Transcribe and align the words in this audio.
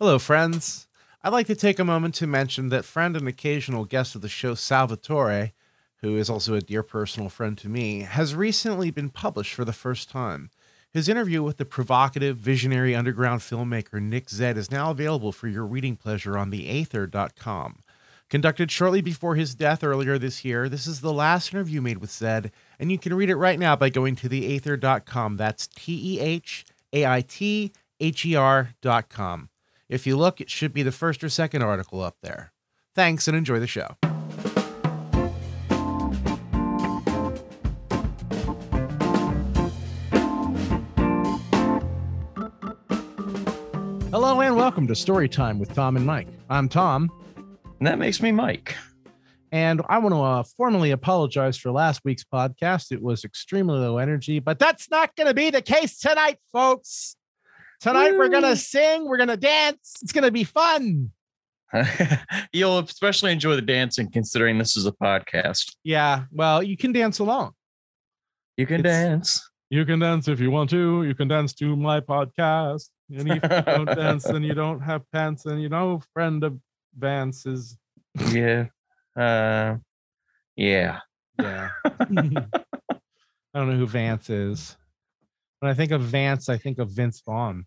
Hello, 0.00 0.16
friends. 0.20 0.86
I'd 1.24 1.32
like 1.32 1.48
to 1.48 1.56
take 1.56 1.80
a 1.80 1.84
moment 1.84 2.14
to 2.16 2.26
mention 2.28 2.68
that 2.68 2.84
friend 2.84 3.16
and 3.16 3.26
occasional 3.26 3.84
guest 3.84 4.14
of 4.14 4.20
the 4.20 4.28
show, 4.28 4.54
Salvatore, 4.54 5.54
who 6.02 6.16
is 6.16 6.30
also 6.30 6.54
a 6.54 6.60
dear 6.60 6.84
personal 6.84 7.28
friend 7.28 7.58
to 7.58 7.68
me, 7.68 8.02
has 8.02 8.32
recently 8.32 8.92
been 8.92 9.10
published 9.10 9.52
for 9.52 9.64
the 9.64 9.72
first 9.72 10.08
time. 10.08 10.50
His 10.92 11.08
interview 11.08 11.42
with 11.42 11.56
the 11.56 11.64
provocative, 11.64 12.36
visionary 12.36 12.94
underground 12.94 13.40
filmmaker 13.40 14.00
Nick 14.00 14.28
Zedd 14.28 14.56
is 14.56 14.70
now 14.70 14.92
available 14.92 15.32
for 15.32 15.48
your 15.48 15.66
reading 15.66 15.96
pleasure 15.96 16.38
on 16.38 16.52
theaether.com. 16.52 17.82
Conducted 18.30 18.70
shortly 18.70 19.00
before 19.00 19.34
his 19.34 19.56
death 19.56 19.82
earlier 19.82 20.16
this 20.16 20.44
year, 20.44 20.68
this 20.68 20.86
is 20.86 21.00
the 21.00 21.12
last 21.12 21.52
interview 21.52 21.80
made 21.80 21.98
with 21.98 22.10
Zedd, 22.10 22.52
and 22.78 22.92
you 22.92 22.98
can 23.00 23.14
read 23.14 23.30
it 23.30 23.36
right 23.36 23.58
now 23.58 23.74
by 23.74 23.88
going 23.88 24.14
to 24.14 24.28
theaether.com. 24.28 25.36
That's 25.36 25.66
T 25.66 26.14
E 26.14 26.20
H 26.20 26.64
A 26.92 27.04
I 27.04 27.20
T 27.20 27.72
H 27.98 28.24
E 28.24 28.36
R.com. 28.36 29.48
If 29.88 30.06
you 30.06 30.16
look, 30.16 30.40
it 30.40 30.50
should 30.50 30.72
be 30.74 30.82
the 30.82 30.92
first 30.92 31.24
or 31.24 31.28
second 31.28 31.62
article 31.62 32.02
up 32.02 32.16
there. 32.22 32.52
Thanks 32.94 33.26
and 33.28 33.36
enjoy 33.36 33.58
the 33.58 33.66
show. 33.66 33.96
Hello 44.10 44.40
and 44.40 44.56
welcome 44.56 44.86
to 44.88 44.92
Storytime 44.94 45.58
with 45.58 45.72
Tom 45.74 45.96
and 45.96 46.04
Mike. 46.04 46.28
I'm 46.50 46.68
Tom, 46.68 47.10
And 47.78 47.86
that 47.86 47.98
makes 47.98 48.20
me 48.20 48.32
Mike. 48.32 48.74
and 49.52 49.80
I 49.88 49.98
want 49.98 50.14
to 50.14 50.20
uh, 50.20 50.42
formally 50.56 50.90
apologize 50.90 51.56
for 51.56 51.70
last 51.70 52.02
week's 52.04 52.24
podcast. 52.24 52.92
It 52.92 53.00
was 53.02 53.24
extremely 53.24 53.78
low 53.78 53.98
energy, 53.98 54.38
but 54.40 54.58
that's 54.58 54.90
not 54.90 55.16
going 55.16 55.28
to 55.28 55.34
be 55.34 55.50
the 55.50 55.62
case 55.62 55.98
tonight, 55.98 56.38
folks. 56.52 57.16
Tonight 57.80 58.16
we're 58.18 58.28
gonna 58.28 58.56
sing, 58.56 59.04
we're 59.06 59.18
going 59.18 59.28
to 59.28 59.36
dance. 59.36 59.94
It's 60.02 60.12
going 60.12 60.24
to 60.24 60.30
be 60.32 60.44
fun. 60.44 61.12
You'll 62.52 62.78
especially 62.78 63.30
enjoy 63.32 63.54
the 63.54 63.62
dancing 63.62 64.10
considering 64.10 64.58
this 64.58 64.76
is 64.76 64.86
a 64.86 64.92
podcast. 64.92 65.74
Yeah, 65.84 66.24
well, 66.32 66.62
you 66.62 66.76
can 66.76 66.92
dance 66.92 67.18
along. 67.18 67.52
You 68.56 68.66
can 68.66 68.80
It's- 68.80 68.92
dance. 68.94 69.50
You 69.70 69.84
can 69.84 69.98
dance 69.98 70.28
if 70.28 70.40
you 70.40 70.50
want 70.50 70.70
to. 70.70 71.04
You 71.04 71.14
can 71.14 71.28
dance 71.28 71.52
to 71.56 71.76
my 71.76 72.00
podcast. 72.00 72.88
And 73.14 73.30
if 73.30 73.42
you 73.42 73.62
don't 73.62 73.84
dance, 73.96 74.24
then 74.24 74.42
you 74.42 74.54
don't 74.54 74.80
have 74.80 75.02
pants. 75.12 75.44
And 75.44 75.60
you 75.60 75.68
know, 75.68 76.00
friend 76.14 76.42
of 76.42 76.58
Vance's. 76.98 77.76
Yeah. 78.32 78.64
Uh 79.14 79.76
yeah. 80.56 81.00
Yeah. 81.38 81.68
I 81.84 82.00
don't 83.54 83.68
know 83.70 83.76
who 83.76 83.86
Vance 83.86 84.30
is. 84.30 84.74
When 85.60 85.70
I 85.70 85.74
think 85.74 85.92
of 85.92 86.02
Vance, 86.02 86.48
I 86.48 86.56
think 86.56 86.78
of 86.78 86.90
Vince 86.90 87.22
Vaughn. 87.26 87.66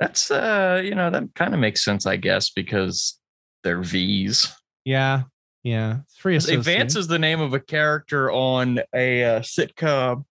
That's 0.00 0.30
uh, 0.30 0.80
you 0.84 0.94
know, 0.94 1.10
that 1.10 1.34
kind 1.34 1.54
of 1.54 1.60
makes 1.60 1.84
sense, 1.84 2.06
I 2.06 2.16
guess, 2.16 2.50
because 2.50 3.18
they're 3.62 3.82
V's. 3.82 4.52
Yeah. 4.84 5.22
Yeah. 5.62 5.98
It's 6.04 6.18
free 6.18 6.38
Vance 6.38 6.94
is 6.94 7.08
the 7.08 7.18
name 7.18 7.40
of 7.40 7.54
a 7.54 7.60
character 7.60 8.30
on 8.30 8.80
a 8.94 9.24
uh, 9.24 9.40
sitcom. 9.40 10.24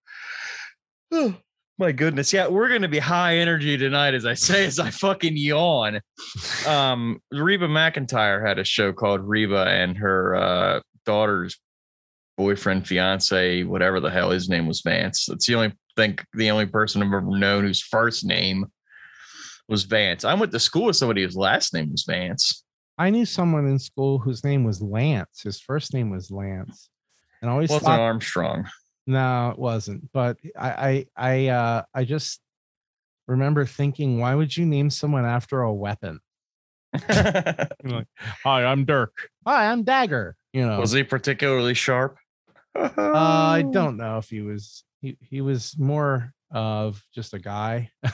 Oh, 1.12 1.36
my 1.80 1.92
goodness. 1.92 2.32
Yeah, 2.32 2.48
we're 2.48 2.70
gonna 2.70 2.88
be 2.88 3.00
high 3.00 3.38
energy 3.38 3.78
tonight, 3.78 4.14
as 4.14 4.26
I 4.26 4.36
say, 4.36 4.66
as 4.66 4.80
I 4.80 4.92
fucking 4.92 5.36
yawn. 5.36 6.02
Um, 6.68 7.20
Reba 7.32 7.68
McEntire 7.68 8.46
had 8.46 8.60
a 8.60 8.64
show 8.64 8.94
called 8.94 9.22
Reba 9.22 9.66
and 9.68 9.98
her 9.98 10.36
uh 10.36 10.80
daughter's 11.06 11.60
boyfriend, 12.38 12.88
fiance, 12.88 13.64
whatever 13.64 14.00
the 14.00 14.10
hell 14.10 14.32
his 14.32 14.50
name 14.50 14.68
was 14.68 14.82
Vance. 14.82 15.26
That's 15.28 15.46
the 15.46 15.56
only 15.56 15.74
think 15.96 16.26
the 16.34 16.52
only 16.52 16.66
person 16.66 17.02
I've 17.02 17.08
ever 17.08 17.22
known 17.22 17.64
whose 17.64 17.82
first 17.82 18.26
name 18.26 18.66
was 19.68 19.84
Vance. 19.84 20.26
I 20.26 20.34
went 20.34 20.52
to 20.52 20.60
school 20.60 20.86
with 20.86 20.96
somebody 20.96 21.24
whose 21.24 21.36
last 21.36 21.74
name 21.74 21.92
was 21.92 22.04
Vance. 22.08 22.64
I 22.98 23.10
knew 23.10 23.26
someone 23.26 23.68
in 23.68 23.80
school 23.80 24.20
whose 24.20 24.44
name 24.44 24.64
was 24.64 24.82
Lance. 24.82 25.42
His 25.44 25.60
first 25.60 25.94
name 25.94 26.10
was 26.10 26.30
Lance. 26.30 26.90
And 27.42 27.50
I 27.50 27.54
always 27.54 27.70
Wasn't 27.70 27.86
thought 27.86 28.00
Armstrong. 28.00 28.66
No, 29.08 29.50
it 29.50 29.60
wasn't. 29.60 30.12
But 30.14 30.38
I, 30.58 30.70
I, 30.70 31.06
I, 31.18 31.48
uh, 31.48 31.84
I 31.94 32.04
just 32.06 32.40
remember 33.28 33.66
thinking, 33.66 34.20
why 34.20 34.36
would 34.36 34.56
you 34.56 34.66
name 34.66 34.90
someone 34.90 35.26
after 35.26 35.62
a 35.62 35.74
weapon? 35.74 36.20
Like, 37.86 38.08
hi, 38.44 38.64
I'm 38.64 38.86
Dirk. 38.86 39.12
Hi, 39.46 39.70
I'm 39.70 39.84
Dagger. 39.84 40.38
You 40.54 40.66
know, 40.66 40.80
Was 40.80 40.94
he 40.94 41.04
particularly 41.04 41.74
sharp? 41.74 42.18
Uh, 42.76 42.90
I 42.98 43.64
don't 43.72 43.98
know 43.98 44.18
if 44.18 44.30
he 44.30 44.42
was. 44.42 44.84
He 45.02 45.18
he 45.22 45.42
was 45.42 45.76
more 45.78 46.34
of 46.52 47.04
just 47.14 47.34
a 47.34 47.40
guy. 47.40 47.90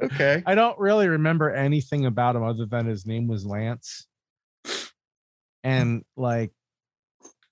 Okay. 0.00 0.40
I 0.46 0.54
don't 0.54 0.78
really 0.78 1.08
remember 1.08 1.50
anything 1.50 2.06
about 2.06 2.36
him 2.36 2.44
other 2.44 2.64
than 2.64 2.86
his 2.86 3.04
name 3.06 3.26
was 3.26 3.44
Lance, 3.44 4.06
and 5.64 6.04
like 6.16 6.52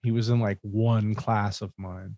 he 0.04 0.12
was 0.12 0.28
in 0.28 0.38
like 0.38 0.58
one 0.62 1.16
class 1.16 1.62
of 1.62 1.72
mine. 1.76 2.16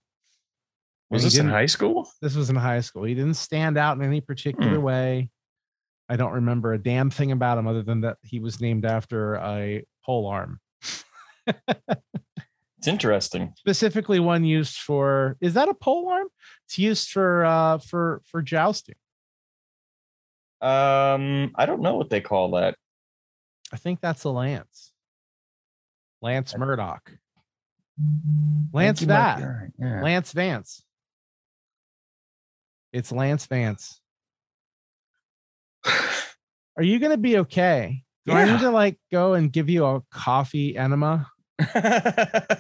Was 1.08 1.22
this 1.24 1.38
in 1.38 1.48
high 1.48 1.66
school? 1.66 2.06
This 2.20 2.34
was 2.36 2.50
in 2.50 2.56
high 2.56 2.80
school. 2.80 3.04
He 3.04 3.14
didn't 3.14 3.34
stand 3.34 3.78
out 3.78 3.96
in 3.96 4.04
any 4.04 4.20
particular 4.20 4.76
Hmm. 4.76 4.82
way. 4.82 5.30
I 6.08 6.16
don't 6.16 6.32
remember 6.32 6.74
a 6.74 6.78
damn 6.78 7.08
thing 7.08 7.32
about 7.32 7.56
him 7.56 7.66
other 7.66 7.82
than 7.82 8.02
that 8.02 8.18
he 8.22 8.40
was 8.40 8.60
named 8.60 8.84
after 8.84 9.36
a 9.36 9.86
pole 10.04 10.26
arm, 10.26 10.60
It's 12.82 12.88
interesting. 12.88 13.52
specifically 13.56 14.18
one 14.18 14.42
used 14.44 14.78
for. 14.78 15.36
Is 15.40 15.54
that 15.54 15.68
a 15.68 15.74
pole 15.74 16.08
arm? 16.10 16.26
It's 16.66 16.80
used 16.80 17.10
for 17.10 17.44
uh 17.44 17.78
for 17.78 18.22
for 18.24 18.42
jousting. 18.42 18.96
Um, 20.60 21.52
I 21.54 21.64
don't 21.64 21.80
know 21.80 21.94
what 21.94 22.10
they 22.10 22.20
call 22.20 22.50
that. 22.52 22.74
I 23.72 23.76
think 23.76 24.00
that's 24.00 24.24
a 24.24 24.30
lance. 24.30 24.90
Lance 26.22 26.56
I- 26.56 26.58
Murdoch. 26.58 27.12
Lance 28.72 28.98
think 28.98 29.10
you 29.10 29.14
might 29.14 29.36
be 29.36 29.42
Va- 29.42 29.48
right, 29.48 29.70
yeah. 29.78 30.02
Lance 30.02 30.32
Vance. 30.32 30.82
It's 32.92 33.12
Lance 33.12 33.46
Vance. 33.46 34.00
Are 35.86 36.82
you 36.82 36.98
gonna 36.98 37.16
be 37.16 37.38
okay? 37.38 38.02
Do 38.26 38.32
I 38.32 38.44
Yeah. 38.44 38.52
need 38.54 38.60
to 38.62 38.70
like 38.70 38.98
go 39.12 39.34
and 39.34 39.52
give 39.52 39.68
you 39.70 39.84
a 39.84 40.00
coffee 40.10 40.76
enema? 40.76 41.28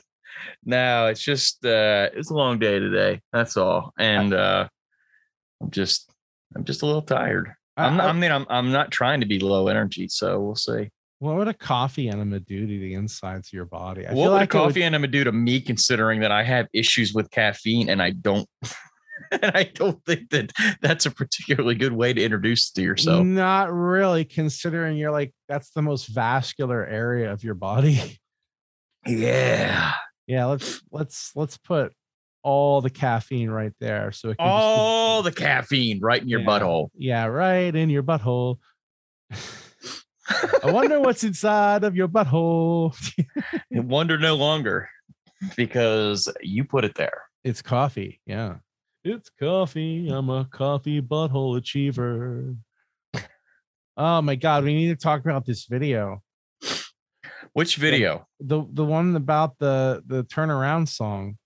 no, 0.64 1.06
it's 1.08 1.22
just 1.22 1.64
uh 1.64 2.08
it's 2.14 2.30
a 2.30 2.34
long 2.34 2.58
day 2.58 2.78
today. 2.78 3.20
That's 3.32 3.56
all. 3.56 3.92
And 3.98 4.32
uh 4.34 4.68
I'm 5.60 5.70
just 5.70 6.10
I'm 6.56 6.64
just 6.64 6.82
a 6.82 6.86
little 6.86 7.02
tired. 7.02 7.52
I'm 7.76 7.96
not, 7.96 8.06
I- 8.06 8.08
I 8.10 8.12
mean 8.12 8.30
I'm 8.32 8.46
I'm 8.50 8.70
not 8.72 8.90
trying 8.90 9.20
to 9.20 9.26
be 9.26 9.38
low 9.38 9.68
energy, 9.68 10.08
so 10.08 10.40
we'll 10.40 10.54
see. 10.56 10.90
What 11.18 11.36
would 11.36 11.46
a 11.48 11.54
coffee 11.54 12.08
enema 12.08 12.40
do 12.40 12.60
to 12.62 12.66
the 12.66 12.94
insides 12.94 13.48
of 13.48 13.52
your 13.52 13.64
body? 13.64 14.06
I 14.06 14.12
what 14.12 14.30
would 14.32 14.36
a 14.36 14.36
it 14.36 14.40
would- 14.40 14.50
coffee 14.50 14.82
enema 14.82 15.06
do 15.06 15.24
to 15.24 15.32
me 15.32 15.60
considering 15.60 16.20
that 16.20 16.32
I 16.32 16.42
have 16.42 16.66
issues 16.72 17.14
with 17.14 17.30
caffeine 17.30 17.88
and 17.88 18.02
I 18.02 18.10
don't 18.10 18.48
and 19.30 19.44
I 19.54 19.70
don't 19.72 20.04
think 20.04 20.30
that 20.30 20.52
that's 20.80 21.06
a 21.06 21.10
particularly 21.12 21.76
good 21.76 21.92
way 21.92 22.12
to 22.12 22.20
introduce 22.22 22.70
to 22.72 22.82
yourself. 22.82 23.24
not 23.24 23.72
really, 23.72 24.24
considering 24.24 24.96
you're 24.96 25.12
like 25.12 25.32
that's 25.48 25.70
the 25.70 25.82
most 25.82 26.06
vascular 26.08 26.84
area 26.84 27.32
of 27.32 27.44
your 27.44 27.54
body. 27.54 28.18
Yeah. 29.06 29.92
Yeah, 30.32 30.46
let's 30.46 30.80
let's 30.90 31.30
let's 31.36 31.58
put 31.58 31.92
all 32.42 32.80
the 32.80 32.90
caffeine 32.90 33.50
right 33.50 33.72
there. 33.80 34.10
So 34.12 34.30
it 34.30 34.38
can 34.38 34.46
just- 34.46 34.50
All 34.50 35.22
the 35.22 35.30
caffeine 35.32 36.00
right 36.00 36.20
in 36.22 36.28
your 36.28 36.40
Yeah. 36.40 36.46
butthole. 36.46 36.88
yeah, 36.96 37.26
right 37.26 37.74
in 37.74 37.90
your 37.90 38.02
butthole. 38.02 38.56
I 39.30 40.70
wonder 40.70 41.00
what's 41.00 41.22
inside 41.30 41.84
of 41.84 41.94
your 41.96 42.08
butthole. 42.08 42.96
Wonder 43.70 44.18
no 44.18 44.34
longer 44.36 44.88
because 45.56 46.28
you 46.40 46.64
put 46.64 46.84
it 46.84 46.94
there. 46.94 47.22
it's 47.44 47.60
coffee. 47.62 48.20
Yeah. 48.26 48.56
It's 49.04 49.30
coffee. 49.38 50.08
I'm 50.08 50.30
a 50.30 50.44
coffee 50.44 51.02
butthole 51.02 51.56
achiever. 51.58 52.54
Oh 53.96 54.22
my 54.22 54.36
god, 54.36 54.64
we 54.64 54.74
need 54.74 54.88
to 54.88 54.96
talk 54.96 55.20
about 55.20 55.44
this 55.44 55.66
video. 55.66 56.22
Which 57.54 57.76
video? 57.76 58.26
The 58.40 58.64
the 58.72 58.84
one 58.84 59.14
about 59.16 59.58
the 59.58 60.02
the 60.06 60.24
turnaround 60.24 60.88
song. 60.88 61.36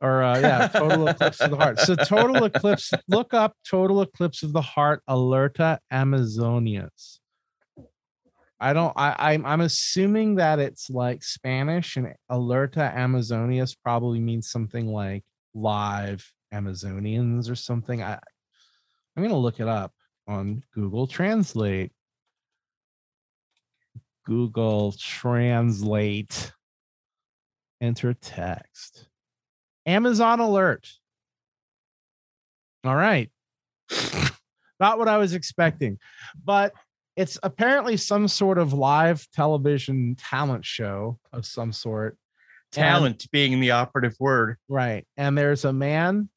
Or 0.00 0.22
uh 0.22 0.38
yeah, 0.38 0.68
total 0.68 1.08
eclipse 1.08 1.40
of 1.40 1.50
the 1.50 1.56
heart. 1.56 1.78
So 1.78 1.94
total 1.94 2.44
eclipse, 2.44 2.92
look 3.08 3.32
up 3.32 3.56
total 3.68 4.02
eclipse 4.02 4.42
of 4.42 4.52
the 4.52 4.60
heart, 4.60 5.02
alerta 5.08 5.78
Amazonias. 5.90 7.20
I 8.60 8.72
don't 8.74 8.92
I 8.96 9.32
I'm 9.32 9.46
I'm 9.46 9.62
assuming 9.62 10.34
that 10.36 10.58
it's 10.58 10.90
like 10.90 11.22
Spanish 11.22 11.96
and 11.96 12.14
alerta 12.30 12.94
Amazonias 12.94 13.74
probably 13.74 14.20
means 14.20 14.50
something 14.50 14.88
like 14.88 15.24
live 15.54 16.30
Amazonians 16.52 17.50
or 17.50 17.54
something. 17.54 18.02
I 18.02 18.18
I'm 19.16 19.22
gonna 19.22 19.38
look 19.38 19.60
it 19.60 19.68
up 19.68 19.92
on 20.26 20.62
Google 20.74 21.06
Translate. 21.06 21.92
Google 24.24 24.92
Translate. 24.92 26.52
Enter 27.80 28.14
text. 28.14 29.08
Amazon 29.86 30.40
alert. 30.40 30.88
All 32.84 32.94
right. 32.96 33.30
Not 34.80 34.98
what 34.98 35.08
I 35.08 35.18
was 35.18 35.34
expecting. 35.34 35.98
But 36.42 36.72
it's 37.16 37.38
apparently 37.42 37.96
some 37.96 38.26
sort 38.28 38.58
of 38.58 38.72
live 38.72 39.26
television 39.32 40.16
talent 40.18 40.64
show 40.64 41.18
of 41.32 41.46
some 41.46 41.72
sort. 41.72 42.16
And- 42.76 42.82
Talent 42.82 43.30
being 43.30 43.60
the 43.60 43.70
operative 43.72 44.16
word. 44.18 44.56
right. 44.68 45.06
And 45.16 45.38
there's 45.38 45.64
a 45.64 45.72
man 45.72 46.28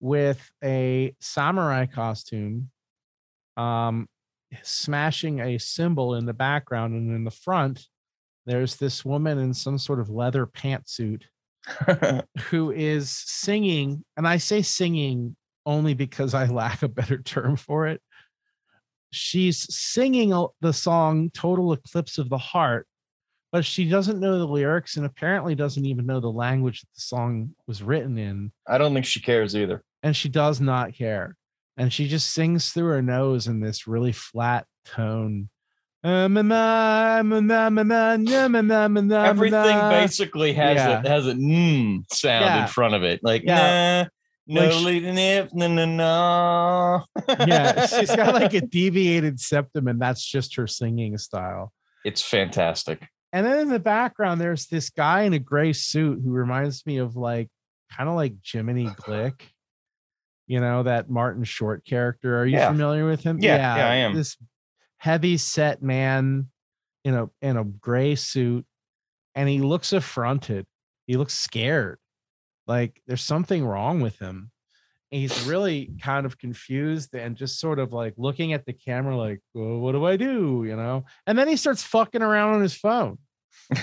with 0.00 0.50
a 0.62 1.14
samurai 1.20 1.86
costume 1.86 2.70
um 3.56 4.06
smashing 4.62 5.40
a 5.40 5.58
cymbal 5.58 6.14
in 6.14 6.26
the 6.26 6.32
background 6.34 6.94
and 6.94 7.14
in 7.14 7.24
the 7.24 7.30
front 7.30 7.86
there's 8.46 8.76
this 8.76 9.04
woman 9.04 9.38
in 9.38 9.52
some 9.52 9.76
sort 9.76 10.00
of 10.00 10.08
leather 10.08 10.46
pantsuit 10.46 11.24
who 12.48 12.70
is 12.70 13.10
singing, 13.10 14.04
and 14.16 14.26
I 14.26 14.36
say 14.36 14.62
singing 14.62 15.36
only 15.66 15.94
because 15.94 16.32
I 16.32 16.46
lack 16.46 16.82
a 16.82 16.88
better 16.88 17.20
term 17.20 17.56
for 17.56 17.88
it. 17.88 18.00
She's 19.10 19.74
singing 19.74 20.30
the 20.60 20.72
song 20.72 21.30
Total 21.30 21.72
Eclipse 21.72 22.18
of 22.18 22.28
the 22.28 22.38
Heart, 22.38 22.86
but 23.50 23.64
she 23.64 23.88
doesn't 23.88 24.20
know 24.20 24.38
the 24.38 24.46
lyrics 24.46 24.96
and 24.96 25.06
apparently 25.06 25.54
doesn't 25.54 25.84
even 25.84 26.06
know 26.06 26.20
the 26.20 26.30
language 26.30 26.82
that 26.82 26.94
the 26.94 27.00
song 27.00 27.50
was 27.66 27.82
written 27.82 28.16
in. 28.16 28.52
I 28.66 28.78
don't 28.78 28.94
think 28.94 29.06
she 29.06 29.20
cares 29.20 29.56
either. 29.56 29.82
And 30.02 30.14
she 30.14 30.28
does 30.28 30.60
not 30.60 30.94
care. 30.94 31.36
And 31.76 31.92
she 31.92 32.08
just 32.08 32.30
sings 32.30 32.70
through 32.70 32.86
her 32.88 33.02
nose 33.02 33.46
in 33.46 33.60
this 33.60 33.86
really 33.86 34.12
flat 34.12 34.66
tone. 34.84 35.48
Everything 36.04 36.48
basically 39.90 40.52
has 40.54 40.76
Yeah. 40.76 41.02
a 41.02 41.08
has 41.08 41.26
a 41.26 41.34
mm 41.34 42.02
sound 42.12 42.44
Yeah. 42.44 42.62
in 42.62 42.68
front 42.68 42.94
of 42.94 43.02
it. 43.02 43.20
Like 43.22 43.42
Yeah. 43.44 44.04
nah, 44.48 44.50
no 44.54 44.60
Like 44.62 44.72
sh- 44.72 44.84
leading 44.84 45.18
it, 45.18 45.50
no 45.54 45.68
no 45.68 45.84
no. 45.84 47.04
yeah, 47.46 47.86
she's 47.86 48.14
got 48.14 48.34
like 48.34 48.54
a 48.54 48.60
deviated 48.62 49.40
septum, 49.40 49.88
and 49.88 50.00
that's 50.00 50.24
just 50.24 50.56
her 50.56 50.66
singing 50.66 51.18
style. 51.18 51.72
it's 52.04 52.22
fantastic. 52.22 53.06
And 53.32 53.44
then 53.44 53.58
in 53.58 53.68
the 53.68 53.80
background, 53.80 54.40
there's 54.40 54.66
this 54.68 54.88
guy 54.90 55.22
in 55.22 55.32
a 55.34 55.38
gray 55.40 55.72
suit 55.72 56.20
who 56.24 56.30
reminds 56.30 56.86
me 56.86 56.98
of 56.98 57.16
like 57.16 57.48
kind 57.92 58.08
of 58.08 58.14
like 58.14 58.34
Jiminy 58.44 58.86
Glick, 58.86 59.40
you 60.46 60.60
know, 60.60 60.82
that 60.84 61.10
Martin 61.10 61.44
Short 61.44 61.84
character. 61.84 62.38
Are 62.40 62.46
you 62.46 62.56
Yeah. 62.56 62.68
familiar 62.68 63.06
with 63.06 63.22
him? 63.22 63.38
Yeah, 63.40 63.56
yeah, 63.76 63.88
I 63.88 63.94
am. 63.96 64.14
This 64.14 64.36
heavy 64.98 65.36
set 65.36 65.82
man 65.82 66.48
in 67.04 67.14
a 67.14 67.28
in 67.42 67.56
a 67.56 67.64
gray 67.64 68.14
suit, 68.14 68.64
and 69.34 69.48
he 69.48 69.60
looks 69.60 69.92
affronted. 69.92 70.66
He 71.06 71.16
looks 71.16 71.34
scared. 71.34 71.98
Like 72.66 73.00
there's 73.06 73.22
something 73.22 73.64
wrong 73.64 74.00
with 74.00 74.18
him. 74.18 74.50
And 75.12 75.20
he's 75.20 75.46
really 75.46 75.92
kind 76.02 76.26
of 76.26 76.36
confused 76.36 77.14
and 77.14 77.36
just 77.36 77.60
sort 77.60 77.78
of 77.78 77.92
like 77.92 78.14
looking 78.16 78.52
at 78.54 78.66
the 78.66 78.72
camera, 78.72 79.16
like, 79.16 79.40
well, 79.54 79.78
what 79.78 79.92
do 79.92 80.04
I 80.04 80.16
do? 80.16 80.64
You 80.66 80.74
know? 80.74 81.04
And 81.28 81.38
then 81.38 81.46
he 81.46 81.54
starts 81.56 81.84
fucking 81.84 82.22
around 82.22 82.54
on 82.54 82.62
his 82.62 82.74
phone. 82.74 83.18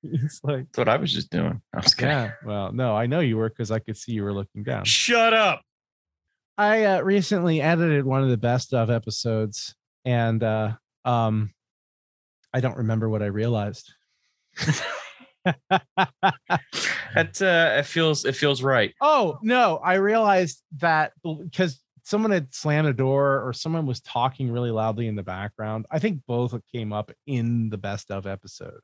That's 0.12 0.22
He's 0.22 0.40
like, 0.42 0.66
what 0.74 0.88
I 0.88 0.96
was 0.96 1.12
just 1.12 1.30
doing. 1.30 1.60
I 1.74 1.78
was 1.78 1.94
kidding. 1.94 2.10
yeah, 2.10 2.32
well, 2.44 2.72
no, 2.72 2.96
I 2.96 3.06
know 3.06 3.20
you 3.20 3.36
were 3.36 3.48
because 3.48 3.70
I 3.70 3.78
could 3.78 3.96
see 3.96 4.12
you 4.12 4.24
were 4.24 4.32
looking 4.32 4.62
down. 4.62 4.84
Shut 4.84 5.34
up. 5.34 5.62
I 6.56 6.84
uh, 6.84 7.00
recently 7.00 7.60
edited 7.62 8.04
one 8.04 8.22
of 8.22 8.28
the 8.28 8.36
best 8.36 8.74
of 8.74 8.90
episodes, 8.90 9.74
and 10.04 10.42
uh, 10.42 10.72
um, 11.04 11.52
I 12.52 12.60
don't 12.60 12.78
remember 12.78 13.08
what 13.08 13.22
I 13.22 13.26
realized. 13.26 13.92
That 17.14 17.42
uh, 17.42 17.78
it 17.78 17.86
feels 17.86 18.24
it 18.24 18.36
feels 18.36 18.62
right. 18.62 18.94
oh 19.00 19.38
no, 19.42 19.80
I 19.82 19.94
realized 19.94 20.62
that 20.78 21.12
because 21.24 21.80
someone 22.04 22.30
had 22.30 22.54
slammed 22.54 22.88
a 22.88 22.92
door 22.92 23.46
or 23.46 23.52
someone 23.52 23.86
was 23.86 24.00
talking 24.00 24.50
really 24.50 24.70
loudly 24.70 25.06
in 25.06 25.16
the 25.16 25.22
background. 25.22 25.86
I 25.90 25.98
think 25.98 26.20
both 26.26 26.54
came 26.72 26.92
up 26.92 27.10
in 27.26 27.68
the 27.68 27.78
best 27.78 28.10
of 28.10 28.26
episode, 28.26 28.80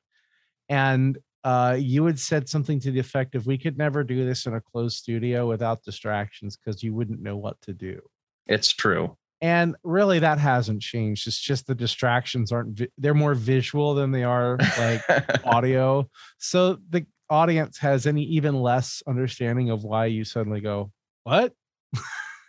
and 0.69 1.19
uh, 1.45 1.77
you 1.79 2.05
had 2.07 2.19
said 2.19 2.49
something 2.49 2.81
to 2.81 2.91
the 2.91 2.99
effect 3.01 3.35
of, 3.35 3.47
"We 3.47 3.59
could 3.59 3.79
never 3.79 4.03
do 4.05 4.25
this 4.25 4.47
in 4.47 4.55
a 4.55 4.61
closed 4.61 4.97
studio 4.97 5.47
without 5.49 5.83
distractions 5.85 6.57
because 6.57 6.83
you 6.83 6.95
wouldn't 6.95 7.21
know 7.23 7.37
what 7.37 7.61
to 7.63 7.73
do." 7.73 8.01
It's 8.47 8.69
true. 8.73 9.17
and 9.43 9.77
really 9.85 10.19
that 10.21 10.39
hasn't 10.39 10.81
changed 10.81 11.27
it's 11.29 11.39
just 11.39 11.67
the 11.67 11.75
distractions 11.75 12.53
aren't 12.53 12.79
vi- 12.79 12.89
they're 12.97 13.13
more 13.13 13.35
visual 13.35 13.95
than 13.95 14.11
they 14.11 14.25
are 14.25 14.57
like 14.79 15.03
audio 15.45 16.09
so 16.39 16.79
the 16.89 17.05
audience 17.29 17.77
has 17.77 18.07
any 18.07 18.23
even 18.23 18.55
less 18.55 19.03
understanding 19.07 19.69
of 19.69 19.85
why 19.85 20.07
you 20.07 20.25
suddenly 20.25 20.61
go 20.63 20.91
what 21.25 21.53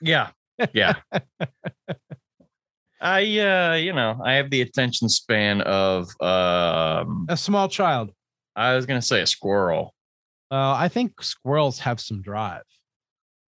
yeah. 0.02 0.30
Yeah. 0.74 0.94
I 3.00 3.22
uh 3.40 3.74
you 3.76 3.94
know, 3.94 4.20
I 4.24 4.34
have 4.34 4.50
the 4.50 4.62
attention 4.62 5.10
span 5.10 5.62
of 5.62 6.10
um 6.22 7.26
a 7.30 7.38
small 7.38 7.68
child 7.70 8.12
I 8.56 8.76
was 8.76 8.86
gonna 8.86 9.02
say 9.02 9.22
a 9.22 9.28
squirrel. 9.28 9.94
uh, 10.52 10.74
i 10.74 10.88
think 10.88 11.22
squirrels 11.22 11.78
have 11.80 12.00
some 12.00 12.22
drive 12.22 12.64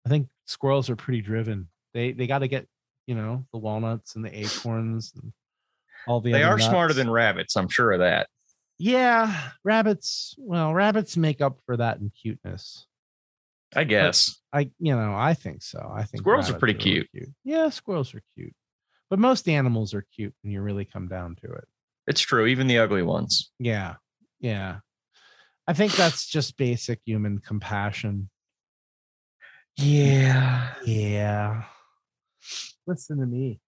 i 0.06 0.08
think 0.08 0.28
squirrels 0.46 0.88
are 0.88 0.96
pretty 0.96 1.20
driven 1.20 1.68
they 1.92 2.12
they 2.12 2.26
got 2.26 2.38
to 2.38 2.48
get 2.48 2.66
you 3.06 3.14
know 3.14 3.44
the 3.52 3.58
walnuts 3.58 4.14
and 4.16 4.24
the 4.24 4.38
acorns 4.38 5.12
and 5.20 5.32
all 6.06 6.20
the 6.20 6.32
They 6.32 6.42
are 6.42 6.58
smarter 6.58 6.94
than 6.94 7.10
rabbits, 7.10 7.56
I'm 7.56 7.68
sure 7.68 7.92
of 7.92 7.98
that. 8.00 8.28
yeah 8.78 9.50
rabbits 9.64 10.34
well 10.38 10.72
rabbits 10.72 11.16
make 11.16 11.40
up 11.40 11.58
for 11.66 11.76
that 11.76 11.98
in 11.98 12.10
cuteness 12.10 12.86
I 13.76 13.82
guess. 13.84 14.40
I 14.52 14.70
you 14.78 14.94
know 14.94 15.14
I 15.16 15.34
think 15.34 15.60
so. 15.62 15.90
I 15.92 16.04
think 16.04 16.22
Squirrels 16.22 16.48
are 16.48 16.58
pretty 16.58 16.74
really 16.78 17.08
cute. 17.12 17.28
Yeah, 17.42 17.68
squirrels 17.70 18.14
are 18.14 18.22
cute, 18.36 18.54
but 19.10 19.18
most 19.18 19.48
animals 19.48 19.94
are 19.94 20.06
cute 20.14 20.34
when 20.42 20.52
you 20.52 20.60
really 20.60 20.84
come 20.84 21.08
down 21.08 21.36
to 21.44 21.52
it. 21.52 21.64
It's 22.06 22.20
true, 22.20 22.46
even 22.46 22.66
the 22.66 22.78
ugly 22.78 23.02
ones. 23.02 23.50
Yeah, 23.58 23.94
yeah. 24.40 24.78
I 25.66 25.72
think 25.72 25.92
that's 25.92 26.26
just 26.26 26.56
basic 26.56 27.00
human 27.04 27.38
compassion. 27.38 28.28
Yeah. 29.76 30.68
Yeah. 30.84 31.64
Listen 32.86 33.18
to 33.18 33.26
me. 33.26 33.60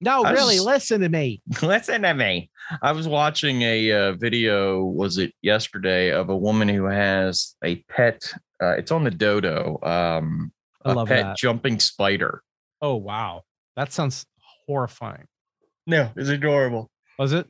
No, 0.00 0.22
really, 0.24 0.60
listen 0.60 1.00
to 1.00 1.08
me. 1.08 1.40
Listen 1.62 2.02
to 2.02 2.12
me. 2.12 2.50
I 2.82 2.92
was 2.92 3.08
watching 3.08 3.62
a 3.62 3.90
uh, 3.90 4.12
video, 4.12 4.84
was 4.84 5.16
it 5.16 5.32
yesterday, 5.40 6.12
of 6.12 6.28
a 6.28 6.36
woman 6.36 6.68
who 6.68 6.84
has 6.84 7.54
a 7.64 7.76
pet. 7.88 8.30
Uh, 8.62 8.72
it's 8.72 8.90
on 8.90 9.04
the 9.04 9.10
dodo. 9.10 9.78
Um, 9.82 10.52
I 10.84 10.92
a 10.92 10.94
love 10.94 11.08
pet 11.08 11.24
that. 11.24 11.36
jumping 11.38 11.80
spider. 11.80 12.42
Oh 12.82 12.96
wow, 12.96 13.44
that 13.76 13.92
sounds 13.92 14.24
horrifying. 14.66 15.26
No, 15.86 16.10
it's 16.16 16.28
adorable. 16.28 16.90
Was 17.18 17.32
it? 17.32 17.46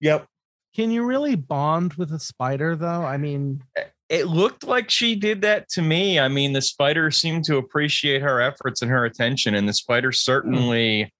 Yep. 0.00 0.26
Can 0.74 0.90
you 0.90 1.04
really 1.04 1.36
bond 1.36 1.94
with 1.94 2.12
a 2.12 2.18
spider 2.18 2.76
though? 2.76 3.02
I 3.02 3.16
mean, 3.16 3.62
eh, 3.76 3.84
It 4.08 4.26
looked 4.26 4.64
like 4.64 4.90
she 4.90 5.16
did 5.16 5.40
that 5.42 5.68
to 5.70 5.82
me. 5.82 6.18
I 6.20 6.28
mean, 6.28 6.52
the 6.52 6.62
spider 6.62 7.10
seemed 7.10 7.44
to 7.44 7.56
appreciate 7.56 8.22
her 8.22 8.40
efforts 8.40 8.82
and 8.82 8.90
her 8.90 9.04
attention, 9.04 9.54
and 9.54 9.68
the 9.68 9.72
spider 9.72 10.08
hmm. 10.08 10.14
certainly 10.14 11.12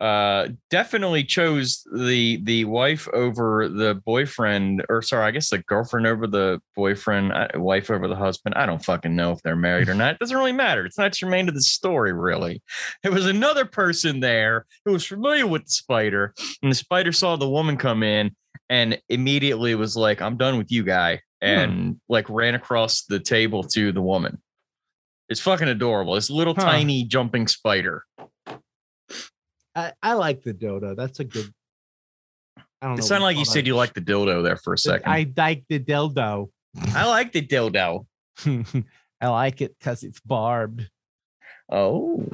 uh 0.00 0.48
definitely 0.70 1.22
chose 1.22 1.84
the 1.96 2.40
the 2.42 2.64
wife 2.64 3.06
over 3.12 3.68
the 3.68 3.94
boyfriend 4.04 4.84
or 4.88 5.00
sorry 5.00 5.24
i 5.24 5.30
guess 5.30 5.50
the 5.50 5.58
girlfriend 5.58 6.04
over 6.04 6.26
the 6.26 6.60
boyfriend 6.74 7.32
uh, 7.32 7.46
wife 7.54 7.90
over 7.90 8.08
the 8.08 8.16
husband. 8.16 8.54
I 8.56 8.66
don't 8.66 8.84
fucking 8.84 9.14
know 9.14 9.30
if 9.30 9.40
they're 9.42 9.54
married 9.54 9.88
or 9.88 9.94
not. 10.02 10.14
It 10.14 10.18
doesn't 10.18 10.36
really 10.36 10.50
matter. 10.52 10.84
It's 10.84 10.98
not 10.98 11.12
germane 11.12 11.46
to 11.46 11.52
the 11.52 11.62
story 11.62 12.12
really. 12.12 12.60
There 13.04 13.12
was 13.12 13.26
another 13.26 13.64
person 13.64 14.18
there 14.18 14.66
who 14.84 14.92
was 14.92 15.06
familiar 15.06 15.46
with 15.46 15.64
the 15.66 15.70
spider 15.70 16.34
and 16.60 16.72
the 16.72 16.76
spider 16.76 17.12
saw 17.12 17.36
the 17.36 17.48
woman 17.48 17.76
come 17.76 18.02
in 18.02 18.34
and 18.68 18.98
immediately 19.08 19.74
was 19.76 19.96
like 19.96 20.20
i'm 20.20 20.36
done 20.36 20.58
with 20.58 20.72
you 20.72 20.82
guy 20.82 21.20
and 21.40 22.00
like 22.08 22.28
ran 22.30 22.54
across 22.54 23.02
the 23.02 23.20
table 23.20 23.62
to 23.62 23.92
the 23.92 24.00
woman. 24.02 24.40
It's 25.28 25.40
fucking 25.40 25.68
adorable. 25.68 26.14
This 26.14 26.30
little 26.30 26.54
Huh. 26.54 26.64
tiny 26.64 27.04
jumping 27.04 27.46
spider 27.48 28.04
I, 29.74 29.92
I 30.02 30.12
like 30.14 30.42
the 30.42 30.52
dodo. 30.52 30.94
That's 30.94 31.20
a 31.20 31.24
good. 31.24 31.52
I 32.80 32.88
don't. 32.88 32.98
It 32.98 33.02
sounded 33.02 33.24
like 33.24 33.36
you 33.36 33.44
said 33.44 33.66
you 33.66 33.74
liked 33.74 33.94
the 33.94 34.00
dildo 34.00 34.42
there 34.42 34.56
for 34.56 34.74
a 34.74 34.78
second. 34.78 35.10
I 35.10 35.32
like 35.36 35.64
the 35.68 35.80
dildo. 35.80 36.50
I 36.94 37.06
like 37.06 37.32
the 37.32 37.42
dildo. 37.42 38.06
I 39.20 39.28
like 39.28 39.60
it 39.60 39.76
because 39.78 40.02
it's 40.02 40.20
barbed. 40.20 40.88
Oh. 41.70 42.24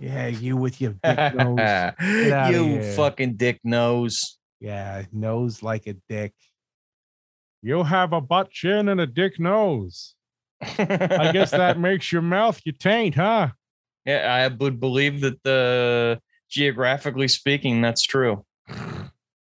Yeah, 0.00 0.26
you 0.26 0.56
with 0.56 0.80
your 0.80 0.94
dick 1.02 1.34
nose. 1.34 1.92
you 2.52 2.82
fucking 2.94 3.36
dick 3.36 3.60
nose. 3.64 4.38
Yeah, 4.58 5.04
nose 5.12 5.62
like 5.62 5.86
a 5.86 5.94
dick. 6.08 6.34
You 7.62 7.82
have 7.84 8.12
a 8.12 8.20
butt 8.20 8.50
chin 8.50 8.88
and 8.88 9.00
a 9.00 9.06
dick 9.06 9.38
nose. 9.38 10.14
I 10.62 11.30
guess 11.32 11.50
that 11.50 11.78
makes 11.78 12.10
your 12.12 12.22
mouth 12.22 12.60
your 12.64 12.74
taint, 12.74 13.14
huh? 13.14 13.48
yeah, 14.04 14.34
I 14.34 14.48
would 14.48 14.80
believe 14.80 15.20
that 15.20 15.42
the 15.42 16.20
geographically 16.48 17.28
speaking, 17.28 17.80
that's 17.80 18.02
true. 18.02 18.44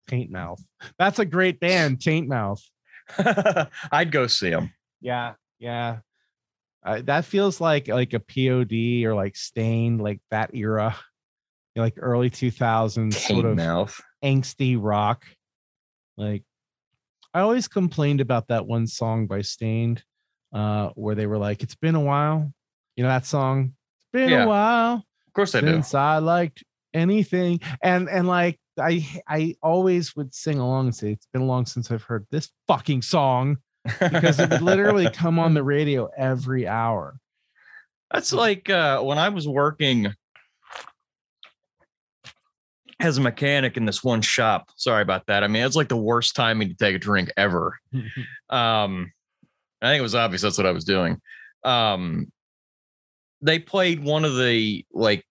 Taint 0.08 0.32
mouth. 0.32 0.62
That's 1.00 1.20
a 1.20 1.26
great 1.26 1.60
band, 1.60 2.00
Taint 2.00 2.28
Mouth. 2.28 2.62
I'd 3.92 4.12
go 4.12 4.28
see 4.28 4.52
them. 4.52 4.72
Yeah, 5.02 5.34
yeah. 5.60 6.00
Uh, 6.86 7.02
that 7.06 7.26
feels 7.26 7.60
like 7.60 7.88
like 7.88 8.14
a 8.14 8.20
POD 8.20 9.06
or 9.06 9.16
like 9.16 9.36
Staind, 9.36 10.00
like 10.00 10.22
that 10.30 10.54
era, 10.54 10.96
you 11.74 11.80
know, 11.80 11.84
like 11.84 11.96
early 11.98 12.30
2000s 12.30 13.14
sort 13.16 13.46
of 13.46 13.56
mouth. 13.56 14.00
angsty 14.24 14.78
rock. 14.80 15.26
Like 16.18 16.44
I 17.36 17.42
always 17.42 17.68
complained 17.68 18.22
about 18.22 18.48
that 18.48 18.66
one 18.66 18.88
song 18.88 19.28
by 19.28 19.42
Staind, 19.42 20.02
uh, 20.54 20.92
where 20.96 21.16
they 21.16 21.28
were 21.28 21.38
like, 21.38 21.62
"It's 21.64 21.76
been 21.76 21.96
a 21.96 22.00
while." 22.00 22.54
You 22.96 23.04
know 23.04 23.10
that 23.10 23.26
song? 23.26 23.74
It's 23.98 24.08
been 24.14 24.30
Yeah. 24.30 24.46
a 24.46 24.48
while 24.48 24.94
Of 25.28 25.34
course 25.34 25.52
do. 25.52 25.60
since 25.60 25.94
I 25.94 26.20
liked 26.20 26.64
anything, 26.94 27.60
and 27.84 28.08
and 28.10 28.26
like 28.26 28.58
I 28.80 29.06
I 29.28 29.56
always 29.62 30.16
would 30.16 30.34
sing 30.34 30.60
along 30.60 30.86
and 30.86 30.96
say, 30.96 31.12
"It's 31.12 31.28
been 31.34 31.42
a 31.42 31.46
long 31.46 31.66
since 31.66 31.92
I've 31.92 32.04
heard 32.04 32.26
this 32.32 32.52
fucking 32.70 33.02
song," 33.02 33.58
because 34.00 34.40
it 34.40 34.50
would 34.50 34.62
literally 34.62 35.10
come 35.10 35.38
on 35.38 35.56
the 35.56 35.64
radio 35.76 36.10
every 36.18 36.66
hour. 36.70 37.18
That's 38.14 38.32
like 38.32 38.70
uh, 38.70 39.02
when 39.02 39.18
I 39.18 39.28
was 39.28 39.46
working 39.46 40.14
as 43.00 43.18
a 43.18 43.22
mechanic 43.22 43.78
in 43.78 43.86
this 43.86 44.04
one 44.04 44.22
shop. 44.22 44.70
Sorry 44.78 45.02
about 45.02 45.26
that. 45.28 45.44
I 45.44 45.48
mean, 45.48 45.64
it's 45.64 45.76
like 45.76 45.90
the 45.90 45.98
worst 45.98 46.36
timing 46.36 46.70
to 46.70 46.76
take 46.76 46.96
a 46.96 47.00
drink 47.00 47.32
ever. 47.38 47.78
Um, 48.48 49.12
I 49.82 49.90
think 49.90 50.00
it 50.00 50.04
was 50.04 50.14
obvious 50.14 50.44
that's 50.44 50.58
what 50.58 50.68
I 50.68 50.72
was 50.72 50.86
doing. 50.86 51.20
Um, 51.64 52.32
they 53.42 53.58
played 53.58 54.04
one 54.04 54.24
of 54.24 54.38
the 54.38 54.86
like 54.94 55.26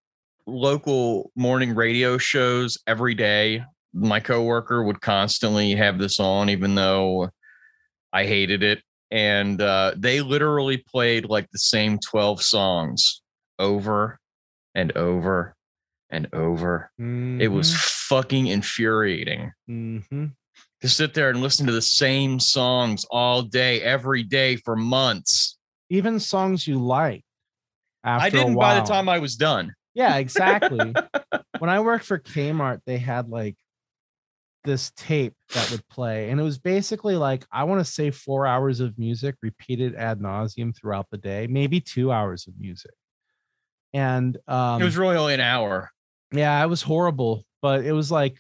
local 0.47 1.30
morning 1.37 1.76
radio 1.76 2.18
shows 2.18 2.76
every 2.88 3.14
day. 3.14 3.62
My 3.92 4.18
coworker 4.18 4.83
would 4.83 5.00
constantly 5.00 5.76
have 5.76 5.99
this 5.99 6.18
on, 6.18 6.50
even 6.50 6.75
though 6.75 7.30
I 8.12 8.26
hated 8.26 8.64
it. 8.64 8.83
And 9.12 9.62
uh, 9.62 9.92
they 9.97 10.21
literally 10.21 10.78
played 10.78 11.26
like 11.26 11.49
the 11.52 11.59
same 11.59 12.00
12 12.00 12.42
songs 12.42 13.23
over 13.61 14.18
and 14.75 14.90
over 14.97 15.54
and 16.14 16.28
over. 16.33 16.90
It 16.99 17.49
was 17.49 17.75
fucking 18.09 18.47
infuriating 18.47 19.52
Mhm. 19.68 20.33
to 20.80 20.88
sit 20.88 21.12
there 21.14 21.30
and 21.30 21.40
listen 21.42 21.66
to 21.66 21.73
the 21.73 21.83
same 21.83 22.38
songs 22.40 23.04
all 23.11 23.42
day, 23.42 23.83
every 23.83 24.23
day 24.23 24.56
for 24.56 24.76
months. 24.76 25.59
even 25.90 26.18
songs 26.18 26.66
you 26.66 26.78
like. 26.78 27.25
After 28.02 28.26
I 28.26 28.30
didn't 28.30 28.54
by 28.56 28.75
the 28.80 28.87
time 28.87 29.09
I 29.09 29.18
was 29.18 29.37
done. 29.37 29.75
Yeah, 29.94 30.16
exactly. 30.16 30.94
when 31.59 31.71
I 31.71 31.80
worked 31.80 32.04
for 32.06 32.18
Kmart, 32.18 32.80
they 32.87 32.99
had 32.99 33.28
like 33.28 33.56
this 34.64 34.90
tape 34.97 35.35
that 35.52 35.71
would 35.71 35.87
play, 35.88 36.30
and 36.30 36.40
it 36.40 36.42
was 36.42 36.59
basically 36.59 37.16
like 37.16 37.44
I 37.52 37.64
want 37.64 37.85
to 37.85 37.90
say 37.90 38.11
four 38.11 38.47
hours 38.47 38.80
of 38.80 38.99
music 38.99 39.37
repeated 39.42 39.94
ad 39.94 40.21
nauseum 40.21 40.75
throughout 40.75 41.06
the 41.11 41.18
day, 41.18 41.47
maybe 41.49 41.80
two 41.80 42.11
hours 42.11 42.47
of 42.47 42.54
music. 42.59 42.92
And 43.92 44.37
um, 44.49 44.80
it 44.80 44.85
was 44.85 44.97
really 44.97 45.16
only 45.16 45.35
an 45.35 45.40
hour. 45.40 45.90
Yeah, 46.38 46.62
it 46.62 46.69
was 46.69 46.83
horrible, 46.83 47.45
but 47.62 47.85
it 47.85 47.93
was 47.93 48.11
like 48.11 48.37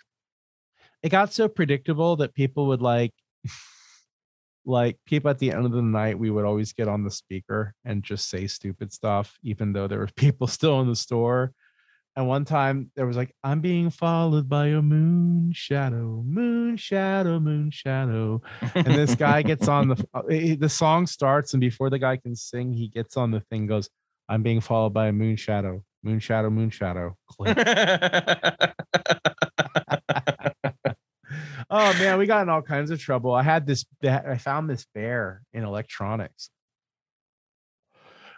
it 1.02 1.10
got 1.10 1.32
so 1.32 1.48
predictable 1.48 2.16
that 2.16 2.34
people 2.34 2.66
would 2.68 2.82
like 2.82 3.12
like 4.64 4.96
people 5.06 5.30
at 5.30 5.38
the 5.38 5.52
end 5.52 5.66
of 5.66 5.72
the 5.72 5.82
night 5.82 6.18
we 6.18 6.30
would 6.30 6.46
always 6.46 6.72
get 6.72 6.88
on 6.88 7.04
the 7.04 7.10
speaker 7.10 7.74
and 7.84 8.02
just 8.02 8.30
say 8.30 8.46
stupid 8.46 8.92
stuff 8.92 9.38
even 9.42 9.72
though 9.72 9.86
there 9.86 9.98
were 9.98 10.08
people 10.16 10.46
still 10.46 10.80
in 10.80 10.88
the 10.88 10.96
store. 10.96 11.52
And 12.16 12.28
one 12.28 12.44
time 12.44 12.92
there 12.94 13.06
was 13.06 13.16
like 13.16 13.34
i'm 13.42 13.60
being 13.60 13.90
followed 13.90 14.48
by 14.48 14.68
a 14.68 14.80
moon 14.80 15.52
shadow 15.52 16.22
moon 16.24 16.76
shadow 16.76 17.40
moon 17.40 17.70
shadow. 17.70 18.40
And 18.74 18.86
this 18.86 19.14
guy 19.14 19.42
gets 19.42 19.68
on 19.68 19.88
the 19.88 20.08
uh, 20.14 20.22
the 20.56 20.68
song 20.68 21.06
starts 21.06 21.54
and 21.54 21.60
before 21.60 21.90
the 21.90 21.98
guy 21.98 22.16
can 22.16 22.36
sing 22.36 22.72
he 22.72 22.88
gets 22.88 23.16
on 23.16 23.30
the 23.30 23.40
thing 23.40 23.66
goes 23.66 23.90
i'm 24.28 24.42
being 24.42 24.60
followed 24.60 24.94
by 24.94 25.08
a 25.08 25.12
moon 25.12 25.36
shadow 25.36 25.82
moon 26.04 26.20
shadow 26.20 26.50
moon 26.50 26.70
shadow 26.70 27.16
oh 31.70 31.92
man, 31.98 32.18
we 32.18 32.26
got 32.26 32.42
in 32.42 32.48
all 32.48 32.62
kinds 32.62 32.90
of 32.90 33.00
trouble. 33.00 33.34
I 33.34 33.42
had 33.42 33.66
this 33.66 33.84
ba- 34.00 34.24
I 34.28 34.38
found 34.38 34.70
this 34.70 34.86
bear 34.94 35.42
in 35.52 35.64
electronics 35.64 36.50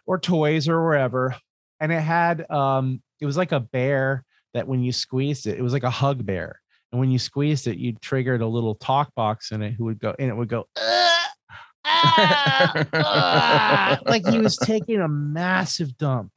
or 0.07 0.19
toys 0.19 0.69
or 0.69 0.83
wherever. 0.83 1.37
And 1.81 1.93
it 1.93 2.01
had 2.01 2.51
um 2.51 3.03
it 3.21 3.27
was 3.27 3.37
like 3.37 3.53
a 3.53 3.61
bear 3.61 4.25
that 4.55 4.67
when 4.67 4.83
you 4.83 4.93
squeezed 4.93 5.47
it, 5.47 5.59
it 5.59 5.63
was 5.63 5.73
like 5.73 5.83
a 5.83 5.91
hug 5.91 6.25
bear. 6.25 6.61
And 6.93 7.01
when 7.01 7.11
you 7.11 7.19
squeezed 7.19 7.67
it, 7.67 7.79
you 7.79 7.93
triggered 7.95 8.41
a 8.41 8.47
little 8.47 8.77
talk 8.77 9.15
box 9.15 9.51
in 9.53 9.63
it 9.63 9.73
who 9.73 9.85
would 9.85 9.99
go 9.99 10.15
and 10.19 10.31
it 10.31 10.35
would 10.35 10.49
go 10.49 10.67
"Ah, 10.79 11.33
ah, 11.85 12.87
ah," 12.95 14.01
like 14.07 14.27
he 14.27 14.39
was 14.39 14.57
taking 14.57 15.01
a 15.01 15.09
massive 15.09 15.99
dump. 15.99 16.31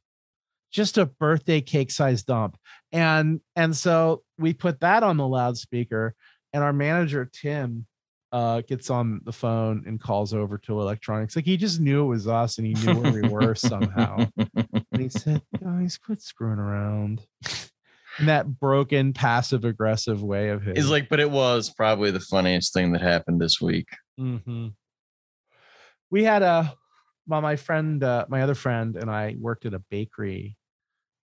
Just 0.71 0.97
a 0.97 1.05
birthday 1.05 1.61
cake 1.61 1.91
size 1.91 2.23
dump. 2.23 2.57
And 2.91 3.41
and 3.55 3.75
so 3.75 4.23
we 4.37 4.53
put 4.53 4.79
that 4.81 5.03
on 5.03 5.17
the 5.17 5.27
loudspeaker 5.27 6.15
and 6.53 6.63
our 6.63 6.73
manager 6.73 7.29
tim 7.31 7.85
uh 8.31 8.61
gets 8.61 8.89
on 8.89 9.21
the 9.23 9.31
phone 9.31 9.83
and 9.87 9.99
calls 9.99 10.33
over 10.33 10.57
to 10.57 10.79
electronics 10.79 11.35
like 11.35 11.45
he 11.45 11.57
just 11.57 11.79
knew 11.79 12.03
it 12.03 12.07
was 12.07 12.27
us 12.27 12.57
and 12.57 12.67
he 12.67 12.73
knew 12.73 12.99
where 12.99 13.11
we 13.11 13.27
were 13.27 13.55
somehow 13.55 14.25
and 14.37 15.01
he 15.01 15.09
said 15.09 15.41
guys 15.63 15.97
quit 15.97 16.21
screwing 16.21 16.59
around 16.59 17.25
in 18.19 18.27
that 18.27 18.59
broken 18.59 19.13
passive 19.13 19.65
aggressive 19.65 20.21
way 20.21 20.49
of 20.49 20.61
his 20.61 20.75
He's 20.75 20.89
like, 20.89 21.07
but 21.07 21.21
it 21.21 21.31
was 21.31 21.69
probably 21.69 22.11
the 22.11 22.19
funniest 22.19 22.73
thing 22.73 22.91
that 22.91 23.01
happened 23.01 23.39
this 23.39 23.61
week. 23.61 23.87
Mm-hmm. 24.19 24.67
we 26.11 26.23
had 26.25 26.41
a 26.41 26.75
well, 27.27 27.41
my 27.41 27.55
friend 27.55 28.03
uh, 28.03 28.25
my 28.27 28.41
other 28.41 28.55
friend 28.55 28.95
and 28.95 29.09
i 29.09 29.35
worked 29.39 29.65
at 29.65 29.73
a 29.73 29.81
bakery 29.89 30.57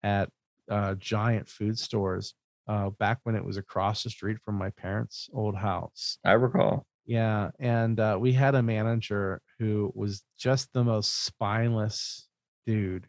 at 0.03 0.29
uh, 0.71 0.95
giant 0.95 1.49
food 1.49 1.79
stores 1.79 2.35
uh, 2.69 2.91
back 2.91 3.19
when 3.25 3.35
it 3.35 3.45
was 3.45 3.57
across 3.57 4.03
the 4.05 4.11
street 4.11 4.39
from 4.45 4.55
my 4.55 4.71
parents 4.71 5.29
old 5.33 5.57
house 5.57 6.19
I 6.25 6.33
recall. 6.33 6.87
Yeah, 7.07 7.51
and 7.59 7.99
uh, 7.99 8.19
we 8.21 8.33
had 8.33 8.55
a 8.55 8.63
manager 8.63 9.41
who 9.59 9.91
was 9.97 10.23
just 10.39 10.73
the 10.73 10.85
most 10.85 11.25
spineless 11.25 12.29
dude, 12.67 13.09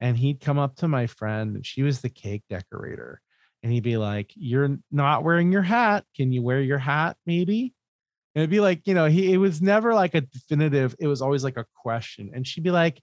and 0.00 0.16
he'd 0.16 0.40
come 0.40 0.58
up 0.58 0.76
to 0.76 0.88
my 0.88 1.06
friend, 1.06 1.56
and 1.56 1.66
she 1.66 1.82
was 1.82 2.00
the 2.00 2.08
cake 2.08 2.44
decorator, 2.48 3.20
and 3.62 3.70
he'd 3.70 3.82
be 3.82 3.98
like, 3.98 4.32
"You're 4.34 4.78
not 4.90 5.24
wearing 5.24 5.52
your 5.52 5.62
hat. 5.62 6.04
Can 6.16 6.32
you 6.32 6.40
wear 6.42 6.62
your 6.62 6.78
hat, 6.78 7.18
maybe?" 7.26 7.74
And 8.34 8.42
it'd 8.42 8.50
be 8.50 8.60
like, 8.60 8.86
you 8.86 8.94
know, 8.94 9.06
he 9.06 9.32
it 9.32 9.38
was 9.38 9.60
never 9.60 9.92
like 9.94 10.14
a 10.14 10.22
definitive. 10.22 10.94
It 10.98 11.08
was 11.08 11.20
always 11.20 11.44
like 11.44 11.58
a 11.58 11.66
question, 11.82 12.30
and 12.32 12.46
she'd 12.46 12.64
be 12.64 12.70
like, 12.70 13.02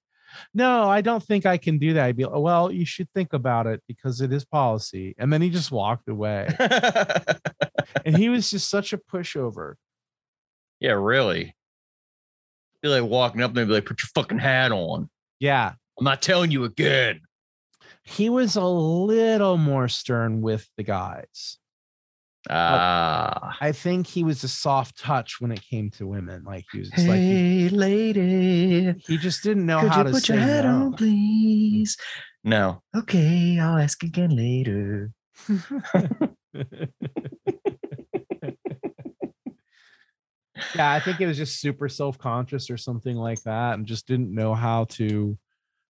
"No, 0.53 0.83
I 0.89 1.01
don't 1.01 1.23
think 1.23 1.45
I 1.45 1.57
can 1.57 1.77
do 1.77 1.93
that." 1.93 2.05
I'd 2.05 2.17
be 2.17 2.25
like, 2.25 2.39
"Well, 2.39 2.71
you 2.71 2.85
should 2.85 3.09
think 3.13 3.33
about 3.33 3.67
it 3.67 3.81
because 3.87 4.21
it 4.21 4.31
is 4.33 4.45
policy." 4.45 5.15
And 5.17 5.31
then 5.31 5.41
he 5.41 5.49
just 5.49 5.71
walked 5.71 6.07
away, 6.09 6.47
and 8.05 8.17
he 8.17 8.29
was 8.29 8.49
just 8.51 8.69
such 8.69 8.93
a 8.93 8.97
pushover. 8.97 9.75
yeah, 10.79 10.91
really. 10.93 11.55
Be 12.81 12.89
like 12.89 13.09
walking 13.09 13.41
up 13.41 13.53
there 13.53 13.63
and 13.63 13.69
be 13.69 13.73
like, 13.75 13.85
put 13.85 14.01
your 14.01 14.09
fucking 14.13 14.37
hat 14.39 14.71
on. 14.71 15.09
Yeah, 15.39 15.73
I'm 15.97 16.03
not 16.05 16.21
telling 16.21 16.51
you 16.51 16.63
again. 16.65 17.21
he 18.03 18.29
was 18.29 18.55
a 18.55 18.65
little 18.65 19.57
more 19.57 19.87
stern 19.87 20.41
with 20.41 20.69
the 20.77 20.83
guys. 20.83 21.57
Ah. 22.49 23.57
I 23.59 23.71
think 23.71 24.07
he 24.07 24.23
was 24.23 24.43
a 24.43 24.47
soft 24.47 24.99
touch 24.99 25.41
when 25.41 25.51
it 25.51 25.61
came 25.61 25.89
to 25.91 26.07
women. 26.07 26.43
Like 26.43 26.65
he 26.71 26.79
was 26.79 26.89
just 26.89 27.07
like 27.07 27.19
he, 27.19 27.69
lady, 27.69 28.93
he 29.07 29.17
just 29.17 29.43
didn't 29.43 29.65
know 29.65 29.79
how 29.79 30.03
to 30.03 30.13
say 30.19 30.35
no. 30.35 30.93
please? 30.95 31.97
No. 32.43 32.81
Okay, 32.95 33.59
I'll 33.59 33.77
ask 33.77 34.03
again 34.03 34.35
later. 34.35 35.11
yeah, 40.75 40.91
I 40.91 40.99
think 40.99 41.19
it 41.19 41.27
was 41.27 41.37
just 41.37 41.59
super 41.59 41.89
self-conscious 41.89 42.69
or 42.69 42.77
something 42.77 43.17
like 43.17 43.41
that, 43.43 43.73
and 43.73 43.85
just 43.85 44.07
didn't 44.07 44.33
know 44.33 44.53
how 44.53 44.85
to 44.85 45.37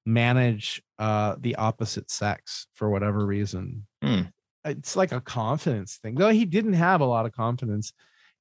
manage 0.06 0.82
uh 0.99 1.34
the 1.40 1.56
opposite 1.56 2.11
sex 2.11 2.66
for 2.75 2.90
whatever 2.90 3.25
reason. 3.26 3.87
Hmm. 4.02 4.23
Uh, 4.64 4.71
it's 4.71 4.97
like 4.97 5.12
a 5.12 5.21
confidence 5.21 5.97
thing. 5.97 6.14
Though 6.14 6.30
he 6.30 6.44
didn't 6.44 6.75
have 6.75 7.00
a 7.00 7.06
lot 7.06 7.26
of 7.26 7.33
confidence. 7.33 7.92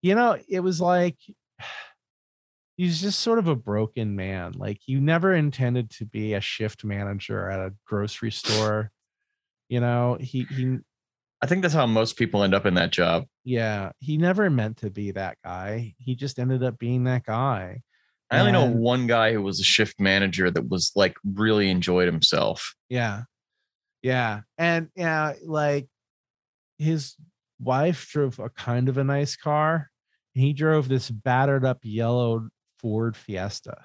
You 0.01 0.15
know, 0.15 0.37
it 0.47 0.61
was 0.61 0.81
like 0.81 1.17
he's 2.77 3.01
just 3.01 3.19
sort 3.19 3.39
of 3.39 3.47
a 3.47 3.55
broken 3.55 4.15
man. 4.15 4.53
Like 4.53 4.79
you 4.87 4.99
never 4.99 5.33
intended 5.33 5.89
to 5.91 6.05
be 6.05 6.33
a 6.33 6.41
shift 6.41 6.83
manager 6.83 7.49
at 7.49 7.59
a 7.59 7.73
grocery 7.85 8.31
store. 8.31 8.91
You 9.69 9.79
know, 9.79 10.17
he 10.19 10.43
he 10.43 10.77
I 11.41 11.45
think 11.45 11.61
that's 11.61 11.73
how 11.73 11.85
most 11.85 12.15
people 12.15 12.43
end 12.43 12.53
up 12.53 12.65
in 12.65 12.75
that 12.75 12.91
job. 12.91 13.25
yeah, 13.43 13.91
he 13.99 14.17
never 14.17 14.49
meant 14.49 14.77
to 14.77 14.89
be 14.89 15.11
that 15.11 15.37
guy. 15.43 15.93
He 15.97 16.15
just 16.15 16.39
ended 16.39 16.63
up 16.63 16.79
being 16.79 17.03
that 17.03 17.25
guy. 17.25 17.81
I 18.31 18.39
only 18.39 18.51
know 18.51 18.65
one 18.65 19.05
guy 19.07 19.33
who 19.33 19.41
was 19.41 19.59
a 19.59 19.63
shift 19.63 19.99
manager 19.99 20.49
that 20.49 20.69
was 20.69 20.91
like 20.95 21.15
really 21.23 21.69
enjoyed 21.69 22.07
himself. 22.07 22.73
Yeah. 22.89 23.23
Yeah. 24.01 24.41
And 24.57 24.89
yeah, 24.95 25.33
like 25.45 25.87
his 26.77 27.15
wife 27.59 28.09
drove 28.11 28.39
a 28.39 28.49
kind 28.49 28.89
of 28.89 28.97
a 28.97 29.03
nice 29.03 29.35
car 29.35 29.89
and 30.35 30.43
he 30.43 30.53
drove 30.53 30.87
this 30.87 31.09
battered 31.09 31.65
up 31.65 31.79
yellow 31.83 32.49
Ford 32.79 33.15
Fiesta. 33.15 33.77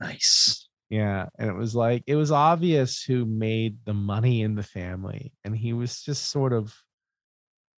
Nice. 0.00 0.68
Yeah, 0.90 1.26
and 1.38 1.50
it 1.50 1.56
was 1.56 1.74
like 1.74 2.02
it 2.06 2.14
was 2.16 2.32
obvious 2.32 3.02
who 3.02 3.26
made 3.26 3.78
the 3.84 3.92
money 3.92 4.40
in 4.40 4.54
the 4.54 4.62
family, 4.62 5.34
and 5.44 5.54
he 5.54 5.74
was 5.74 6.00
just 6.00 6.30
sort 6.30 6.54
of 6.54 6.74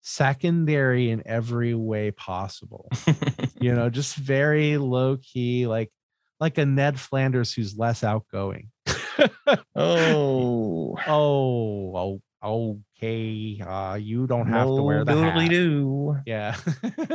secondary 0.01 1.09
in 1.09 1.23
every 1.25 1.73
way 1.73 2.11
possible. 2.11 2.87
you 3.59 3.73
know, 3.73 3.89
just 3.89 4.15
very 4.15 4.77
low 4.77 5.17
key, 5.17 5.65
like 5.65 5.91
like 6.39 6.59
a 6.59 6.65
Ned 6.65 6.99
Flanders 6.99 7.51
who's 7.51 7.77
less 7.77 8.03
outgoing. 8.03 8.69
oh. 9.75 10.95
Oh, 11.07 11.95
oh, 11.95 12.21
okay. 12.43 13.61
Uh, 13.65 13.97
you 13.99 14.27
don't 14.27 14.47
have 14.47 14.67
to 14.67 14.81
wear 14.81 15.03
the 15.03 15.15
hat. 15.15 15.49
do. 15.49 16.17
Yeah. 16.25 16.55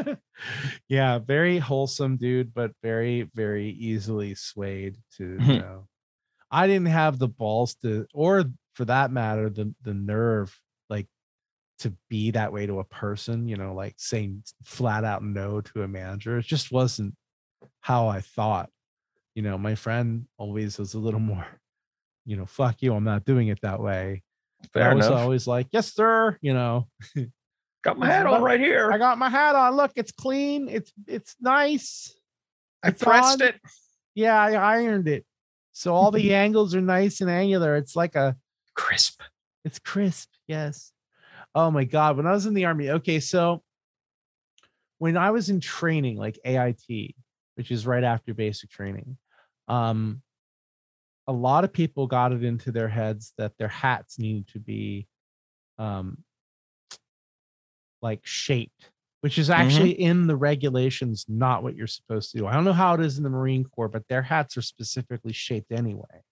yeah, 0.88 1.18
very 1.18 1.58
wholesome 1.58 2.16
dude, 2.16 2.52
but 2.54 2.72
very, 2.82 3.30
very 3.34 3.70
easily 3.70 4.34
swayed 4.34 4.96
to 5.16 5.38
you 5.40 5.58
know. 5.58 5.88
I 6.50 6.66
didn't 6.66 6.86
have 6.86 7.18
the 7.18 7.28
balls 7.28 7.74
to 7.82 8.06
or 8.14 8.44
for 8.74 8.84
that 8.84 9.10
matter, 9.10 9.48
the 9.48 9.74
the 9.82 9.94
nerve 9.94 10.56
like 10.90 11.06
to 11.80 11.92
be 12.08 12.30
that 12.32 12.52
way 12.52 12.66
to 12.66 12.80
a 12.80 12.84
person, 12.84 13.48
you 13.48 13.56
know, 13.56 13.74
like 13.74 13.94
saying 13.96 14.44
flat 14.64 15.04
out 15.04 15.24
no 15.24 15.60
to 15.60 15.82
a 15.82 15.88
manager. 15.88 16.38
It 16.38 16.46
just 16.46 16.70
wasn't 16.70 17.14
how 17.80 18.08
I 18.08 18.20
thought. 18.20 18.70
You 19.34 19.42
know, 19.42 19.58
my 19.58 19.74
friend 19.74 20.26
always 20.38 20.78
was 20.78 20.94
a 20.94 20.98
little 20.98 21.20
more, 21.34 21.46
you 22.24 22.36
know, 22.36 22.46
fuck 22.46 22.82
you, 22.82 22.94
I'm 22.94 23.04
not 23.04 23.24
doing 23.24 23.48
it 23.48 23.60
that 23.62 23.80
way. 23.80 24.22
Fair 24.72 24.90
I 24.90 24.94
was 24.94 25.06
enough. 25.06 25.20
always 25.20 25.46
like, 25.46 25.68
yes, 25.72 25.92
sir. 25.92 26.38
You 26.40 26.54
know, 26.54 26.88
Got 27.84 27.98
my 27.98 28.06
hat 28.06 28.26
on 28.26 28.42
right 28.42 28.58
here. 28.60 28.90
I 28.90 28.96
got 28.96 29.18
my 29.18 29.28
hat 29.28 29.54
on. 29.54 29.76
Look, 29.76 29.92
it's 29.96 30.10
clean. 30.12 30.68
It's 30.70 30.90
it's 31.06 31.36
nice. 31.38 32.14
I 32.82 32.88
it's 32.88 33.02
pressed 33.02 33.42
on. 33.42 33.48
it. 33.48 33.60
Yeah, 34.14 34.40
I 34.40 34.52
ironed 34.54 35.06
it. 35.06 35.26
So 35.72 35.94
all 35.94 36.10
the 36.10 36.32
angles 36.44 36.74
are 36.74 36.80
nice 36.80 37.20
and 37.20 37.30
angular. 37.30 37.76
It's 37.76 37.94
like 37.94 38.14
a 38.16 38.36
Crisp. 38.74 39.20
it's 39.66 39.78
crisp. 39.78 40.30
Yes. 40.48 40.92
Oh 41.54 41.70
my 41.70 41.84
god, 41.84 42.16
when 42.16 42.26
I 42.26 42.32
was 42.32 42.46
in 42.46 42.54
the 42.54 42.64
army. 42.64 42.90
Okay, 42.90 43.20
so 43.20 43.62
when 44.98 45.16
I 45.18 45.30
was 45.30 45.50
in 45.50 45.60
training 45.60 46.16
like 46.16 46.38
AIT, 46.44 47.14
which 47.56 47.70
is 47.70 47.86
right 47.86 48.02
after 48.02 48.32
basic 48.32 48.70
training, 48.70 49.18
um 49.68 50.22
a 51.26 51.32
lot 51.32 51.64
of 51.64 51.72
people 51.72 52.06
got 52.06 52.32
it 52.32 52.44
into 52.44 52.70
their 52.70 52.88
heads 52.88 53.32
that 53.38 53.52
their 53.58 53.68
hats 53.68 54.18
needed 54.18 54.46
to 54.48 54.58
be 54.58 55.06
um 55.78 56.18
like 58.02 58.20
shaped 58.24 58.90
which 59.24 59.38
is 59.38 59.48
actually 59.48 59.92
in 59.92 60.26
the 60.26 60.36
regulations 60.36 61.24
not 61.28 61.62
what 61.62 61.74
you're 61.74 61.86
supposed 61.86 62.30
to 62.30 62.36
do. 62.36 62.46
I 62.46 62.52
don't 62.52 62.64
know 62.66 62.74
how 62.74 62.92
it 62.92 63.00
is 63.00 63.16
in 63.16 63.24
the 63.24 63.30
marine 63.30 63.64
corps 63.64 63.88
but 63.88 64.06
their 64.06 64.20
hats 64.20 64.58
are 64.58 64.62
specifically 64.62 65.32
shaped 65.32 65.72
anyway. 65.72 66.22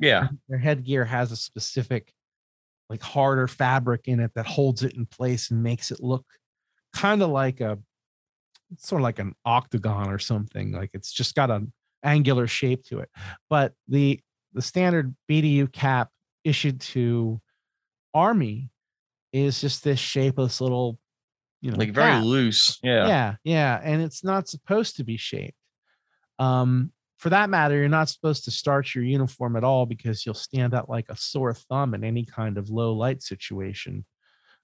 Yeah. 0.00 0.26
their 0.48 0.58
headgear 0.58 1.04
has 1.04 1.30
a 1.30 1.36
specific 1.36 2.12
like 2.90 3.02
harder 3.02 3.46
fabric 3.46 4.08
in 4.08 4.18
it 4.18 4.32
that 4.34 4.46
holds 4.46 4.82
it 4.82 4.94
in 4.94 5.06
place 5.06 5.52
and 5.52 5.62
makes 5.62 5.92
it 5.92 6.00
look 6.00 6.24
kind 6.92 7.22
of 7.22 7.30
like 7.30 7.60
a 7.60 7.78
sort 8.78 9.00
of 9.00 9.04
like 9.04 9.20
an 9.20 9.34
octagon 9.44 10.10
or 10.10 10.18
something 10.18 10.72
like 10.72 10.90
it's 10.92 11.12
just 11.12 11.36
got 11.36 11.52
an 11.52 11.72
angular 12.02 12.48
shape 12.48 12.84
to 12.86 12.98
it. 12.98 13.10
But 13.48 13.74
the 13.86 14.20
the 14.54 14.62
standard 14.62 15.14
bdu 15.30 15.70
cap 15.72 16.08
issued 16.44 16.80
to 16.80 17.40
army 18.12 18.70
is 19.32 19.60
just 19.60 19.82
this 19.84 19.98
shapeless 19.98 20.60
little 20.60 20.98
you 21.60 21.70
know 21.70 21.76
Like 21.78 21.92
very 21.92 22.10
cap 22.12 22.24
loose. 22.24 22.78
Yeah. 22.82 23.06
yeah 23.08 23.34
yeah 23.44 23.80
and 23.82 24.00
it's 24.02 24.22
not 24.24 24.48
supposed 24.48 24.96
to 24.96 25.04
be 25.04 25.16
shaped 25.16 25.56
um 26.38 26.92
for 27.18 27.30
that 27.30 27.48
matter 27.50 27.76
you're 27.76 27.88
not 27.88 28.08
supposed 28.08 28.44
to 28.44 28.50
starch 28.50 28.94
your 28.94 29.04
uniform 29.04 29.56
at 29.56 29.64
all 29.64 29.86
because 29.86 30.24
you'll 30.26 30.34
stand 30.34 30.74
out 30.74 30.88
like 30.88 31.06
a 31.08 31.16
sore 31.16 31.54
thumb 31.54 31.94
in 31.94 32.04
any 32.04 32.24
kind 32.24 32.58
of 32.58 32.68
low 32.70 32.92
light 32.92 33.22
situation 33.22 34.04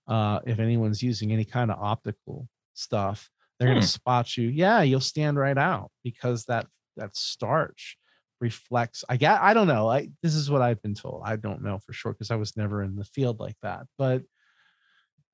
uh 0.09 0.41
if 0.47 0.59
anyone's 0.59 1.03
using 1.03 1.33
any 1.33 1.45
kind 1.45 1.71
of 1.71 1.79
optical 1.81 2.49
stuff 2.75 3.31
they're 3.59 3.69
going 3.69 3.79
Hmm. 3.79 3.83
to 3.83 3.89
spot 3.89 4.37
you 4.37 4.49
yeah 4.49 4.83
you'll 4.83 5.01
stand 5.01 5.39
right 5.39 5.59
out 5.59 5.91
because 6.05 6.45
that 6.47 6.67
that 6.97 7.17
starch 7.17 7.97
reflects 8.41 9.05
i 9.09 9.17
get 9.17 9.41
i 9.41 9.55
don't 9.55 9.67
know 9.69 9.89
i 9.89 10.09
this 10.23 10.35
is 10.35 10.51
what 10.51 10.63
i've 10.63 10.81
been 10.83 10.95
told 10.95 11.23
i 11.25 11.37
don't 11.37 11.63
know 11.63 11.79
for 11.79 11.93
sure 11.93 12.13
because 12.13 12.31
i 12.31 12.37
was 12.37 12.57
never 12.57 12.83
in 12.83 12.97
the 12.97 13.05
field 13.05 13.39
like 13.41 13.57
that 13.63 13.87
but 13.99 14.23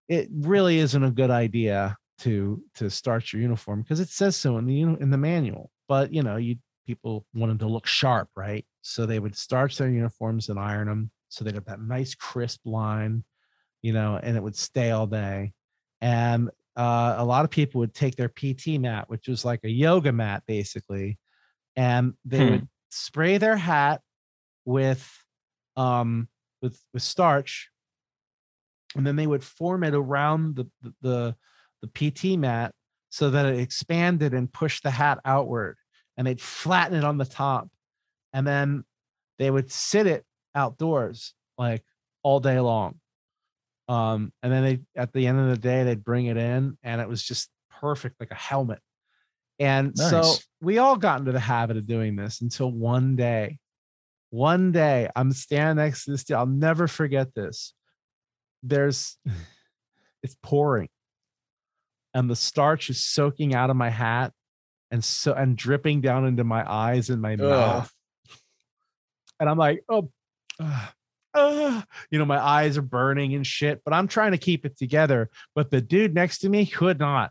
it 0.09 0.29
really 0.33 0.79
isn't 0.79 1.03
a 1.03 1.11
good 1.11 1.31
idea 1.31 1.97
to 2.19 2.63
to 2.75 2.89
start 2.89 3.33
your 3.33 3.43
uniform 3.43 3.83
because 3.83 4.01
it 4.01 4.09
says 4.09 4.37
so 4.37 4.57
in 4.59 4.67
the 4.67 4.81
in 4.83 5.11
the 5.11 5.19
manual. 5.19 5.71
But 5.89 6.13
you 6.13 6.23
know, 6.23 6.37
you 6.37 6.57
people 6.87 7.27
wanted 7.35 7.59
to 7.61 7.67
look 7.67 7.87
sharp, 7.87 8.31
right? 8.37 8.65
So 8.83 9.07
they 9.07 9.19
would 9.19 9.37
starch 9.37 9.77
their 9.77 9.89
uniforms 9.91 10.49
and 10.49 10.59
iron 10.59 10.87
them 10.89 11.11
so 11.29 11.45
they 11.45 11.53
got 11.53 11.67
that 11.67 11.81
nice 11.81 12.15
crisp 12.15 12.61
line, 12.65 13.25
you 13.83 13.93
know, 13.93 14.19
and 14.23 14.37
it 14.37 14.43
would 14.43 14.57
stay 14.57 14.91
all 14.93 15.07
day. 15.07 15.55
And 16.03 16.51
uh, 16.77 17.17
a 17.19 17.25
lot 17.25 17.45
of 17.45 17.51
people 17.51 17.81
would 17.81 17.95
take 17.95 18.17
their 18.17 18.29
PT 18.29 18.79
mat, 18.79 19.11
which 19.11 19.29
was 19.29 19.45
like 19.45 19.61
a 19.65 19.71
yoga 19.71 20.13
mat 20.13 20.45
basically, 20.47 21.19
and 21.77 22.15
they 22.25 22.45
Hmm. 22.45 22.47
would 22.47 22.69
spray 22.91 23.39
their 23.39 23.57
hat 23.57 24.01
with 24.65 25.09
um 25.77 26.29
with 26.63 26.79
with 26.93 27.03
starch 27.03 27.71
and 28.97 29.07
then 29.07 29.17
they 29.17 29.27
would 29.27 29.45
form 29.45 29.85
it 29.85 29.95
around 29.95 30.57
the 30.57 30.67
the 30.83 30.95
the, 31.03 31.37
PT 31.95 32.37
mat 32.37 32.73
so 33.11 33.31
that 33.31 33.47
it 33.47 33.61
expanded 33.61 34.35
and 34.35 34.53
pushed 34.53 34.83
the 34.83 34.91
hat 34.91 35.21
outward 35.25 35.77
and 36.17 36.27
they'd 36.27 36.41
flatten 36.41 36.99
it 36.99 37.05
on 37.05 37.17
the 37.17 37.25
top 37.25 37.69
and 38.33 38.45
then 38.45 38.83
they 39.39 39.49
would 39.53 39.71
sit 39.71 40.09
it 40.09 40.25
outdoors 40.57 41.33
like 41.57 41.85
all 42.25 42.41
day 42.41 42.59
long. 42.59 42.99
Um 43.87 44.33
and 44.43 44.53
then 44.53 44.65
they 44.65 44.81
at 45.01 45.13
the 45.13 45.29
end 45.29 45.39
of 45.39 45.49
the 45.49 45.59
day 45.59 45.85
they'd 45.85 46.03
bring 46.03 46.27
it 46.27 46.37
in 46.37 46.77
and 46.83 47.01
it 47.01 47.09
was 47.09 47.23
just 47.23 47.51
perfect 47.71 48.19
like 48.19 48.33
a 48.33 48.35
helmet 48.35 48.81
and 49.59 49.97
so 49.97 50.35
we 50.61 50.79
all 50.79 50.97
got 50.97 51.21
into 51.21 51.33
the 51.33 51.41
habit 51.41 51.77
of 51.77 51.87
doing 51.87 52.17
this 52.17 52.41
until 52.41 52.71
one 52.71 53.17
day. 53.17 53.59
One 54.31 54.73
day 54.73 55.09
i'm 55.17 55.33
standing 55.33 55.83
next 55.83 56.05
to 56.05 56.11
this 56.11 56.25
dude, 56.25 56.37
i'll 56.37 56.47
never 56.47 56.89
forget 56.89 57.35
this. 57.35 57.73
There's 58.63 59.17
it's 60.23 60.37
pouring. 60.43 60.89
And 62.13 62.29
the 62.29 62.37
starch 62.37 62.91
is 62.91 63.05
soaking 63.05 63.55
out 63.55 63.71
of 63.71 63.77
my 63.77 63.91
hat 63.91 64.33
and 64.91 65.05
so 65.05 65.33
and 65.33 65.57
dripping 65.57 66.01
down 66.01 66.27
into 66.27 66.45
my 66.45 66.71
eyes 66.71 67.09
and 67.09 67.23
my 67.23 67.37
mouth. 67.37 67.93
And 69.39 69.49
i'm 69.49 69.59
like 69.59 69.85
oh 69.89 70.11
uh, 70.61 70.87
uh, 71.35 71.83
you 72.11 72.19
know 72.19 72.25
my 72.25 72.39
eyes 72.39 72.79
are 72.79 72.83
burning 72.83 73.35
and 73.35 73.47
shit 73.47 73.83
but 73.85 73.93
i'm 73.93 74.09
trying 74.09 74.33
to 74.33 74.39
keep 74.39 74.67
it 74.67 74.77
together. 74.77 75.31
But 75.55 75.71
the 75.71 75.81
dude 75.81 76.15
next 76.15 76.39
to 76.39 76.49
me 76.49 76.67
could 76.67 76.99
not 76.99 77.31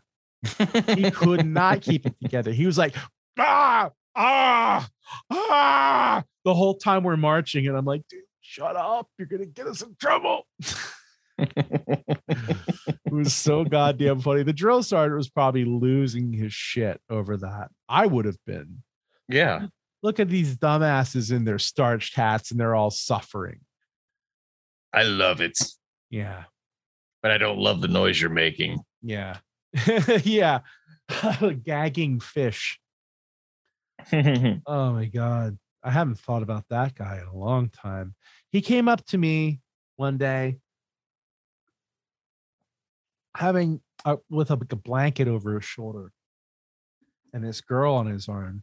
he 0.94 1.10
could 1.10 1.44
not 1.46 1.80
keep 1.82 2.06
it 2.06 2.14
together 2.22 2.52
he 2.52 2.66
was 2.66 2.78
like 2.78 2.94
ah 3.38 3.90
ah 4.14 4.88
ah 5.30 6.22
the 6.44 6.54
whole 6.54 6.74
time 6.76 7.02
we're 7.02 7.16
marching 7.16 7.66
and 7.66 7.76
i'm 7.76 7.84
like 7.84 8.02
dude 8.08 8.20
shut 8.40 8.76
up 8.76 9.08
you're 9.18 9.26
gonna 9.28 9.44
get 9.46 9.66
us 9.66 9.82
in 9.82 9.94
trouble 10.00 10.46
it 11.38 13.12
was 13.12 13.34
so 13.34 13.62
goddamn 13.64 14.20
funny. 14.20 14.42
The 14.42 14.52
drill 14.52 14.82
sergeant 14.82 15.16
was 15.18 15.28
probably 15.28 15.64
losing 15.64 16.32
his 16.32 16.52
shit 16.52 17.00
over 17.10 17.36
that. 17.36 17.68
I 17.88 18.06
would 18.06 18.24
have 18.24 18.38
been. 18.46 18.82
yeah. 19.28 19.66
Look 20.02 20.20
at 20.20 20.28
these 20.28 20.56
dumbasses 20.56 21.32
in 21.32 21.44
their 21.44 21.58
starched 21.58 22.14
hats 22.14 22.50
and 22.52 22.60
they're 22.60 22.74
all 22.74 22.90
suffering. 22.90 23.60
I 24.94 25.02
love 25.02 25.40
it, 25.40 25.58
Yeah. 26.10 26.44
but 27.22 27.32
I 27.32 27.38
don't 27.38 27.58
love 27.58 27.80
the 27.80 27.88
noise 27.88 28.20
you're 28.20 28.30
making. 28.30 28.78
Yeah. 29.02 29.38
yeah. 30.24 30.60
Gagging 31.62 32.20
fish. 32.20 32.80
Oh 34.66 34.92
my 34.92 35.06
God. 35.06 35.58
I 35.82 35.90
haven't 35.90 36.18
thought 36.18 36.42
about 36.42 36.64
that 36.70 36.94
guy 36.94 37.18
in 37.20 37.26
a 37.26 37.36
long 37.36 37.68
time. 37.68 38.14
He 38.50 38.60
came 38.60 38.88
up 38.88 39.04
to 39.06 39.18
me 39.18 39.60
one 39.96 40.18
day 40.18 40.58
having 43.36 43.80
uh, 44.04 44.16
with 44.28 44.50
a, 44.50 44.54
like 44.54 44.72
a 44.72 44.76
blanket 44.76 45.28
over 45.28 45.54
his 45.54 45.64
shoulder 45.64 46.12
and 47.32 47.44
this 47.44 47.60
girl 47.60 47.94
on 47.94 48.06
his 48.06 48.28
arm. 48.28 48.62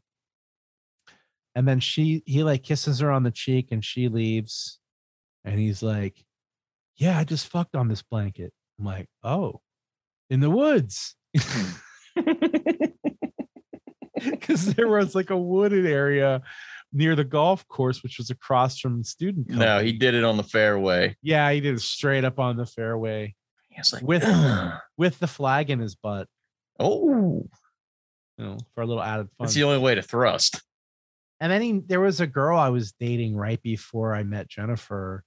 And 1.55 1.67
then 1.67 1.79
she, 1.79 2.23
he 2.25 2.43
like 2.43 2.63
kisses 2.63 2.99
her 2.99 3.11
on 3.11 3.23
the 3.23 3.31
cheek 3.31 3.69
and 3.71 3.83
she 3.85 4.07
leaves. 4.09 4.79
And 5.45 5.59
he's 5.59 5.81
like, 5.81 6.25
Yeah, 6.97 7.17
I 7.19 7.23
just 7.23 7.47
fucked 7.47 7.75
on 7.75 7.87
this 7.87 8.01
blanket. 8.01 8.53
I'm 8.79 8.85
like, 8.85 9.07
Oh, 9.23 9.61
in 10.33 10.39
the 10.39 10.49
woods. 10.49 11.15
Hmm. 11.37 11.69
because 14.23 14.73
there 14.75 14.87
was 14.87 15.15
like 15.15 15.29
a 15.29 15.37
wooded 15.37 15.85
area 15.85 16.41
near 16.91 17.15
the 17.15 17.23
golf 17.23 17.67
course, 17.67 18.03
which 18.03 18.17
was 18.17 18.29
across 18.29 18.79
from 18.79 18.99
the 18.99 19.03
student. 19.03 19.49
no, 19.49 19.79
he 19.79 19.91
did 19.93 20.13
it 20.13 20.23
on 20.23 20.37
the 20.37 20.43
fairway. 20.43 21.15
yeah, 21.21 21.51
he 21.51 21.59
did 21.59 21.75
it 21.75 21.81
straight 21.81 22.23
up 22.23 22.39
on 22.39 22.55
the 22.57 22.65
fairway 22.65 23.33
He 23.69 23.79
was 23.79 23.93
like, 23.93 24.03
With- 24.03 24.23
"Ugh." 24.25 24.79
with 24.97 25.19
the 25.19 25.27
flag 25.27 25.69
in 25.69 25.79
his 25.79 25.95
butt. 25.95 26.27
oh, 26.79 27.47
you 28.37 28.45
know, 28.45 28.57
for 28.75 28.81
a 28.81 28.85
little 28.85 29.03
added 29.03 29.27
fun. 29.37 29.45
That's 29.45 29.53
the 29.53 29.63
only 29.63 29.79
way 29.79 29.95
to 29.95 30.01
thrust. 30.01 30.61
And 31.39 31.51
then 31.51 31.61
he, 31.61 31.81
there 31.85 31.99
was 31.99 32.21
a 32.21 32.27
girl 32.27 32.57
I 32.57 32.69
was 32.69 32.93
dating 32.93 33.35
right 33.35 33.61
before 33.61 34.15
I 34.15 34.23
met 34.23 34.47
Jennifer, 34.47 35.23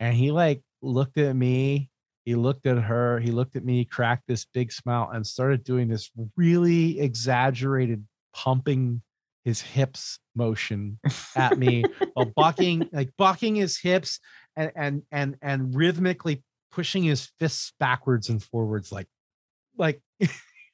and 0.00 0.14
he 0.14 0.30
like 0.32 0.62
looked 0.82 1.18
at 1.18 1.34
me, 1.36 1.90
he 2.28 2.34
looked 2.34 2.66
at 2.66 2.76
her, 2.76 3.18
he 3.18 3.30
looked 3.30 3.56
at 3.56 3.64
me, 3.64 3.86
cracked 3.86 4.24
this 4.28 4.44
big 4.44 4.70
smile, 4.70 5.08
and 5.10 5.26
started 5.26 5.64
doing 5.64 5.88
this 5.88 6.10
really 6.36 7.00
exaggerated 7.00 8.04
pumping 8.34 9.00
his 9.46 9.62
hips 9.62 10.18
motion 10.36 10.98
at 11.34 11.58
me 11.58 11.84
while 12.12 12.26
bucking 12.36 12.86
like 12.92 13.08
bucking 13.16 13.54
his 13.54 13.78
hips 13.78 14.20
and 14.56 14.70
and 14.76 15.02
and 15.10 15.36
and 15.40 15.74
rhythmically 15.74 16.42
pushing 16.70 17.02
his 17.02 17.30
fists 17.40 17.72
backwards 17.80 18.28
and 18.28 18.42
forwards 18.42 18.92
like 18.92 19.06
like 19.78 20.02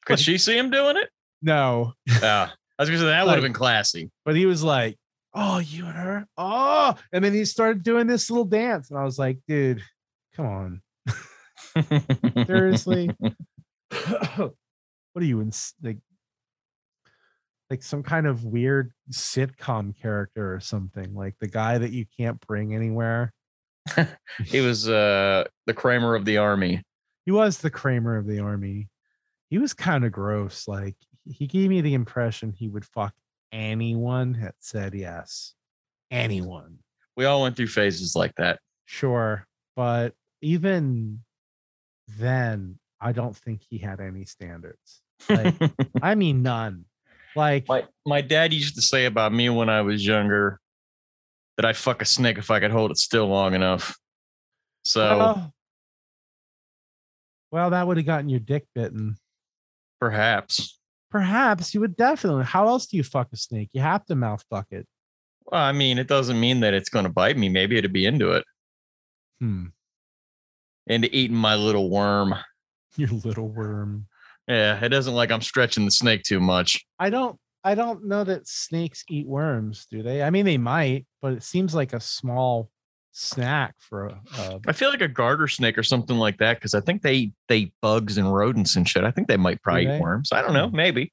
Could 0.07 0.19
she 0.19 0.39
see 0.39 0.59
him 0.59 0.71
doing 0.71 0.97
it? 0.97 1.09
no 1.41 1.93
Yeah. 2.21 2.51
I 2.77 2.83
was 2.83 2.89
gonna 2.89 2.99
say 2.99 3.07
that 3.07 3.27
would 3.27 3.35
have 3.35 3.43
been 3.43 3.53
classy. 3.53 4.11
but 4.25 4.35
he 4.35 4.45
was 4.45 4.65
like 4.65 4.99
oh 5.35 5.59
you 5.59 5.87
and 5.87 5.95
her 5.95 6.27
oh 6.37 6.97
and 7.13 7.25
then 7.25 7.33
he 7.33 7.45
started 7.45 7.85
doing 7.85 8.09
this 8.09 8.29
little 8.29 8.45
dance 8.45 8.91
and 8.91 8.99
i 8.99 9.05
was 9.05 9.21
like 9.21 9.39
dude 9.47 9.85
come 10.35 10.47
on 10.47 10.83
seriously? 12.47 13.11
What 15.13 15.23
are 15.23 15.27
you 15.27 15.41
in 15.41 15.53
like 15.81 15.99
like 17.71 17.85
some 17.85 18.03
kind 18.03 18.27
of 18.27 18.45
weird 18.45 18.93
sitcom 19.13 19.97
character 19.97 20.53
or 20.53 20.59
something 20.59 21.15
like 21.15 21.37
the 21.39 21.47
guy 21.47 21.79
that 21.79 21.93
you 21.93 22.05
can't 22.19 22.45
bring 22.45 22.75
anywhere? 22.75 23.33
He 24.45 24.61
was 24.61 24.89
uh 24.89 25.45
the 25.67 25.75
Kramer 25.75 26.17
of 26.17 26.25
the 26.25 26.39
army. 26.39 26.83
he 27.25 27.31
was 27.31 27.59
the 27.59 27.71
kramer 27.71 28.17
of 28.17 28.27
the 28.27 28.41
army. 28.41 28.89
He 29.51 29.59
was 29.59 29.73
kind 29.73 30.05
of 30.05 30.11
gross 30.11 30.67
like 30.67 30.97
he 31.27 31.47
gave 31.47 31.71
me 31.71 31.81
the 31.81 31.95
impression 31.95 32.53
he 32.53 32.69
would 32.69 32.85
fuck 32.85 33.15
anyone 33.53 34.33
that 34.43 34.57
said 34.59 34.95
yes. 34.95 35.55
Anyone. 36.11 36.79
We 37.17 37.25
all 37.25 37.43
went 37.43 37.57
through 37.57 37.69
phases 37.69 38.17
like 38.17 38.35
that. 38.37 38.59
sure 38.87 39.47
but 39.77 40.15
even 40.43 41.21
then 42.19 42.79
i 43.01 43.13
don't 43.13 43.37
think 43.37 43.61
he 43.69 43.79
had 43.79 44.01
any 44.01 44.25
standards. 44.25 45.03
Like 45.29 45.55
i 46.03 46.15
mean 46.15 46.43
none. 46.43 46.85
Like 47.37 47.69
my 47.69 47.85
my 48.07 48.21
dad 48.21 48.53
used 48.53 48.77
to 48.77 48.83
say 48.83 49.07
about 49.07 49.33
me 49.33 49.49
when 49.51 49.69
I 49.69 49.83
was 49.83 50.07
younger 50.07 50.61
that 51.57 51.67
I'd 51.67 51.77
fuck 51.77 52.01
a 52.03 52.05
snake 52.05 52.39
if 52.39 52.51
I 52.51 52.61
could 52.61 52.71
hold 52.71 52.91
it 52.91 52.99
still 52.99 53.27
long 53.27 53.55
enough. 53.55 53.97
So 54.85 55.19
well, 55.19 55.55
well 57.51 57.71
that 57.71 57.87
would 57.87 57.97
have 57.97 58.07
gotten 58.07 58.29
your 58.29 58.41
dick 58.41 58.67
bitten. 58.75 59.17
Perhaps. 60.01 60.79
perhaps 61.11 61.73
you 61.75 61.81
would 61.81 61.97
definitely. 61.97 62.45
How 62.45 62.69
else 62.69 62.87
do 62.87 62.97
you 62.97 63.03
fuck 63.03 63.29
a 63.33 63.37
snake? 63.37 63.71
You 63.73 63.81
have 63.81 64.05
to 64.07 64.15
mouth 64.15 64.45
fuck 64.51 64.67
it. 64.71 64.87
Well, 65.47 65.61
I 65.61 65.73
mean, 65.73 65.99
it 65.99 66.07
doesn't 66.07 66.39
mean 66.39 66.61
that 66.61 66.75
it's 66.75 66.89
going 66.89 67.05
to 67.05 67.13
bite 67.13 67.37
me. 67.39 67.49
Maybe 67.49 67.79
it'd 67.79 67.93
be 67.93 68.07
into 68.07 68.33
it, 68.33 68.45
hmm 69.41 69.67
into 70.87 71.15
eating 71.17 71.37
my 71.37 71.55
little 71.55 71.91
worm. 71.91 72.35
your 72.97 73.09
little 73.11 73.49
worm 73.49 74.07
Yeah, 74.49 74.79
it 74.85 74.89
doesn't 74.91 75.15
like 75.15 75.31
I'm 75.31 75.41
stretching 75.43 75.85
the 75.85 75.91
snake 75.91 76.23
too 76.23 76.41
much. 76.41 76.85
I 76.99 77.11
don't 77.11 77.39
I 77.67 77.75
don't 77.75 78.07
know 78.07 78.25
that 78.25 78.47
snakes 78.47 79.05
eat 79.09 79.27
worms, 79.27 79.87
do 79.91 80.03
they? 80.03 80.23
I 80.23 80.31
mean 80.31 80.45
they 80.45 80.59
might, 80.59 81.07
but 81.23 81.33
it 81.33 81.43
seems 81.43 81.75
like 81.75 81.93
a 81.95 82.01
small 82.01 82.71
snack 83.13 83.75
for 83.79 84.07
a, 84.07 84.21
a 84.39 84.61
I 84.67 84.73
feel 84.73 84.91
like 84.91 85.01
a 85.01 85.09
garter 85.09 85.49
snake 85.49 85.79
or 85.79 85.83
something 85.83 86.17
like 86.17 86.37
that 86.39 86.59
because 86.59 86.75
I 86.75 86.81
think 86.81 87.01
they 87.03 87.15
eat, 87.15 87.33
they 87.49 87.57
eat 87.59 87.73
bugs 87.81 88.19
and 88.19 88.33
rodents 88.35 88.77
and 88.77 88.89
shit. 88.89 89.05
I 89.05 89.11
think 89.11 89.29
they 89.29 89.37
might 89.37 89.63
probably 89.63 89.87
they? 89.87 89.97
eat 89.97 90.01
worms. 90.03 90.31
I 90.33 90.43
don't 90.43 90.53
know. 90.53 90.69
Maybe 90.69 91.13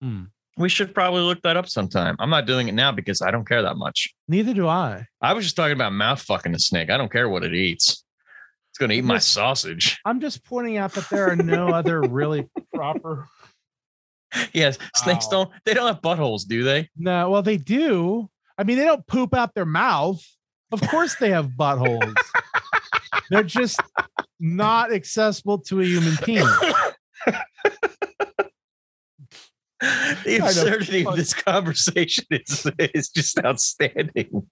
Hmm. 0.00 0.24
we 0.56 0.68
should 0.68 0.92
probably 0.94 1.20
look 1.22 1.40
that 1.42 1.56
up 1.56 1.68
sometime. 1.68 2.16
I'm 2.18 2.30
not 2.30 2.46
doing 2.46 2.66
it 2.68 2.74
now 2.74 2.90
because 2.90 3.22
I 3.22 3.30
don't 3.30 3.46
care 3.48 3.62
that 3.62 3.76
much. 3.76 4.12
neither 4.26 4.52
do 4.54 4.66
I. 4.66 5.06
I 5.20 5.32
was 5.34 5.44
just 5.44 5.54
talking 5.54 5.74
about 5.74 5.92
mouth 5.92 6.20
fucking 6.22 6.54
a 6.54 6.58
snake. 6.58 6.90
I 6.90 6.96
don't 6.96 7.12
care 7.12 7.28
what 7.28 7.44
it 7.44 7.54
eats. 7.54 8.01
It's 8.72 8.78
going 8.78 8.88
to 8.88 8.96
eat 8.96 9.04
my 9.04 9.18
sausage. 9.18 10.00
I'm 10.06 10.18
just 10.20 10.44
pointing 10.44 10.78
out 10.78 10.94
that 10.94 11.08
there 11.10 11.28
are 11.28 11.36
no 11.36 11.68
other 11.68 12.00
really 12.00 12.48
proper 12.74 13.28
Yes, 14.52 14.78
snakes 14.96 15.26
Ow. 15.26 15.30
don't. 15.30 15.50
They 15.66 15.74
don't 15.74 15.86
have 15.86 16.00
buttholes, 16.00 16.46
do 16.46 16.62
they? 16.62 16.88
No, 16.96 17.28
well 17.30 17.42
they 17.42 17.58
do. 17.58 18.30
I 18.56 18.64
mean 18.64 18.78
they 18.78 18.84
don't 18.84 19.06
poop 19.06 19.34
out 19.34 19.54
their 19.54 19.66
mouth. 19.66 20.22
Of 20.70 20.80
course 20.88 21.16
they 21.16 21.30
have 21.30 21.48
buttholes. 21.48 22.14
They're 23.30 23.42
just 23.42 23.80
not 24.40 24.92
accessible 24.92 25.58
to 25.58 25.80
a 25.80 25.84
human 25.84 26.16
penis. 26.18 26.46
the 29.80 30.38
absurdity 30.42 31.06
of 31.06 31.16
this 31.16 31.34
conversation 31.34 32.24
is 32.30 32.66
is 32.78 33.08
just 33.10 33.38
outstanding. 33.44 34.48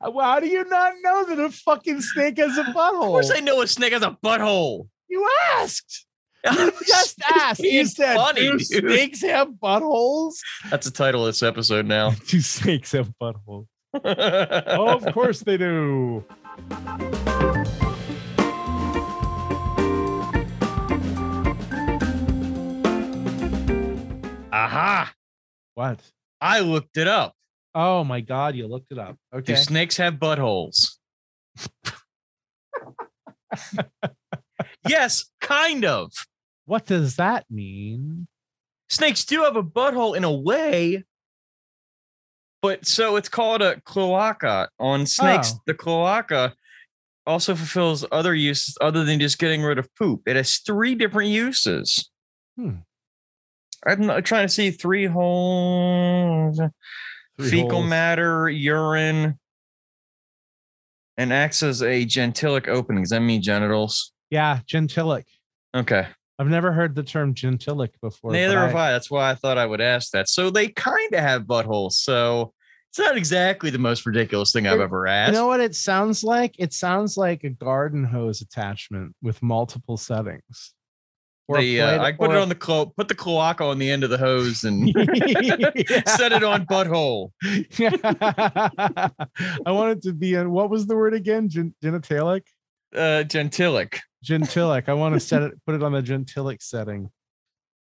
Well, 0.00 0.26
how 0.26 0.40
do 0.40 0.48
you 0.48 0.64
not 0.68 0.94
know 1.02 1.24
that 1.24 1.38
a 1.38 1.50
fucking 1.50 2.00
snake 2.00 2.38
has 2.38 2.56
a 2.58 2.64
butthole? 2.64 3.00
Of 3.00 3.08
course. 3.08 3.30
I 3.30 3.40
know 3.40 3.62
a 3.62 3.66
snake 3.66 3.92
has 3.92 4.02
a 4.02 4.16
butthole. 4.22 4.88
You 5.08 5.28
asked. 5.54 6.06
You 6.50 6.72
just 6.86 7.20
asked. 7.34 7.60
You 7.60 7.84
said, 7.84 8.16
funny, 8.16 8.40
"Do 8.40 8.58
dude." 8.58 8.66
snakes 8.66 9.20
have 9.20 9.48
buttholes?" 9.62 10.36
That's 10.70 10.86
the 10.86 10.90
title 10.90 11.26
of 11.26 11.28
this 11.28 11.42
episode 11.42 11.84
now. 11.84 12.12
Do 12.28 12.40
snakes 12.40 12.92
have 12.92 13.12
buttholes? 13.20 13.66
oh, 13.92 14.88
of 14.96 15.12
course 15.12 15.40
they 15.40 15.58
do. 15.58 16.24
Aha! 24.52 25.12
What? 25.74 26.00
I 26.40 26.60
looked 26.60 26.96
it 26.96 27.06
up. 27.08 27.34
Oh 27.74 28.04
my 28.04 28.20
God! 28.20 28.54
You 28.56 28.66
looked 28.66 28.90
it 28.92 28.98
up. 28.98 29.16
Okay. 29.34 29.54
Do 29.54 29.56
snakes 29.56 29.96
have 29.98 30.14
buttholes? 30.14 30.96
yes, 34.88 35.24
kind 35.40 35.84
of. 35.84 36.12
What 36.66 36.86
does 36.86 37.16
that 37.16 37.44
mean? 37.50 38.26
Snakes 38.88 39.24
do 39.24 39.42
have 39.44 39.56
a 39.56 39.62
butthole 39.62 40.16
in 40.16 40.24
a 40.24 40.32
way, 40.32 41.04
but 42.62 42.86
so 42.86 43.16
it's 43.16 43.28
called 43.28 43.62
a 43.62 43.80
cloaca. 43.82 44.68
On 44.78 45.06
snakes, 45.06 45.52
Oh. 45.54 45.60
the 45.66 45.74
cloaca 45.74 46.54
also 47.26 47.54
fulfills 47.54 48.04
other 48.10 48.34
uses 48.34 48.76
other 48.80 49.04
than 49.04 49.20
just 49.20 49.38
getting 49.38 49.62
rid 49.62 49.78
of 49.78 49.88
poop. 49.94 50.22
It 50.26 50.36
has 50.36 50.56
three 50.58 50.94
different 50.94 51.30
uses. 51.30 52.10
Hmm. 52.56 52.76
I'm 53.86 54.22
trying 54.24 54.46
to 54.46 54.52
see 54.52 54.70
three 54.70 55.06
holes. 55.06 56.60
Three 57.40 57.50
fecal 57.50 57.70
holes. 57.80 57.90
matter, 57.90 58.48
urine, 58.48 59.38
and 61.16 61.32
acts 61.32 61.62
as 61.62 61.82
a 61.82 62.04
gentilic 62.04 62.68
opening. 62.68 63.02
Does 63.02 63.10
that 63.10 63.20
mean 63.20 63.42
genitals? 63.42 64.12
Yeah, 64.30 64.60
gentilic. 64.66 65.26
Okay. 65.74 66.06
I've 66.38 66.48
never 66.48 66.72
heard 66.72 66.94
the 66.94 67.02
term 67.02 67.34
gentilic 67.34 68.00
before. 68.00 68.32
Neither 68.32 68.58
have 68.58 68.74
I. 68.74 68.92
That's 68.92 69.10
why 69.10 69.30
I 69.30 69.34
thought 69.34 69.58
I 69.58 69.66
would 69.66 69.82
ask 69.82 70.12
that. 70.12 70.28
So 70.28 70.48
they 70.48 70.68
kind 70.68 71.12
of 71.12 71.20
have 71.20 71.42
buttholes. 71.42 71.92
So 71.92 72.54
it's 72.90 72.98
not 72.98 73.16
exactly 73.16 73.70
the 73.70 73.78
most 73.78 74.06
ridiculous 74.06 74.50
thing 74.50 74.66
I've 74.66 74.80
ever 74.80 75.06
You 75.06 75.32
know 75.32 75.46
what 75.46 75.60
it 75.60 75.74
sounds 75.74 76.24
like? 76.24 76.54
It 76.58 76.72
sounds 76.72 77.16
like 77.16 77.44
a 77.44 77.50
garden 77.50 78.04
hose 78.04 78.40
attachment 78.40 79.14
with 79.22 79.42
multiple 79.42 79.96
settings. 79.96 80.72
The, 81.58 81.80
uh, 81.80 82.02
I 82.02 82.12
put 82.12 82.30
it 82.30 82.36
on 82.36 82.48
the 82.48 82.54
clo- 82.54 82.86
put 82.86 83.08
the 83.08 83.14
cloaca 83.14 83.64
on 83.64 83.78
the 83.78 83.90
end 83.90 84.04
of 84.04 84.10
the 84.10 84.18
hose 84.18 84.64
and 84.64 84.88
set 86.06 86.32
it 86.32 86.44
on 86.44 86.66
butthole. 86.66 87.30
I 87.42 89.70
want 89.70 89.92
it 89.92 90.02
to 90.02 90.12
be 90.12 90.34
in 90.34 90.50
what 90.50 90.70
was 90.70 90.86
the 90.86 90.96
word 90.96 91.14
again? 91.14 91.48
Gen- 91.48 91.74
genitalic? 91.82 92.42
Uh, 92.94 93.24
gentilic. 93.24 94.00
Gentilic. 94.22 94.88
I 94.88 94.94
want 94.94 95.14
to 95.14 95.20
set 95.20 95.42
it, 95.42 95.52
put 95.64 95.74
it 95.74 95.82
on 95.82 95.92
the 95.92 96.02
gentilic 96.02 96.62
setting. 96.62 97.10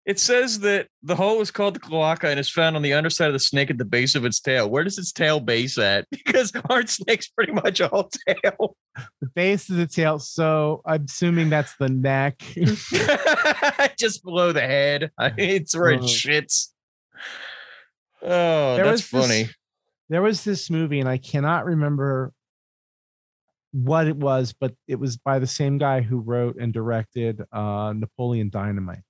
It 0.10 0.20
says 0.20 0.60
that 0.62 0.88
the 1.04 1.16
hole 1.16 1.40
is 1.40 1.52
called 1.52 1.76
the 1.76 1.80
cloaca 1.80 2.30
and 2.30 2.40
is 2.40 2.50
found 2.50 2.76
on 2.76 2.82
the 2.82 2.94
underside 2.94 3.28
of 3.28 3.34
the 3.34 3.40
snake 3.40 3.70
at 3.70 3.78
the 3.78 3.86
base 3.86 4.16
of 4.16 4.26
its 4.26 4.40
tail. 4.40 4.68
Where 4.68 4.84
does 4.84 4.98
its 4.98 5.12
tail 5.12 5.40
base 5.40 5.78
at? 5.78 6.08
Because 6.26 6.52
aren't 6.68 6.90
snakes 6.90 7.28
pretty 7.28 7.52
much 7.52 7.80
all 7.80 8.10
tail? 8.28 8.76
The 9.22 9.28
base 9.36 9.70
of 9.70 9.76
the 9.76 9.86
tail. 9.86 10.18
So 10.18 10.82
I'm 10.84 11.06
assuming 11.06 11.50
that's 11.52 11.76
the 11.76 11.90
neck. 11.90 12.40
Just 14.00 14.24
below 14.24 14.52
the 14.52 14.62
head. 14.62 15.12
It's 15.38 15.76
where 15.78 15.92
it 15.92 16.00
Uh. 16.02 16.04
shits. 16.06 16.70
Oh, 18.24 18.76
There 18.78 18.86
that's 18.86 19.12
was 19.14 19.28
this- 19.28 19.28
funny. 19.44 19.50
there 20.10 20.22
was 20.24 20.44
this 20.44 20.70
movie, 20.72 21.00
and 21.00 21.08
I 21.08 21.18
cannot 21.18 21.66
remember 21.66 22.34
what 23.74 24.08
it 24.08 24.16
was, 24.18 24.54
but 24.60 24.74
it 24.88 24.96
was 25.00 25.18
by 25.18 25.38
the 25.38 25.46
same 25.48 25.78
guy 25.78 26.02
who 26.02 26.18
wrote 26.20 26.56
and 26.60 26.74
directed 26.74 27.44
uh, 27.54 27.94
Napoleon 27.96 28.50
Dynamite. 28.50 29.04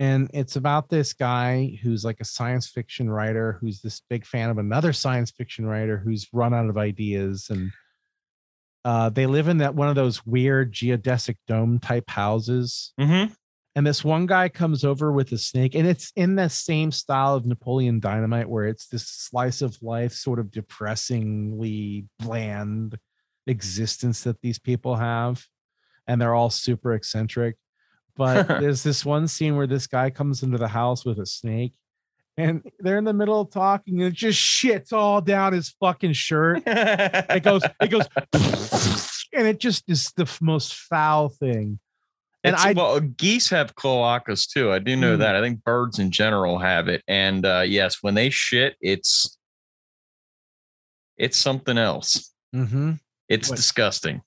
And 0.00 0.30
it's 0.32 0.56
about 0.56 0.88
this 0.88 1.12
guy 1.12 1.78
who's 1.82 2.04
like 2.04 2.20
a 2.20 2.24
science 2.24 2.68
fiction 2.68 3.10
writer 3.10 3.58
who's 3.60 3.80
this 3.80 4.00
big 4.08 4.24
fan 4.24 4.48
of 4.48 4.58
another 4.58 4.92
science 4.92 5.30
fiction 5.32 5.66
writer 5.66 5.98
who's 5.98 6.28
run 6.32 6.54
out 6.54 6.68
of 6.68 6.78
ideas. 6.78 7.48
And 7.50 7.72
uh, 8.84 9.08
they 9.10 9.26
live 9.26 9.48
in 9.48 9.58
that 9.58 9.74
one 9.74 9.88
of 9.88 9.96
those 9.96 10.24
weird 10.24 10.72
geodesic 10.72 11.36
dome 11.48 11.78
type 11.80 12.08
houses 12.08 12.92
Mm-hmm. 12.98 13.32
and 13.74 13.86
this 13.86 14.04
one 14.04 14.26
guy 14.26 14.48
comes 14.48 14.84
over 14.84 15.10
with 15.12 15.32
a 15.32 15.38
snake 15.38 15.74
and 15.74 15.86
it's 15.86 16.12
in 16.14 16.36
the 16.36 16.48
same 16.48 16.92
style 16.92 17.34
of 17.34 17.44
napoleon 17.44 17.98
dynamite 18.00 18.48
where 18.48 18.66
it's 18.66 18.86
this 18.86 19.06
slice 19.06 19.62
of 19.62 19.76
life 19.82 20.12
sort 20.12 20.38
of 20.38 20.50
depressingly 20.52 22.06
bland 22.20 22.96
existence 23.48 24.22
that 24.22 24.40
these 24.42 24.58
people 24.60 24.94
have 24.96 25.44
and 26.06 26.20
they're 26.20 26.34
all 26.34 26.50
super 26.50 26.94
eccentric 26.94 27.56
but 28.18 28.46
there's 28.60 28.82
this 28.82 29.02
one 29.06 29.26
scene 29.28 29.56
where 29.56 29.66
this 29.66 29.86
guy 29.86 30.10
comes 30.10 30.42
into 30.42 30.58
the 30.58 30.68
house 30.68 31.06
with 31.06 31.18
a 31.18 31.24
snake 31.26 31.72
and 32.36 32.62
they're 32.80 32.98
in 32.98 33.04
the 33.04 33.14
middle 33.14 33.40
of 33.40 33.50
talking 33.50 34.00
and 34.02 34.08
it 34.12 34.14
just 34.14 34.38
shits 34.38 34.92
all 34.92 35.20
down 35.22 35.54
his 35.54 35.70
fucking 35.80 36.12
shirt 36.12 36.62
it 36.66 37.42
goes 37.42 37.62
it 37.80 37.88
goes 37.88 38.06
and 39.32 39.46
it 39.46 39.58
just 39.58 39.84
is 39.88 40.12
the 40.16 40.30
most 40.42 40.74
foul 40.74 41.30
thing 41.30 41.78
and 42.44 42.54
It's, 42.54 42.64
I- 42.64 42.72
well, 42.72 43.00
geese 43.00 43.50
have 43.50 43.74
cloacas 43.74 44.46
too. 44.48 44.70
I 44.70 44.78
do 44.78 44.94
know 44.94 45.16
Mm. 45.16 45.18
that. 45.18 45.34
I 45.34 45.40
think 45.40 45.64
birds 45.64 45.98
in 45.98 46.12
general 46.12 46.58
have 46.60 46.86
it. 46.86 47.02
And 47.08 47.44
uh, 47.44 47.64
yes, 47.66 47.98
when 48.00 48.14
they 48.14 48.30
shit, 48.30 48.76
it's 48.80 49.36
it's 51.16 51.36
something 51.36 51.76
else. 51.76 52.32
mm-hmm. 52.54 52.92
It's 53.28 53.50
What? 53.50 53.56
disgusting. 53.56 54.22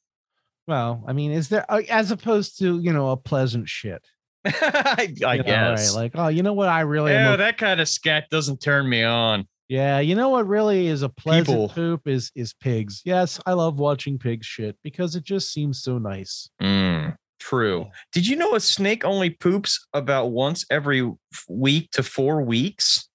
Well, 0.72 1.04
I 1.06 1.12
mean, 1.12 1.34
is 1.34 1.50
there 1.50 1.66
uh, 1.70 1.82
as 1.90 2.12
opposed 2.12 2.58
to 2.60 2.80
you 2.80 2.94
know 2.94 3.10
a 3.10 3.18
pleasant 3.18 3.68
shit? 3.68 4.02
I, 4.46 5.14
I 5.26 5.34
you 5.36 5.40
know, 5.40 5.44
guess. 5.44 5.94
right? 5.94 6.02
Like, 6.04 6.12
oh, 6.16 6.30
you 6.30 6.44
know 6.44 6.54
what? 6.54 6.70
I 6.70 6.80
really 6.82 7.12
yeah, 7.12 7.34
a- 7.34 7.38
that 7.38 7.58
kind 7.58 7.82
of 7.82 7.90
scat 7.90 8.28
doesn't 8.32 8.62
turn 8.62 8.88
me 8.88 9.04
on. 9.04 9.50
yeah. 9.68 10.00
You 10.00 10.16
know 10.16 10.30
what 10.30 10.48
really 10.48 10.88
is 10.88 11.02
a 11.02 11.10
pleasant 11.10 11.48
People. 11.48 11.68
poop 11.68 12.08
is 12.08 12.32
is 12.38 12.54
pigs. 12.54 13.02
Yes, 13.04 13.38
I 13.46 13.52
love 13.52 13.80
watching 13.80 14.18
pigs 14.18 14.46
shit 14.48 14.78
because 14.82 15.18
it 15.18 15.26
just 15.26 15.52
seems 15.52 15.84
so 15.84 15.98
nice. 15.98 16.50
Mm, 16.62 17.18
true. 17.38 17.88
Did 18.14 18.26
you 18.26 18.38
know 18.38 18.56
a 18.56 18.62
snake 18.62 19.04
only 19.04 19.30
poops 19.30 19.86
about 19.94 20.28
once 20.28 20.64
every 20.72 21.06
week 21.50 21.92
to 21.92 22.02
four 22.02 22.42
weeks? 22.44 23.10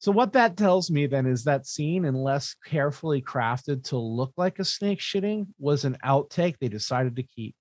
So 0.00 0.10
what 0.12 0.32
that 0.32 0.56
tells 0.56 0.90
me 0.90 1.06
then 1.06 1.26
is 1.26 1.44
that 1.44 1.66
scene, 1.66 2.06
unless 2.06 2.54
carefully 2.64 3.20
crafted 3.20 3.84
to 3.84 3.98
look 3.98 4.32
like 4.38 4.58
a 4.58 4.64
snake 4.64 4.98
shitting, 4.98 5.48
was 5.58 5.84
an 5.84 5.98
outtake 6.04 6.56
they 6.58 6.68
decided 6.68 7.16
to 7.16 7.22
keep. 7.22 7.54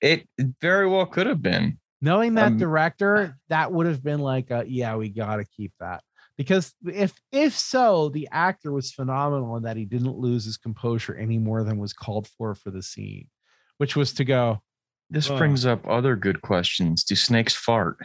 It 0.00 0.26
very 0.60 0.88
well 0.88 1.04
could 1.04 1.26
have 1.26 1.42
been. 1.42 1.78
Knowing 2.00 2.32
that 2.34 2.52
Um, 2.52 2.58
director, 2.58 3.36
that 3.50 3.70
would 3.72 3.84
have 3.86 4.02
been 4.02 4.20
like, 4.20 4.50
a, 4.50 4.64
yeah, 4.66 4.96
we 4.96 5.10
got 5.10 5.36
to 5.36 5.44
keep 5.44 5.72
that. 5.80 6.02
Because 6.38 6.72
if 6.86 7.12
if 7.30 7.52
so, 7.58 8.08
the 8.08 8.26
actor 8.32 8.72
was 8.72 8.90
phenomenal 8.90 9.56
in 9.58 9.64
that 9.64 9.76
he 9.76 9.84
didn't 9.84 10.16
lose 10.16 10.46
his 10.46 10.56
composure 10.56 11.14
any 11.14 11.36
more 11.36 11.62
than 11.62 11.76
was 11.76 11.92
called 11.92 12.26
for 12.38 12.54
for 12.54 12.70
the 12.70 12.82
scene, 12.82 13.28
which 13.76 13.94
was 13.96 14.14
to 14.14 14.24
go, 14.24 14.62
This 15.10 15.28
Oh. 15.28 15.36
brings 15.36 15.66
up 15.66 15.86
other 15.86 16.16
good 16.16 16.40
questions. 16.40 17.04
Do 17.04 17.14
snakes 17.16 17.54
fart? 17.54 17.98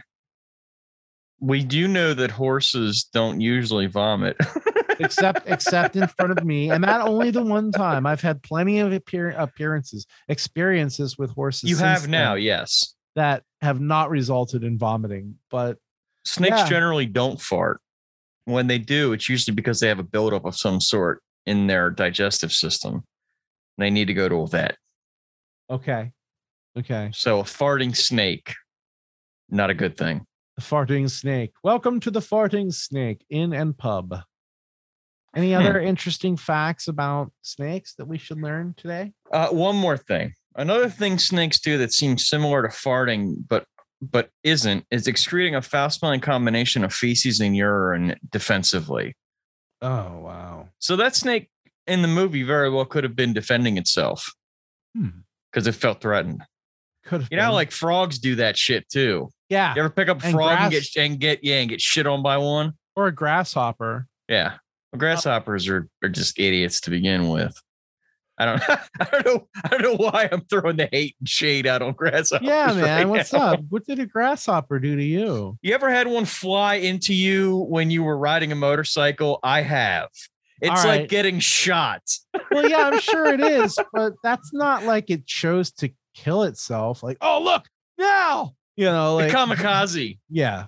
We 1.40 1.64
do 1.64 1.88
know 1.88 2.14
that 2.14 2.32
horses 2.32 3.08
don't 3.14 3.42
usually 3.42 3.88
vomit. 3.88 4.38
except 5.00 5.48
except 5.50 5.96
in 5.96 6.08
front 6.08 6.32
of 6.32 6.46
me, 6.46 6.70
and 6.70 6.84
that 6.84 7.02
only 7.02 7.32
the 7.32 7.44
one 7.44 7.72
time. 7.72 8.06
I've 8.06 8.22
had 8.22 8.42
plenty 8.44 8.80
of 8.80 8.94
appear, 8.94 9.32
appearances, 9.32 10.06
experiences 10.30 11.18
with 11.18 11.32
horses. 11.32 11.70
you 11.70 11.76
have 11.78 12.08
now, 12.08 12.36
yes. 12.36 12.96
that 13.16 13.44
have 13.62 13.80
not 13.82 14.10
resulted 14.10 14.64
in 14.64 14.78
vomiting, 14.78 15.36
but 15.50 15.78
Snakes 16.26 16.58
Yeah. 16.58 16.68
generally 16.70 17.06
don't 17.06 17.40
fart. 17.40 17.82
When 18.46 18.68
they 18.68 18.80
do, 18.80 19.14
it's 19.14 19.30
usually 19.30 19.54
because 19.56 19.80
they 19.80 19.88
have 19.88 20.00
a 20.00 20.04
buildup 20.04 20.46
of 20.46 20.56
some 20.56 20.80
sort 20.82 21.22
in 21.46 21.68
their 21.68 21.90
digestive 21.92 22.52
system. 22.52 23.04
They 23.78 23.90
need 23.90 24.06
to 24.06 24.14
go 24.14 24.30
to 24.30 24.36
a 24.42 24.48
vet. 24.48 24.78
okay, 25.70 26.12
okay. 26.78 27.12
So 27.14 27.40
a 27.40 27.44
farting 27.44 27.96
snake, 27.96 28.54
not 29.50 29.70
a 29.70 29.74
good 29.74 29.98
thing. 29.98 30.26
The 30.56 30.62
farting 30.62 31.10
snake. 31.10 31.52
Welcome 31.64 32.00
to 32.02 32.12
the 32.12 32.22
farting 32.22 32.74
snake 32.74 33.26
in 33.30 33.52
and 33.54 33.78
pub. 33.78 34.22
Any 35.36 35.52
Hmm. 35.54 35.60
other 35.60 35.80
interesting 35.82 36.38
facts 36.38 36.88
about 36.88 37.34
snakes 37.42 37.94
that 37.96 38.06
we 38.06 38.18
should 38.18 38.40
learn 38.42 38.74
today? 38.78 39.12
Uh, 39.32 39.50
one 39.50 39.76
more 39.76 39.98
thing. 39.98 40.34
Another 40.56 40.90
thing 40.90 41.20
snakes 41.20 41.60
do 41.60 41.78
that 41.80 41.92
seems 41.92 42.26
similar 42.28 42.62
to 42.62 42.70
farting, 42.70 43.46
but 43.48 43.66
but 44.02 44.30
isn't, 44.44 44.86
is 44.92 45.08
excreting 45.08 45.56
a 45.56 45.62
foul-smelling 45.62 46.20
combination 46.20 46.84
of 46.84 46.94
feces 46.94 47.40
and 47.40 47.56
urine 47.56 48.16
defensively. 48.30 49.16
Oh 49.82 50.20
wow. 50.20 50.70
So 50.80 50.96
that 50.98 51.16
snake 51.16 51.50
in 51.88 52.02
the 52.02 52.08
movie 52.08 52.44
very 52.44 52.70
well 52.70 52.86
could 52.86 53.04
have 53.04 53.16
been 53.16 53.34
defending 53.34 53.78
itself 53.78 54.34
Hmm. 54.96 55.22
because 55.52 55.66
it 55.68 55.74
felt 55.76 56.02
threatened. 56.02 56.44
Could 57.06 57.22
have 57.22 57.32
You 57.32 57.38
know, 57.38 57.48
been. 57.48 57.54
like 57.54 57.72
frogs 57.72 58.20
do 58.20 58.36
that 58.36 58.58
shit 58.58 58.90
too. 58.90 59.30
yeah, 59.50 59.74
You 59.76 59.82
ever 59.82 59.90
pick 59.90 60.10
up 60.10 60.22
a 60.22 60.26
And 60.26 60.34
frog 60.34 60.58
and 60.60 60.72
grass- 60.72 60.90
get 60.94 61.04
and 61.04 61.20
get 61.20 61.44
yeah 61.44 61.60
and 61.60 61.70
get 61.70 61.82
shit 61.82 62.08
on 62.08 62.22
by 62.24 62.38
one? 62.38 62.74
or 62.96 63.08
a 63.08 63.12
grasshopper. 63.12 64.08
Yeah, 64.30 64.54
well, 64.92 65.00
grasshoppers 65.00 65.68
are 65.68 65.88
are 66.04 66.10
just 66.10 66.40
idiots 66.40 66.82
to 66.82 66.90
begin 66.90 67.30
with. 67.30 67.56
I 68.38 68.46
don't 68.46 68.62
I 69.00 69.06
don't 69.12 69.26
know 69.26 69.48
I 69.64 69.68
don't 69.70 69.82
know 69.82 69.96
why 69.96 70.28
I'm 70.32 70.42
throwing 70.50 70.78
the 70.78 70.90
hate 70.92 71.16
and 71.20 71.30
shade 71.30 71.68
out 71.68 71.82
on 71.82 71.94
grasshoppers. 71.94 72.48
Yeah, 72.48 72.68
man. 72.74 72.82
right 72.84 73.08
what's 73.08 73.32
now. 73.34 73.54
up? 73.54 73.60
What 73.70 73.86
did 73.86 74.00
a 74.00 74.06
grasshopper 74.06 74.80
do 74.80 74.96
to 74.96 75.04
you? 75.04 75.58
You 75.62 75.74
ever 75.74 75.90
had 75.90 76.08
one 76.08 76.26
fly 76.26 76.76
into 76.76 77.14
you 77.14 77.60
when 77.70 77.92
you 77.92 78.04
were 78.04 78.18
riding 78.18 78.52
a 78.52 78.56
motorcycle? 78.56 79.40
I 79.44 79.62
have. 79.62 80.10
It's 80.62 80.82
All 80.84 80.88
like 80.88 81.10
getting 81.10 81.40
shot. 81.40 82.02
Well, 82.50 82.68
yeah, 82.70 82.88
I'm 82.88 83.00
sure 83.00 83.28
it 83.28 83.40
is, 83.42 83.78
but 83.94 84.14
that's 84.24 84.54
not 84.54 84.84
like 84.84 85.10
it 85.10 85.26
chose 85.28 85.72
to 85.74 85.90
kill 86.16 86.44
itself. 86.44 87.04
Like, 87.04 87.18
oh 87.22 87.42
look 87.44 87.66
now, 87.98 88.56
you 88.76 88.86
know, 88.86 89.16
like 89.16 89.32
the 89.32 89.38
kamikaze. 89.38 90.18
yeah, 90.30 90.66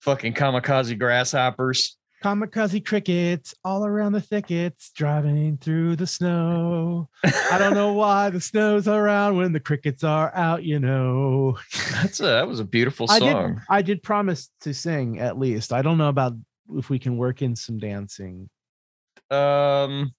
Fucking 0.00 0.34
kamikaze 0.34 0.98
grasshoppers. 0.98 1.96
kamikaze 2.24 2.84
crickets 2.84 3.54
all 3.64 3.84
around 3.86 4.12
the 4.12 4.20
thickets, 4.20 4.90
driving 4.96 5.58
through 5.58 5.96
the 5.96 6.06
snow. 6.06 7.08
I 7.24 7.56
don't 7.58 7.74
know 7.74 7.92
why 7.92 8.30
the 8.30 8.40
snow's 8.40 8.88
around 8.88 9.36
when 9.36 9.52
the 9.52 9.60
crickets 9.60 10.02
are 10.02 10.34
out. 10.34 10.64
You 10.64 10.78
know, 10.80 11.58
That's 11.92 12.18
a 12.20 12.24
that 12.24 12.48
was 12.48 12.58
a 12.60 12.64
beautiful 12.64 13.06
I 13.10 13.18
did. 13.20 13.30
song. 13.32 13.62
I 13.68 13.82
did 13.82 14.02
promise 14.02 14.50
to 14.62 14.72
sing 14.74 15.20
at 15.20 15.38
least. 15.38 15.72
I 15.72 15.82
don't 15.82 15.98
know 15.98 16.08
about 16.08 16.32
if 16.74 16.90
we 16.90 16.98
can 16.98 17.16
work 17.16 17.42
in 17.42 17.54
some 17.54 17.78
dancing. 17.78 18.48
Um 19.30 20.14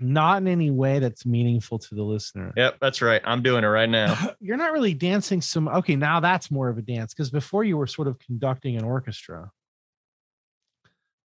Not 0.00 0.38
in 0.42 0.48
any 0.48 0.70
way 0.70 0.98
that's 0.98 1.24
meaningful 1.24 1.78
to 1.78 1.94
the 1.94 2.02
listener. 2.02 2.52
yep, 2.56 2.78
that's 2.80 3.00
right. 3.00 3.22
I'm 3.24 3.42
doing 3.42 3.62
it 3.62 3.68
right 3.68 3.88
now. 3.88 4.16
You're 4.40 4.56
not 4.56 4.72
really 4.72 4.92
dancing 4.94 5.40
some 5.40 5.68
okay, 5.68 5.94
now 5.96 6.18
that's 6.20 6.50
more 6.50 6.68
of 6.68 6.78
a 6.78 6.82
dance 6.82 7.14
because 7.14 7.30
before 7.30 7.62
you 7.62 7.76
were 7.76 7.86
sort 7.86 8.08
of 8.08 8.18
conducting 8.18 8.76
an 8.76 8.84
orchestra. 8.84 9.50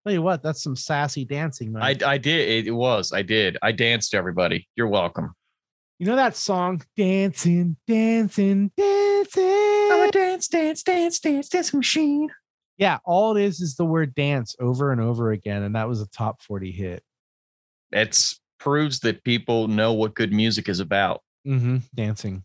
Tell 0.05 0.13
you 0.13 0.21
what, 0.21 0.41
that's 0.43 0.63
some 0.63 0.75
sassy 0.75 1.25
dancing, 1.25 1.73
man. 1.73 1.83
I 1.83 1.95
I 2.05 2.17
did 2.17 2.47
it, 2.47 2.67
it 2.67 2.71
was. 2.71 3.11
I 3.11 3.21
did. 3.21 3.57
I 3.61 3.71
danced 3.71 4.13
everybody. 4.13 4.67
You're 4.75 4.87
welcome. 4.87 5.33
you 5.97 6.05
know 6.05 6.15
that 6.15 6.35
song, 6.35 6.81
Dancing, 6.95 7.75
Dancing, 7.87 8.71
Dancing. 8.77 9.89
I'm 9.91 10.07
a 10.07 10.11
dance, 10.11 10.47
dance, 10.47 10.83
dance, 10.83 11.19
dance, 11.19 11.49
dance 11.49 11.73
machine. 11.73 12.29
Yeah, 12.77 12.99
all 13.03 13.35
it 13.35 13.43
is 13.43 13.59
is 13.59 13.75
the 13.75 13.83
word 13.83 14.15
dance 14.15 14.55
over 14.59 14.91
and 14.93 15.01
over 15.01 15.31
again. 15.31 15.63
And 15.63 15.75
that 15.75 15.89
was 15.89 16.01
a 16.01 16.07
top 16.07 16.41
40 16.41 16.71
hit. 16.71 17.03
It's 17.91 18.39
proves 18.59 18.99
that 18.99 19.23
people 19.23 19.67
know 19.67 19.93
what 19.93 20.13
good 20.13 20.31
music 20.31 20.69
is 20.69 20.79
about. 20.79 21.23
Mm-hmm. 21.47 21.77
Dancing. 21.95 22.43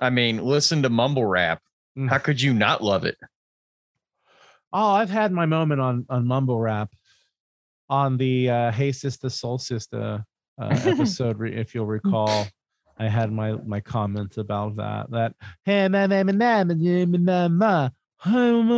I 0.00 0.10
mean, 0.10 0.38
listen 0.38 0.82
to 0.82 0.88
mumble 0.88 1.26
rap. 1.26 1.62
Mm. 1.96 2.08
How 2.08 2.18
could 2.18 2.40
you 2.40 2.54
not 2.54 2.82
love 2.82 3.04
it? 3.04 3.18
Oh, 4.72 4.92
I've 4.92 5.10
had 5.10 5.32
my 5.32 5.46
moment 5.46 5.80
on 5.80 6.06
on 6.08 6.26
mumble 6.26 6.58
rap 6.58 6.90
on 7.88 8.16
the 8.16 8.48
uh, 8.48 8.72
Hey 8.72 8.92
Sister 8.92 9.28
Soul 9.28 9.58
Sister 9.58 10.24
uh, 10.60 10.78
episode, 10.84 11.42
if 11.42 11.74
you'll 11.74 11.86
recall. 11.86 12.46
I 12.98 13.08
had 13.08 13.32
my 13.32 13.52
my 13.52 13.80
comments 13.80 14.36
about 14.36 14.76
that. 14.76 15.10
That 15.10 15.34
hey 15.64 15.88
man 15.88 16.10
man 16.10 16.26
man 16.26 16.38
man 16.38 17.24
man 17.24 17.58
man 17.58 17.90
and 18.22 18.68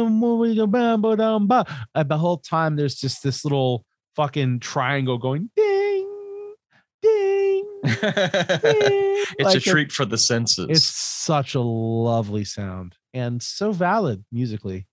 the 2.09 2.17
whole 2.17 2.39
time 2.39 2.77
there's 2.77 2.95
just 2.95 3.25
this 3.25 3.45
little 3.45 3.85
fucking 4.15 4.61
triangle 4.61 5.19
going 5.19 5.51
ding 5.57 5.82
it's 7.85 9.41
Like 9.41 9.57
a 9.57 9.61
treat 9.61 9.91
for 9.91 10.05
the 10.05 10.19
senses. 10.19 10.67
It's 10.69 10.85
such 10.85 11.55
a 11.55 11.61
lovely 11.61 12.45
sound 12.45 12.97
and 13.13 13.43
so 13.43 13.73
valid 13.73 14.25
musically. 14.31 14.87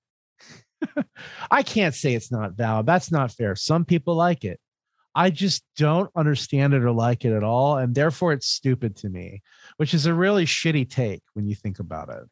I 1.52 1.63
can't 1.63 1.93
say 1.93 2.13
it's 2.13 2.32
not 2.32 2.54
valid. 2.54 2.86
That's 2.86 3.12
not 3.12 3.32
fair. 3.32 3.56
Some 3.56 3.86
people 3.86 4.15
like 4.15 4.43
it. 4.43 4.60
I 5.15 5.30
just 5.30 5.63
don't 5.78 6.10
understand 6.15 6.73
it 6.73 6.84
or 6.84 6.91
like 6.91 7.25
it 7.25 7.34
at 7.34 7.43
all. 7.43 7.78
And 7.78 7.93
therefore, 7.93 8.32
it's 8.34 8.47
stupid 8.47 8.95
to 8.97 9.10
me, 9.10 9.41
which 9.78 9.93
is 9.93 10.06
a 10.06 10.13
really 10.13 10.45
shitty 10.45 10.89
take 10.89 11.21
when 11.34 11.47
you 11.47 11.56
think 11.56 11.80
about 11.80 12.10
it. 12.10 12.23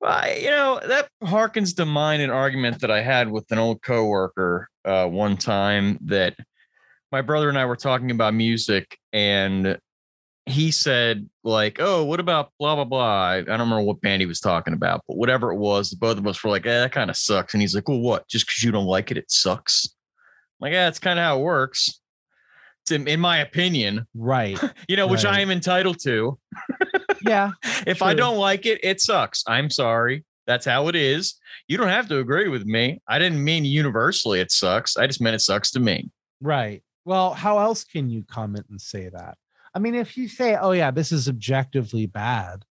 Well, 0.00 0.36
you 0.36 0.50
know, 0.50 0.80
that 0.84 1.08
harkens 1.22 1.76
to 1.76 1.84
mine 1.84 2.20
an 2.20 2.30
argument 2.30 2.80
that 2.80 2.90
I 2.90 3.02
had 3.02 3.30
with 3.30 3.50
an 3.52 3.58
old 3.58 3.82
coworker 3.82 4.68
uh, 4.84 5.06
one 5.06 5.36
time 5.36 5.98
that 6.06 6.36
my 7.12 7.20
brother 7.20 7.48
and 7.48 7.58
I 7.58 7.66
were 7.66 7.76
talking 7.76 8.10
about 8.10 8.34
music, 8.34 8.98
and 9.12 9.78
he 10.46 10.70
said 10.70 11.28
like, 11.44 11.78
"Oh, 11.80 12.04
what 12.04 12.20
about 12.20 12.52
blah 12.58 12.74
blah 12.74 12.84
blah?" 12.84 13.26
I 13.28 13.40
don't 13.42 13.60
remember 13.60 13.82
what 13.82 14.00
band 14.00 14.20
he 14.20 14.26
was 14.26 14.40
talking 14.40 14.74
about, 14.74 15.02
but 15.06 15.16
whatever 15.16 15.52
it 15.52 15.56
was, 15.58 15.94
both 15.94 16.18
of 16.18 16.26
us 16.26 16.42
were 16.42 16.50
like, 16.50 16.66
"Eh, 16.66 16.80
that 16.80 16.92
kind 16.92 17.10
of 17.10 17.16
sucks." 17.16 17.54
And 17.54 17.60
he's 17.60 17.74
like, 17.74 17.88
"Well, 17.88 18.00
what? 18.00 18.28
Just 18.28 18.46
because 18.46 18.62
you 18.62 18.72
don't 18.72 18.86
like 18.86 19.10
it, 19.10 19.16
it 19.18 19.30
sucks." 19.30 19.86
I'm 20.60 20.66
like, 20.66 20.72
yeah, 20.72 20.84
that's 20.86 20.98
kind 20.98 21.18
of 21.18 21.24
how 21.24 21.38
it 21.38 21.42
works. 21.42 22.00
It's 22.82 22.90
in, 22.90 23.06
in 23.06 23.20
my 23.20 23.38
opinion, 23.38 24.06
Right. 24.14 24.58
you 24.88 24.96
know, 24.96 25.06
which 25.06 25.24
Right. 25.24 25.34
I 25.34 25.40
am 25.40 25.50
entitled 25.50 26.00
to. 26.02 26.38
Yeah. 27.24 27.52
If 27.86 28.00
I 28.02 28.14
don't 28.14 28.36
like 28.36 28.64
it, 28.66 28.78
it 28.84 29.00
sucks. 29.00 29.42
I'm 29.48 29.68
sorry. 29.70 30.24
That's 30.46 30.64
how 30.64 30.86
it 30.88 30.94
is. 30.94 31.34
You 31.66 31.76
don't 31.76 31.88
have 31.88 32.08
to 32.08 32.18
agree 32.18 32.48
with 32.48 32.64
me. 32.64 33.00
I 33.08 33.18
didn't 33.18 33.42
mean 33.42 33.64
universally 33.64 34.40
it 34.40 34.52
sucks. 34.52 34.96
I 34.96 35.06
just 35.08 35.20
meant 35.20 35.34
it 35.34 35.40
sucks 35.40 35.70
to 35.72 35.80
me. 35.80 36.10
Right. 36.40 36.82
Well, 37.04 37.34
how 37.34 37.58
else 37.58 37.82
can 37.84 38.08
you 38.10 38.24
comment 38.28 38.66
and 38.70 38.80
say 38.80 39.08
that? 39.08 39.36
I 39.74 39.78
mean, 39.78 39.94
if 39.94 40.16
you 40.16 40.28
say, 40.28 40.56
"Oh 40.56 40.72
yeah, 40.72 40.90
this 40.90 41.12
is 41.12 41.28
objectively 41.28 42.06
bad," 42.06 42.64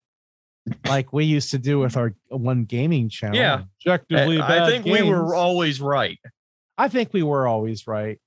like 0.88 1.12
we 1.14 1.26
used 1.26 1.52
to 1.52 1.58
do 1.58 1.80
with 1.80 1.98
our 1.98 2.14
one 2.30 2.66
gaming 2.66 3.10
channel. 3.10 3.38
Yeah. 3.38 3.64
objectively 3.86 4.40
I 4.40 4.48
bad. 4.48 4.62
I 4.64 4.70
think 4.70 4.86
we 4.86 5.02
were 5.02 5.36
always 5.36 5.82
right. 5.82 6.20
I 6.78 6.88
think 6.88 7.14
we 7.14 7.24
were 7.24 7.48
always 7.48 7.88
right. 7.88 8.20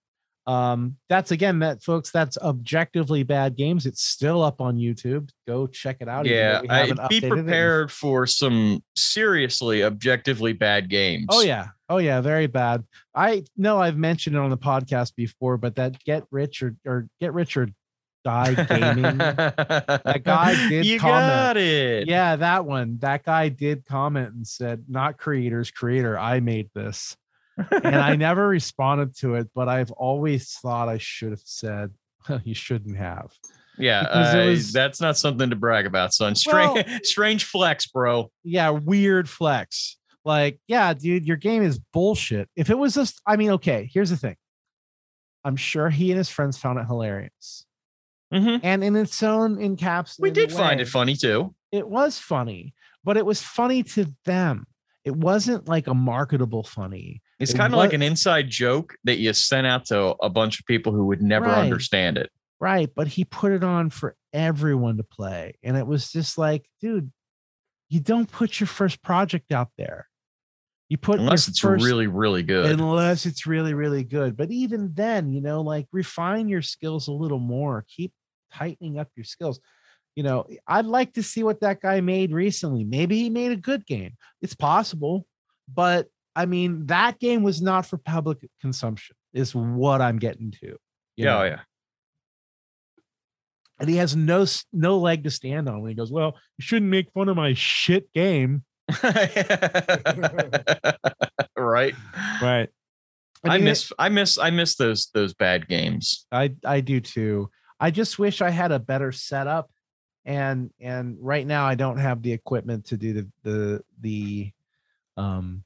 Um, 0.46 0.98
that's 1.08 1.30
again 1.30 1.60
that 1.60 1.82
folks, 1.82 2.10
that's 2.10 2.36
objectively 2.38 3.22
bad 3.22 3.56
games. 3.56 3.86
It's 3.86 4.02
still 4.02 4.42
up 4.42 4.60
on 4.60 4.76
YouTube. 4.76 5.30
Go 5.46 5.66
check 5.66 5.98
it 6.00 6.08
out. 6.08 6.26
Yeah, 6.26 6.60
I, 6.68 6.86
be 6.86 6.92
updated 6.92 7.22
it 7.22 7.28
prepared 7.30 7.90
for 7.90 8.26
some 8.26 8.82
seriously 8.94 9.82
objectively 9.82 10.52
bad 10.52 10.90
games. 10.90 11.26
Oh 11.30 11.40
yeah. 11.40 11.68
Oh 11.88 11.98
yeah, 11.98 12.20
very 12.20 12.46
bad. 12.46 12.84
I 13.14 13.44
know 13.56 13.80
I've 13.80 13.96
mentioned 13.96 14.36
it 14.36 14.38
on 14.38 14.50
the 14.50 14.58
podcast 14.58 15.14
before, 15.16 15.56
but 15.56 15.76
that 15.76 16.02
get 16.04 16.24
rich 16.30 16.62
or, 16.62 16.74
or 16.84 17.08
get 17.20 17.32
rich 17.32 17.56
or 17.56 17.68
die 18.24 18.54
gaming. 18.54 19.18
that 19.18 20.22
guy 20.24 20.68
did 20.68 20.86
You 20.86 20.98
comment. 20.98 21.28
got 21.28 21.56
it. 21.56 22.08
yeah, 22.08 22.36
that 22.36 22.64
one. 22.64 22.98
That 23.00 23.22
guy 23.24 23.48
did 23.50 23.84
comment 23.86 24.34
and 24.34 24.46
said, 24.46 24.84
not 24.88 25.18
creators, 25.18 25.70
creator, 25.70 26.18
I 26.18 26.40
made 26.40 26.70
this. 26.74 27.16
And 27.70 27.94
I 27.96 28.16
never 28.16 28.48
responded 28.48 29.16
to 29.18 29.34
it, 29.36 29.48
but 29.54 29.68
I've 29.68 29.90
always 29.92 30.52
thought 30.54 30.88
I 30.88 30.98
should 30.98 31.30
have 31.30 31.42
said, 31.44 31.90
you 32.42 32.54
shouldn't 32.54 32.96
have. 32.96 33.30
yeah. 33.78 34.06
I- 34.10 34.42
uh, 34.42 34.46
was- 34.46 34.72
that's 34.72 35.00
not 35.00 35.16
something 35.16 35.50
to 35.50 35.56
brag 35.56 35.86
about, 35.86 36.12
son. 36.14 36.34
Strange, 36.34 36.84
strange 37.04 37.44
flex, 37.44 37.86
bro. 37.86 38.30
yeah, 38.42 38.70
weird 38.70 39.28
flex. 39.28 39.96
Like, 40.24 40.58
yeah, 40.66 40.94
dude, 40.94 41.26
your 41.26 41.36
game 41.36 41.62
is 41.62 41.78
bullshit. 41.92 42.48
If 42.56 42.70
it 42.70 42.78
was 42.78 42.94
just, 42.94 43.20
I 43.26 43.36
mean, 43.36 43.50
okay, 43.50 43.90
here's 43.92 44.08
the 44.08 44.16
thing. 44.16 44.36
I'm 45.44 45.56
sure 45.56 45.90
he 45.90 46.10
and 46.10 46.16
his 46.16 46.30
friends 46.30 46.56
found 46.56 46.78
it 46.78 46.86
hilarious. 46.86 47.66
Mhm. 48.34 48.60
And 48.62 48.82
in 48.84 48.96
its 48.96 49.22
own 49.22 49.56
encapsulated 49.56 50.20
We 50.20 50.30
did 50.30 50.52
find 50.52 50.80
it 50.80 50.88
funny 50.88 51.14
too. 51.16 51.54
It 51.72 51.88
was 51.88 52.18
funny, 52.18 52.74
but 53.04 53.16
it 53.16 53.24
was 53.24 53.40
funny 53.42 53.82
to 53.84 54.06
them. 54.24 54.66
It 55.04 55.14
wasn't 55.16 55.68
like 55.68 55.86
a 55.86 55.94
marketable 55.94 56.62
funny. 56.64 57.22
It's 57.38 57.52
It 57.52 57.56
kind 57.58 57.72
of 57.74 57.78
like 57.78 57.92
an 57.92 58.02
inside 58.02 58.48
joke 58.48 58.96
that 59.04 59.18
you 59.18 59.32
sent 59.34 59.66
out 59.66 59.84
to 59.86 60.14
a 60.22 60.30
bunch 60.30 60.58
of 60.60 60.66
people 60.66 60.92
who 60.92 61.06
would 61.06 61.20
never 61.22 61.46
Right. 61.46 61.58
understand 61.58 62.16
it. 62.18 62.30
Right. 62.60 62.90
But 62.94 63.08
he 63.08 63.24
put 63.24 63.52
it 63.52 63.62
on 63.62 63.90
for 63.90 64.16
everyone 64.32 64.96
to 64.96 65.02
play. 65.04 65.54
And 65.62 65.76
it 65.76 65.86
was 65.86 66.10
just 66.10 66.38
like, 66.38 66.66
dude, 66.80 67.12
you 67.90 68.00
don't 68.00 68.30
put 68.30 68.58
your 68.60 68.66
first 68.66 69.02
project 69.02 69.52
out 69.52 69.68
there. 69.76 70.08
You 70.88 70.96
put 70.96 71.18
Unless 71.20 71.48
it's 71.48 71.58
first- 71.58 71.84
really, 71.84 72.06
really 72.06 72.42
good. 72.42 72.70
unless 72.70 73.26
it's 73.26 73.46
really 73.46 73.74
really 73.74 74.04
good 74.04 74.36
but 74.36 74.50
even 74.52 74.92
then 74.94 75.32
you 75.32 75.40
know 75.40 75.60
like 75.62 75.86
refine 75.92 76.48
your 76.48 76.62
skills 76.62 77.08
a 77.08 77.12
little 77.12 77.38
more 77.40 77.84
keep 77.88 78.12
tightening 78.54 78.98
up 78.98 79.08
your 79.16 79.24
skills 79.24 79.60
you 80.14 80.22
know 80.22 80.46
eh, 80.50 80.56
i'd 80.68 80.86
like 80.86 81.12
to 81.12 81.22
see 81.22 81.42
what 81.42 81.60
that 81.60 81.80
guy 81.80 82.00
made 82.00 82.32
recently 82.32 82.84
maybe 82.84 83.16
he 83.18 83.30
made 83.30 83.52
a 83.52 83.56
good 83.56 83.86
game 83.86 84.12
it's 84.42 84.54
possible 84.54 85.26
but 85.72 86.06
i 86.36 86.46
mean 86.46 86.86
that 86.86 87.18
game 87.18 87.42
was 87.42 87.60
not 87.60 87.86
for 87.86 87.98
public 87.98 88.38
consumption 88.60 89.16
is 89.32 89.54
what 89.54 90.00
i'm 90.00 90.18
getting 90.18 90.50
to 90.50 90.76
yeah, 91.16 91.38
oh, 91.38 91.44
yeah. 91.44 91.60
and 93.78 93.88
he 93.88 93.96
has 93.96 94.16
no 94.16 94.44
no 94.72 94.98
leg 94.98 95.22
to 95.24 95.30
stand 95.30 95.68
on 95.68 95.80
when 95.80 95.90
he 95.90 95.94
goes 95.94 96.10
well 96.10 96.36
you 96.58 96.62
shouldn't 96.62 96.90
make 96.90 97.10
fun 97.12 97.28
of 97.28 97.36
my 97.36 97.54
shit 97.54 98.12
game 98.12 98.64
right. 101.56 101.94
right 102.42 102.68
I 103.46 103.58
miss 103.58 103.92
I 103.98 104.08
miss 104.08 104.38
I 104.38 104.50
miss 104.50 104.76
those 104.76 105.10
those 105.12 105.34
bad 105.34 105.68
games. 105.68 106.26
I 106.32 106.54
I 106.64 106.80
do 106.80 107.00
too. 107.00 107.50
I 107.80 107.90
just 107.90 108.18
wish 108.18 108.40
I 108.40 108.50
had 108.50 108.72
a 108.72 108.78
better 108.78 109.12
setup, 109.12 109.70
and 110.24 110.70
and 110.80 111.16
right 111.20 111.46
now 111.46 111.66
I 111.66 111.74
don't 111.74 111.98
have 111.98 112.22
the 112.22 112.32
equipment 112.32 112.86
to 112.86 112.96
do 112.96 113.12
the 113.12 113.30
the 113.42 113.84
the 114.00 114.52
um 115.16 115.64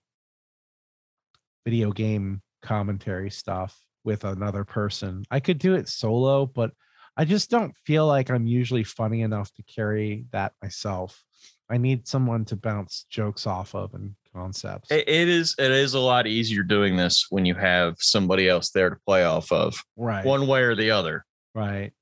video 1.65 1.93
game 1.93 2.43
commentary 2.63 3.31
stuff 3.31 3.79
with 4.05 4.25
another 4.25 4.65
person. 4.65 5.25
I 5.31 5.41
could 5.41 5.59
do 5.59 5.75
it 5.75 5.89
solo, 5.89 6.47
but 6.47 6.73
I 7.17 7.25
just 7.25 7.51
don't 7.51 7.75
feel 7.85 8.07
like 8.07 8.31
I'm 8.31 8.47
usually 8.47 8.85
funny 8.85 9.23
enough 9.23 9.53
to 9.55 9.63
carry 9.65 10.25
that 10.31 10.53
myself. 10.63 11.23
I 11.69 11.77
need 11.77 12.09
someone 12.09 12.45
to 12.47 12.57
bounce 12.57 13.05
jokes 13.11 13.47
off 13.47 13.75
of 13.75 13.93
and 13.93 14.15
concepts. 14.33 14.91
It, 14.91 15.09
it 15.09 15.29
is 15.29 15.55
it 15.59 15.71
is 15.71 15.95
a 15.95 16.01
lot 16.01 16.27
easier 16.27 16.63
doing 16.63 16.97
this 16.97 17.27
when 17.29 17.45
you 17.45 17.55
have 17.55 17.97
somebody 17.99 18.49
else 18.49 18.71
there 18.71 18.91
to 18.91 18.97
play 19.05 19.25
off 19.25 19.53
of, 19.53 19.83
right. 19.97 20.25
one 20.25 20.47
way 20.47 20.63
or 20.63 20.75
the 20.75 20.91
other. 20.93 21.27
Right. 21.55 21.93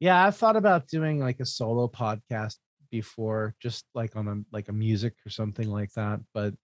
Yeah, 0.00 0.24
I've 0.26 0.36
thought 0.36 0.56
about 0.56 0.88
doing 0.88 1.18
like 1.20 1.40
a 1.40 1.46
solo 1.46 1.88
podcast 1.88 2.56
before, 2.90 3.54
just 3.60 3.84
like 3.94 4.16
on 4.16 4.28
a 4.28 4.36
like 4.52 4.68
a 4.68 4.72
music 4.72 5.14
or 5.26 5.30
something 5.30 5.68
like 5.70 5.92
that. 5.94 6.20
But 6.32 6.54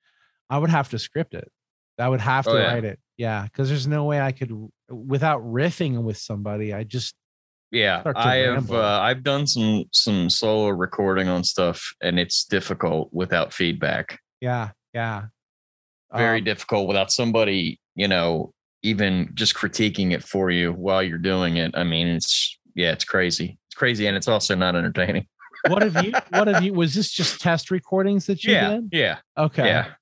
I 0.48 0.58
would 0.58 0.70
have 0.70 0.90
to 0.90 0.98
script 0.98 1.34
it. 1.34 1.50
I 1.98 2.08
would 2.08 2.20
have 2.20 2.44
to 2.46 2.52
Oh, 2.52 2.56
yeah. 2.56 2.72
write 2.72 2.84
it. 2.84 2.98
Yeah, 3.16 3.44
because 3.44 3.68
there's 3.68 3.86
no 3.86 4.04
way 4.04 4.20
I 4.20 4.32
could 4.32 4.52
without 4.88 5.42
riffing 5.42 6.02
with 6.02 6.16
somebody. 6.16 6.72
I 6.72 6.84
just 6.84 7.14
Yeah, 7.70 8.02
I 8.16 8.36
have 8.36 8.70
uh, 8.72 9.00
I've 9.00 9.22
done 9.22 9.46
some 9.46 9.84
some 9.92 10.28
solo 10.30 10.68
recording 10.70 11.28
on 11.28 11.44
stuff, 11.44 11.94
and 12.02 12.18
it's 12.18 12.44
difficult 12.44 13.10
without 13.12 13.52
feedback. 13.52 14.18
yeah 14.40 14.70
yeah. 14.94 15.26
Very 16.16 16.38
Um, 16.38 16.44
difficult 16.44 16.88
without 16.88 17.12
somebody, 17.12 17.78
you 17.94 18.08
know, 18.08 18.52
even 18.82 19.30
just 19.34 19.54
critiquing 19.54 20.12
it 20.12 20.24
for 20.24 20.50
you 20.50 20.72
while 20.72 21.02
you're 21.02 21.18
doing 21.18 21.56
it. 21.58 21.70
I 21.76 21.84
mean, 21.84 22.08
it's 22.08 22.58
yeah, 22.74 22.92
it's 22.92 23.04
crazy. 23.04 23.59
It's 23.68 23.74
crazy, 23.74 24.06
and 24.06 24.16
it's 24.16 24.28
also 24.28 24.54
not 24.54 24.76
entertaining. 24.76 25.26
What 25.68 25.83
have 25.83 26.02
you? 26.04 26.14
What 26.30 26.48
have 26.48 26.62
you? 26.62 26.72
Was 26.74 26.94
this 26.94 27.11
just 27.11 27.40
test 27.40 27.70
recordings 27.70 28.26
that 28.26 28.42
you 28.44 28.52
Yeah, 28.52 28.70
did? 28.76 28.88
yeah. 28.92 29.18
Okay. 29.37 29.66
Yeah. 29.66 29.92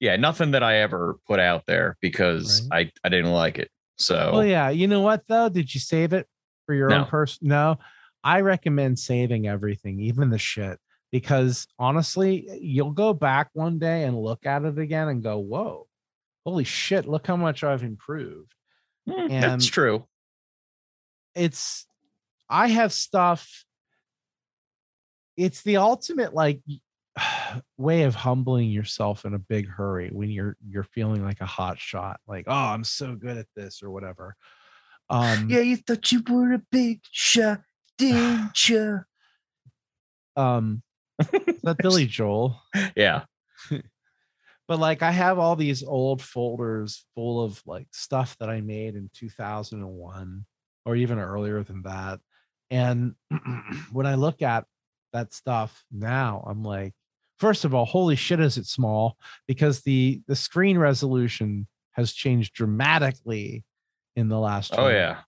Yeah. 0.00 0.16
Nothing 0.16 0.50
that 0.52 0.62
I 0.62 0.78
ever 0.78 1.16
put 1.26 1.38
out 1.38 1.62
there 1.66 1.96
because 2.00 2.66
I, 2.72 2.90
I 3.04 3.08
didn't 3.08 3.30
like 3.30 3.58
it. 3.58 3.70
So 3.98 4.30
Well, 4.32 4.44
yeah. 4.44 4.70
You 4.70 4.88
know 4.88 5.00
what 5.00 5.22
though? 5.28 5.48
Did 5.48 5.72
you 5.72 5.78
save 5.80 6.12
it 6.12 6.26
for 6.66 6.74
your 6.74 6.88
No. 6.88 7.00
own 7.00 7.04
person? 7.06 7.46
No. 7.48 7.78
I 8.24 8.40
recommend 8.40 8.98
saving 8.98 9.46
everything, 9.46 10.00
even 10.00 10.30
the 10.30 10.38
shit, 10.38 10.78
because 11.12 11.66
honestly, 11.78 12.48
you'll 12.60 12.90
go 12.92 13.12
back 13.12 13.50
one 13.52 13.78
day 13.78 14.02
and 14.04 14.18
look 14.18 14.46
at 14.46 14.64
it 14.64 14.78
again 14.78 15.08
and 15.08 15.22
go, 15.22 15.38
"Whoa, 15.38 15.86
holy 16.44 16.62
shit! 16.64 17.06
Look 17.06 17.26
how 17.26 17.36
much 17.36 17.62
I've 17.64 17.82
improved." 17.84 18.52
mm, 19.08 19.30
and- 19.30 19.42
that's 19.42 19.66
true. 19.66 20.06
It's, 21.34 21.86
I 22.48 22.68
have 22.68 22.92
stuff. 22.92 23.64
It's 25.36 25.62
the 25.62 25.78
ultimate 25.78 26.34
like 26.34 26.60
way 27.76 28.02
of 28.02 28.14
humbling 28.14 28.70
yourself 28.70 29.24
in 29.24 29.34
a 29.34 29.38
big 29.38 29.68
hurry 29.68 30.10
when 30.12 30.30
you're 30.30 30.56
you're 30.66 30.82
feeling 30.84 31.24
like 31.24 31.40
a 31.40 31.46
hot 31.46 31.78
shot, 31.78 32.20
like, 32.26 32.44
"Oh, 32.46 32.52
I'm 32.52 32.84
so 32.84 33.14
good 33.14 33.38
at 33.38 33.46
this" 33.56 33.82
or 33.82 33.90
whatever. 33.90 34.36
Um, 35.08 35.48
yeah, 35.48 35.60
you 35.60 35.76
thought 35.76 36.12
you 36.12 36.22
were 36.28 36.52
a 36.52 36.62
big 36.70 37.00
shot, 37.10 37.62
didn't 37.98 38.68
you? 38.68 39.00
um 40.36 40.82
is 41.32 41.60
that 41.62 41.78
Billy 41.78 42.06
Joel. 42.06 42.60
Yeah. 42.96 43.24
But 44.68 44.78
like 44.78 45.02
I 45.02 45.10
have 45.10 45.38
all 45.38 45.56
these 45.56 45.82
old 45.82 46.22
folders 46.22 47.04
full 47.14 47.42
of 47.42 47.60
like 47.66 47.88
stuff 47.92 48.36
that 48.38 48.48
I 48.48 48.62
made 48.62 48.94
in 48.94 49.10
2001 49.12 50.46
or 50.84 50.96
even 50.96 51.18
earlier 51.18 51.62
than 51.62 51.82
that. 51.82 52.20
And 52.70 53.14
when 53.92 54.06
I 54.06 54.14
look 54.14 54.42
at 54.42 54.64
that 55.12 55.34
stuff 55.34 55.84
now, 55.90 56.44
I'm 56.46 56.62
like, 56.62 56.94
first 57.38 57.64
of 57.64 57.74
all, 57.74 57.84
holy 57.84 58.16
shit, 58.16 58.40
is 58.40 58.56
it 58.56 58.66
small? 58.66 59.16
Because 59.46 59.80
the 59.80 60.22
the 60.26 60.36
screen 60.36 60.78
resolution 60.78 61.66
has 61.92 62.12
changed 62.12 62.54
dramatically 62.54 63.64
in 64.16 64.28
the 64.28 64.38
last. 64.38 64.72
Oh 64.72 64.82
20 64.84 64.94
yeah. 64.94 65.18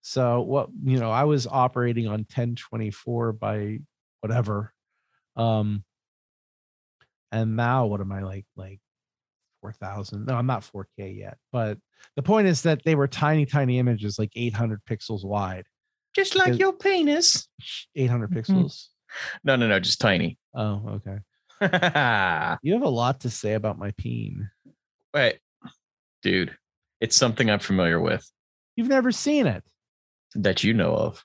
so 0.00 0.40
what 0.42 0.70
you 0.84 0.98
know, 0.98 1.10
I 1.10 1.24
was 1.24 1.46
operating 1.46 2.06
on 2.06 2.20
1024 2.20 3.32
by 3.32 3.78
whatever. 4.20 4.72
Um 5.36 5.84
and 7.30 7.56
now 7.56 7.86
what 7.86 8.00
am 8.00 8.12
I 8.12 8.22
like 8.22 8.46
like 8.56 8.80
4000? 9.62 10.26
No, 10.26 10.34
I'm 10.34 10.46
not 10.46 10.62
4K 10.62 11.16
yet. 11.16 11.38
But 11.52 11.78
the 12.16 12.22
point 12.22 12.48
is 12.48 12.62
that 12.62 12.82
they 12.84 12.94
were 12.94 13.08
tiny, 13.08 13.46
tiny 13.46 13.78
images, 13.78 14.18
like 14.18 14.32
800 14.36 14.82
pixels 14.84 15.24
wide. 15.24 15.64
Just 16.14 16.36
like 16.36 16.58
your 16.58 16.74
penis. 16.74 17.48
800 17.96 18.30
mm-hmm. 18.30 18.38
pixels. 18.38 18.88
No, 19.44 19.56
no, 19.56 19.68
no, 19.68 19.78
just 19.80 20.00
tiny. 20.00 20.38
Oh, 20.54 21.00
okay. 21.00 21.18
You 22.62 22.72
have 22.72 22.82
a 22.82 22.88
lot 22.88 23.20
to 23.20 23.30
say 23.30 23.54
about 23.54 23.78
my 23.78 23.92
peen. 23.96 24.50
Wait. 25.14 25.38
Dude, 26.22 26.56
it's 27.00 27.16
something 27.16 27.50
I'm 27.50 27.60
familiar 27.60 28.00
with 28.00 28.28
You've 28.76 28.88
never 28.88 29.12
seen 29.12 29.46
it. 29.46 29.62
that 30.34 30.64
you 30.64 30.74
know 30.74 30.94
of. 30.94 31.24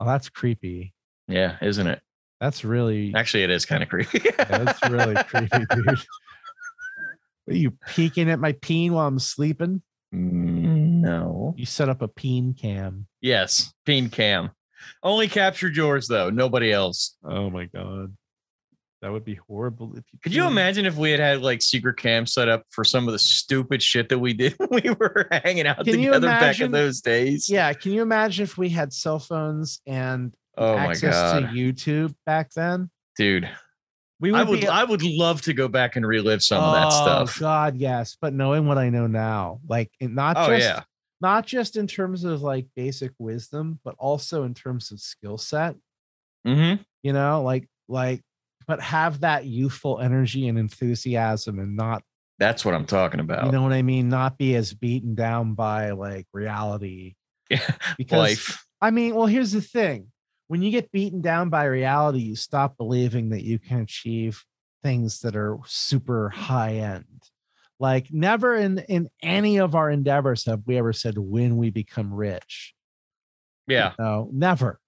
Oh, 0.00 0.06
that's 0.06 0.28
creepy. 0.28 0.94
Yeah, 1.28 1.56
isn't 1.60 1.86
it? 1.86 2.00
That's 2.40 2.64
really 2.64 3.12
Actually, 3.14 3.44
it 3.44 3.50
is 3.50 3.64
kind 3.64 3.82
of 3.82 3.88
creepy. 3.88 4.20
that's 4.36 4.82
really 4.90 5.14
creepy, 5.24 5.64
dude. 5.70 6.00
Are 7.48 7.54
you 7.54 7.72
peeking 7.88 8.30
at 8.30 8.38
my 8.38 8.52
peen 8.52 8.92
while 8.92 9.06
I'm 9.06 9.18
sleeping? 9.18 9.82
No. 10.12 11.54
You 11.56 11.66
set 11.66 11.88
up 11.88 12.02
a 12.02 12.08
peen 12.08 12.54
cam. 12.54 13.06
Yes, 13.20 13.72
peen 13.84 14.08
cam. 14.10 14.50
Only 15.02 15.28
captured 15.28 15.76
yours 15.76 16.08
though. 16.08 16.30
Nobody 16.30 16.72
else. 16.72 17.16
Oh 17.24 17.50
my 17.50 17.66
god. 17.66 18.16
That 19.00 19.10
would 19.10 19.24
be 19.24 19.34
horrible 19.48 19.94
if 19.96 20.04
you 20.12 20.18
Could 20.22 20.32
you 20.32 20.46
imagine 20.46 20.86
if 20.86 20.94
we 20.96 21.10
had 21.10 21.18
had 21.18 21.42
like 21.42 21.60
secret 21.60 21.96
cam 21.96 22.24
set 22.24 22.48
up 22.48 22.62
for 22.70 22.84
some 22.84 23.08
of 23.08 23.12
the 23.12 23.18
stupid 23.18 23.82
shit 23.82 24.08
that 24.10 24.18
we 24.20 24.32
did 24.32 24.54
when 24.58 24.80
we 24.84 24.90
were 24.90 25.26
hanging 25.32 25.66
out 25.66 25.84
Can 25.84 25.98
you 25.98 26.06
together 26.06 26.28
back 26.28 26.60
in 26.60 26.70
those 26.70 27.00
days? 27.00 27.48
Yeah, 27.48 27.72
can 27.72 27.90
you 27.92 28.02
imagine 28.02 28.44
if 28.44 28.56
we 28.56 28.68
had 28.68 28.92
cell 28.92 29.18
phones 29.18 29.80
and 29.86 30.34
Oh 30.56 30.76
my 30.76 30.86
access 30.92 31.14
god, 31.14 31.40
to 31.40 31.46
YouTube 31.48 32.14
back 32.26 32.50
then? 32.54 32.90
dude. 33.16 33.48
We 34.22 34.30
would 34.32 34.40
I 34.40 34.44
would 34.44 34.60
be 34.60 34.68
I 34.68 34.84
would 34.84 35.02
love 35.02 35.42
to 35.42 35.52
go 35.52 35.68
back 35.68 35.96
and 35.96 36.06
relive 36.06 36.42
some 36.42 36.62
of 36.62 36.72
that 36.74 36.90
stuff. 36.92 37.34
Oh. 37.36 37.40
God, 37.40 37.76
yes. 37.76 38.16
But 38.20 38.32
knowing 38.32 38.66
what 38.66 38.78
I 38.78 38.88
know 38.88 39.06
now, 39.06 39.60
like 39.68 39.90
not 40.00 40.36
Oh 40.38 40.46
just 40.46 40.64
yeah. 40.66 40.84
not 41.20 41.44
just 41.46 41.76
in 41.76 41.86
terms 41.88 42.22
of 42.24 42.40
like 42.40 42.66
basic 42.76 43.10
wisdom, 43.18 43.80
but 43.84 43.96
also 43.98 44.44
in 44.44 44.54
terms 44.54 44.92
of 44.92 45.00
skill 45.00 45.36
set, 45.38 45.74
hmm 46.46 46.74
you 47.02 47.12
know, 47.12 47.42
like 47.42 47.68
like 47.88 48.22
but 48.68 48.80
have 48.80 49.20
that 49.22 49.44
youthful 49.44 49.98
energy 49.98 50.46
and 50.46 50.56
enthusiasm 50.56 51.58
and 51.58 51.74
not 51.76 52.04
That's 52.38 52.64
what 52.64 52.74
I'm 52.74 52.86
talking 52.86 53.18
about. 53.18 53.46
you 53.46 53.50
know 53.50 53.62
what 53.62 53.72
I 53.72 53.82
mean, 53.82 54.08
not 54.08 54.38
be 54.38 54.54
as 54.54 54.72
beaten 54.72 55.16
down 55.16 55.54
by 55.54 55.90
like 55.90 56.26
reality. 56.32 57.14
Yeah, 57.50 57.68
Because 57.98 58.18
life. 58.18 58.64
I 58.80 58.92
mean, 58.92 59.16
well, 59.16 59.26
here's 59.26 59.50
the 59.50 59.60
thing. 59.60 60.11
When 60.52 60.60
you 60.60 60.70
get 60.70 60.92
beaten 60.92 61.22
down 61.22 61.48
by 61.48 61.64
reality, 61.64 62.18
you 62.18 62.36
stop 62.36 62.76
believing 62.76 63.30
that 63.30 63.42
you 63.42 63.58
can 63.58 63.80
achieve 63.80 64.44
things 64.82 65.20
that 65.20 65.34
are 65.34 65.56
super 65.64 66.28
high 66.28 66.74
end. 66.74 67.22
Like 67.80 68.08
never 68.10 68.54
in 68.54 68.80
in 68.80 69.08
any 69.22 69.56
of 69.56 69.74
our 69.74 69.88
endeavors 69.88 70.44
have 70.44 70.60
we 70.66 70.76
ever 70.76 70.92
said 70.92 71.16
when 71.16 71.56
we 71.56 71.70
become 71.70 72.12
rich. 72.12 72.74
Yeah. 73.66 73.94
No, 73.98 74.28
never. 74.30 74.78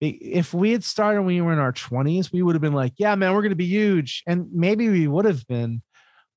If 0.00 0.54
we 0.54 0.72
had 0.72 0.84
started 0.84 1.20
when 1.20 1.34
we 1.34 1.42
were 1.42 1.52
in 1.52 1.58
our 1.58 1.74
20s, 1.74 2.32
we 2.32 2.40
would 2.40 2.54
have 2.54 2.62
been 2.62 2.72
like, 2.72 2.94
yeah, 2.96 3.14
man, 3.14 3.34
we're 3.34 3.42
going 3.42 3.50
to 3.50 3.56
be 3.56 3.66
huge. 3.66 4.22
And 4.26 4.50
maybe 4.54 4.88
we 4.88 5.06
would 5.06 5.26
have 5.26 5.46
been, 5.46 5.82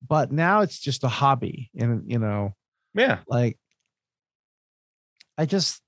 but 0.06 0.34
now 0.34 0.60
it's 0.60 0.78
just 0.78 1.06
a 1.06 1.08
hobby. 1.08 1.72
And, 1.80 2.12
you 2.12 2.20
know, 2.20 2.54
Yeah. 2.94 3.20
like, 3.28 3.58
I 5.38 5.46
just, 5.46 5.80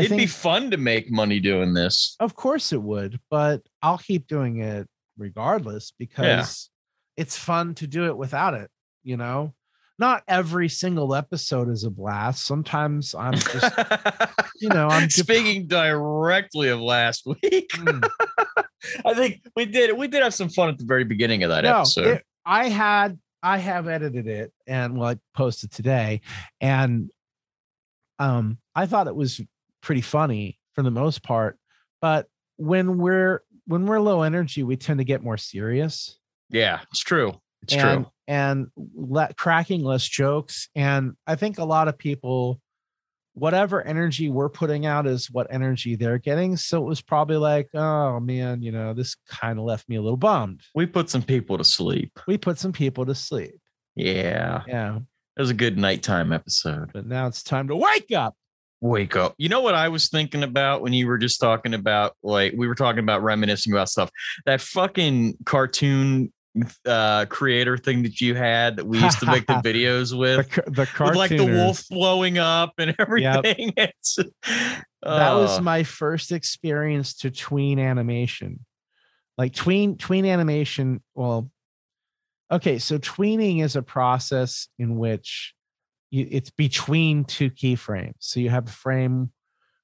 I 0.00 0.04
It'd 0.04 0.10
think, 0.10 0.20
be 0.22 0.26
fun 0.26 0.70
to 0.70 0.76
make 0.76 1.10
money 1.10 1.40
doing 1.40 1.74
this. 1.74 2.16
of 2.20 2.34
course 2.34 2.72
it 2.72 2.82
would, 2.82 3.20
but 3.30 3.62
I'll 3.82 3.98
keep 3.98 4.26
doing 4.26 4.60
it 4.62 4.86
regardless 5.18 5.92
because 5.98 6.70
it's 7.16 7.36
fun 7.36 7.74
to 7.76 7.86
do 7.86 8.06
it 8.06 8.16
without 8.16 8.54
it, 8.54 8.70
you 9.02 9.16
know? 9.16 9.54
Not 9.98 10.22
every 10.26 10.70
single 10.70 11.14
episode 11.14 11.68
is 11.68 11.84
a 11.84 11.90
blast. 11.90 12.46
Sometimes 12.46 13.14
I'm 13.14 13.34
just, 13.34 13.74
you 14.60 14.70
know, 14.70 14.88
I'm 14.88 15.02
dep- 15.08 15.12
speaking 15.12 15.66
directly 15.66 16.68
of 16.68 16.80
last 16.80 17.26
week. 17.26 17.68
Mm. 17.74 18.08
I 19.04 19.12
think 19.12 19.42
we 19.54 19.66
did 19.66 19.94
we 19.98 20.08
did 20.08 20.22
have 20.22 20.32
some 20.32 20.48
fun 20.48 20.70
at 20.70 20.78
the 20.78 20.86
very 20.86 21.04
beginning 21.04 21.42
of 21.42 21.50
that 21.50 21.64
no, 21.64 21.80
episode. 21.80 22.06
it- 22.06 22.24
I 22.46 22.70
had 22.70 23.18
I 23.42 23.58
have 23.58 23.88
edited 23.88 24.26
it 24.26 24.52
and 24.66 24.96
well, 24.98 25.10
I 25.10 25.16
posted 25.36 25.70
today, 25.70 26.22
and 26.62 27.10
um, 28.18 28.56
I 28.74 28.86
thought 28.86 29.06
it 29.06 29.14
was 29.14 29.40
pretty 29.80 30.02
funny 30.02 30.58
for 30.74 30.82
the 30.82 30.90
most 30.90 31.22
part. 31.22 31.58
But 32.00 32.26
when 32.56 32.98
we're 32.98 33.42
when 33.66 33.86
we're 33.86 34.00
low 34.00 34.22
energy, 34.22 34.62
we 34.62 34.76
tend 34.76 34.98
to 34.98 35.04
get 35.04 35.22
more 35.22 35.36
serious 35.36 36.18
yeah, 36.50 36.80
it's 36.90 37.00
true. 37.00 37.32
It's 37.62 37.74
and 37.74 38.04
true. 38.04 38.12
and 38.26 38.66
let 38.94 39.36
cracking 39.36 39.82
less 39.82 40.06
jokes. 40.06 40.68
And 40.74 41.14
I 41.26 41.36
think 41.36 41.58
a 41.58 41.64
lot 41.64 41.88
of 41.88 41.96
people, 41.96 42.60
whatever 43.34 43.82
energy 43.82 44.28
we're 44.28 44.48
putting 44.48 44.86
out 44.86 45.06
is 45.06 45.30
what 45.30 45.46
energy 45.50 45.94
they're 45.96 46.18
getting. 46.18 46.56
So 46.56 46.82
it 46.82 46.86
was 46.86 47.00
probably 47.00 47.36
like, 47.36 47.68
oh 47.74 48.18
man, 48.20 48.62
you 48.62 48.72
know, 48.72 48.94
this 48.94 49.16
kind 49.28 49.58
of 49.58 49.64
left 49.64 49.88
me 49.88 49.96
a 49.96 50.02
little 50.02 50.16
bummed. 50.16 50.62
We 50.74 50.86
put 50.86 51.08
some 51.08 51.22
people 51.22 51.58
to 51.58 51.64
sleep. 51.64 52.18
We 52.26 52.38
put 52.38 52.58
some 52.58 52.72
people 52.72 53.06
to 53.06 53.14
sleep. 53.14 53.60
Yeah. 53.94 54.62
Yeah. 54.66 54.98
It 55.36 55.40
was 55.40 55.50
a 55.50 55.54
good 55.54 55.78
nighttime 55.78 56.32
episode. 56.32 56.90
but 56.92 57.06
now 57.06 57.26
it's 57.26 57.42
time 57.42 57.68
to 57.68 57.76
wake 57.76 58.12
up. 58.12 58.34
Wake 58.82 59.14
up. 59.14 59.34
You 59.36 59.50
know 59.50 59.60
what 59.60 59.74
I 59.74 59.88
was 59.88 60.08
thinking 60.08 60.42
about 60.42 60.80
when 60.80 60.94
you 60.94 61.06
were 61.06 61.18
just 61.18 61.38
talking 61.38 61.74
about 61.74 62.16
like 62.22 62.54
we 62.56 62.66
were 62.66 62.74
talking 62.74 63.00
about 63.00 63.22
reminiscing 63.22 63.72
about 63.72 63.90
stuff. 63.90 64.10
That 64.46 64.60
fucking 64.60 65.36
cartoon 65.44 66.32
uh 66.84 67.26
creator 67.26 67.78
thing 67.78 68.02
that 68.02 68.20
you 68.20 68.34
had 68.34 68.76
that 68.76 68.84
we 68.84 68.98
used 68.98 69.20
to 69.20 69.26
make 69.26 69.46
the 69.46 69.52
videos 69.64 70.18
with. 70.18 70.50
the 70.50 70.88
with 70.98 71.14
like 71.14 71.30
the 71.30 71.44
wolf 71.44 71.84
blowing 71.90 72.38
up 72.38 72.72
and 72.78 72.94
everything. 72.98 73.72
It's 73.76 74.16
That 74.16 75.32
was 75.34 75.58
uh, 75.58 75.62
my 75.62 75.82
first 75.82 76.32
experience 76.32 77.14
to 77.18 77.30
tween 77.30 77.78
animation. 77.78 78.64
Like 79.36 79.52
tween 79.52 79.98
tween 79.98 80.24
animation. 80.24 81.02
Well, 81.14 81.50
okay, 82.50 82.78
so 82.78 82.98
tweening 82.98 83.62
is 83.62 83.76
a 83.76 83.82
process 83.82 84.68
in 84.78 84.96
which 84.96 85.54
you, 86.10 86.26
it's 86.30 86.50
between 86.50 87.24
two 87.24 87.50
keyframes. 87.50 88.14
So 88.18 88.40
you 88.40 88.50
have 88.50 88.68
a 88.68 88.72
frame 88.72 89.32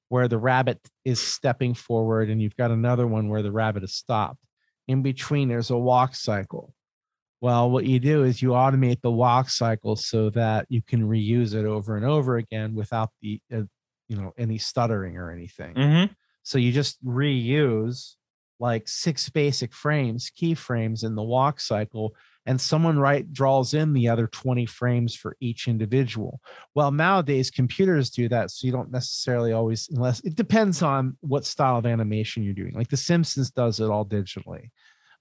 where 0.09 0.29
the 0.29 0.39
rabbit 0.39 0.81
is 1.05 1.21
stepping 1.21 1.75
forward, 1.75 2.31
and 2.31 2.41
you've 2.41 2.57
got 2.57 2.71
another 2.71 3.07
one 3.07 3.29
where 3.29 3.43
the 3.43 3.53
rabbit 3.53 3.83
is 3.83 3.95
stopped. 3.95 4.41
In 4.87 5.03
between, 5.03 5.49
there's 5.49 5.71
a 5.71 5.79
walk 5.79 6.15
cycle. 6.15 6.73
Well, 7.41 7.71
what 7.71 7.85
you 7.85 8.01
do 8.01 8.25
is 8.25 8.41
you 8.41 8.51
automate 8.51 9.03
the 9.03 9.11
walk 9.11 9.51
cycle 9.51 9.97
so 9.97 10.31
that 10.31 10.67
you 10.69 10.81
can 10.83 11.03
reuse 11.03 11.55
it 11.55 11.67
over 11.67 11.97
and 11.97 12.05
over 12.05 12.37
again 12.37 12.75
without 12.75 13.11
the 13.21 13.41
uh, 13.53 13.63
you 14.09 14.17
know 14.17 14.33
any 14.39 14.59
stuttering 14.59 15.17
or 15.17 15.31
anything. 15.31 15.75
mhm. 15.75 16.11
So 16.43 16.59
you 16.59 16.73
just 16.73 17.05
reuse 17.05 18.15
like 18.59 18.89
six 18.89 19.29
basic 19.29 19.75
frames, 19.75 20.31
keyframes 20.31 21.05
in 21.05 21.15
the 21.15 21.23
walk 21.23 21.61
cycle, 21.61 22.15
and 22.47 22.61
someone 22.61 22.99
right 22.99 23.31
draws 23.33 23.75
in 23.75 23.93
the 23.93 24.09
other 24.09 24.29
20 24.29 24.67
frames 24.67 25.15
for 25.15 25.37
each 25.41 25.69
individual. 25.69 26.41
Well, 26.75 26.93
nowadays 26.93 27.51
computers 27.51 28.11
do 28.11 28.29
that, 28.29 28.51
so 28.51 28.67
you 28.67 28.73
don't 28.73 28.91
necessarily 28.91 29.53
always, 29.53 29.89
unless 29.91 30.21
it 30.21 30.37
depends 30.37 30.83
on 30.83 31.17
what 31.21 31.45
style 31.45 31.77
of 31.77 31.87
animation 31.87 32.43
you're 32.43 32.55
doing. 32.55 32.75
Like 32.75 32.89
The 32.89 32.97
Simpsons 32.97 33.51
does 33.51 33.81
it 33.81 33.91
all 33.91 34.07
digitally. 34.07 34.71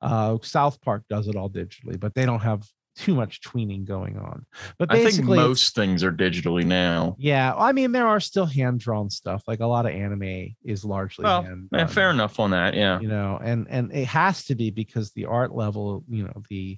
Uh, 0.02 0.38
South 0.44 0.80
Park 0.82 1.04
does 1.10 1.28
it 1.28 1.36
all 1.36 1.50
digitally, 1.50 2.00
but 2.00 2.14
they 2.14 2.26
don't 2.26 2.42
have 2.42 2.64
too 2.96 3.16
much 3.16 3.42
tweening 3.42 3.86
going 3.86 4.18
on. 4.18 4.46
But 4.78 4.94
I 4.94 5.04
think 5.04 5.26
most 5.26 5.76
things 5.76 6.04
are 6.04 6.12
digitally 6.12 6.66
now. 6.66 7.16
yeah, 7.20 7.54
I 7.56 7.72
mean 7.72 7.92
there 7.92 8.08
are 8.08 8.20
still 8.20 8.46
hand 8.46 8.80
drawn 8.80 9.10
stuff. 9.10 9.44
Like 9.48 9.60
a 9.60 9.66
lot 9.66 9.86
of 9.86 9.92
anime 9.92 10.56
is 10.64 10.86
largely 10.86 11.24
Well, 11.24 11.44
hand 11.44 11.70
Yeah, 11.72 11.88
fair 11.88 12.10
enough 12.10 12.40
on 12.40 12.52
that. 12.52 12.74
Yeah. 12.74 13.00
You 13.00 13.08
know, 13.08 13.40
and 13.44 13.68
and 13.70 13.92
it 13.94 14.06
has 14.08 14.46
to 14.46 14.56
be 14.56 14.70
because 14.70 15.12
the 15.12 15.26
art 15.26 15.54
level, 15.54 16.04
you 16.08 16.24
know, 16.24 16.42
the 16.50 16.78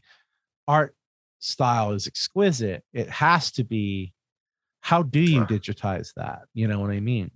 art 0.67 0.95
style 1.39 1.91
is 1.91 2.07
exquisite. 2.07 2.83
It 2.93 3.09
has 3.09 3.51
to 3.53 3.63
be. 3.63 4.13
How 4.81 5.03
do 5.03 5.19
you 5.19 5.43
digitize 5.45 6.13
that? 6.15 6.43
You 6.53 6.67
know 6.67 6.79
what 6.79 6.91
I 6.91 6.99
mean? 6.99 7.31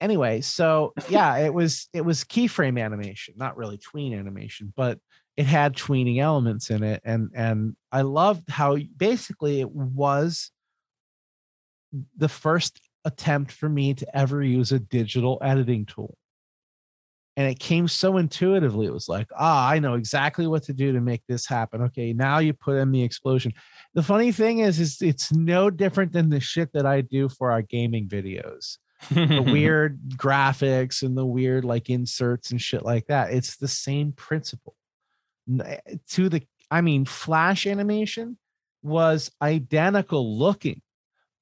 Anyway, 0.00 0.40
so 0.40 0.92
yeah, 1.08 1.36
it 1.38 1.52
was 1.52 1.88
it 1.92 2.04
was 2.04 2.24
keyframe 2.24 2.82
animation, 2.82 3.34
not 3.36 3.56
really 3.56 3.78
tween 3.78 4.14
animation, 4.14 4.72
but 4.76 4.98
it 5.36 5.46
had 5.46 5.74
tweening 5.74 6.20
elements 6.20 6.70
in 6.70 6.82
it, 6.82 7.00
and 7.04 7.30
and 7.34 7.76
I 7.90 8.02
loved 8.02 8.50
how 8.50 8.76
basically 8.96 9.60
it 9.60 9.70
was 9.70 10.50
the 12.16 12.28
first 12.28 12.80
attempt 13.04 13.52
for 13.52 13.68
me 13.68 13.94
to 13.94 14.16
ever 14.16 14.42
use 14.42 14.72
a 14.72 14.78
digital 14.78 15.38
editing 15.42 15.86
tool. 15.86 16.16
And 17.36 17.48
it 17.48 17.58
came 17.58 17.88
so 17.88 18.16
intuitively. 18.16 18.86
It 18.86 18.92
was 18.92 19.08
like, 19.08 19.28
ah, 19.36 19.68
I 19.68 19.80
know 19.80 19.94
exactly 19.94 20.46
what 20.46 20.62
to 20.64 20.72
do 20.72 20.92
to 20.92 21.00
make 21.00 21.22
this 21.26 21.46
happen. 21.46 21.82
Okay, 21.82 22.12
now 22.12 22.38
you 22.38 22.52
put 22.52 22.76
in 22.76 22.92
the 22.92 23.02
explosion. 23.02 23.52
The 23.94 24.04
funny 24.04 24.30
thing 24.30 24.60
is, 24.60 24.78
is 24.78 25.02
it's 25.02 25.32
no 25.32 25.68
different 25.68 26.12
than 26.12 26.30
the 26.30 26.38
shit 26.38 26.72
that 26.74 26.86
I 26.86 27.00
do 27.00 27.28
for 27.28 27.50
our 27.50 27.62
gaming 27.62 28.08
videos. 28.08 28.78
The 29.10 29.42
weird 29.52 29.98
graphics 30.16 31.02
and 31.02 31.16
the 31.16 31.26
weird 31.26 31.64
like 31.64 31.90
inserts 31.90 32.52
and 32.52 32.60
shit 32.60 32.84
like 32.84 33.06
that. 33.08 33.32
It's 33.32 33.56
the 33.56 33.68
same 33.68 34.12
principle. 34.12 34.76
Eh, 35.60 35.78
To 36.10 36.28
the, 36.28 36.46
I 36.70 36.82
mean, 36.82 37.04
Flash 37.04 37.66
animation 37.66 38.38
was 38.82 39.32
identical 39.42 40.38
looking 40.38 40.82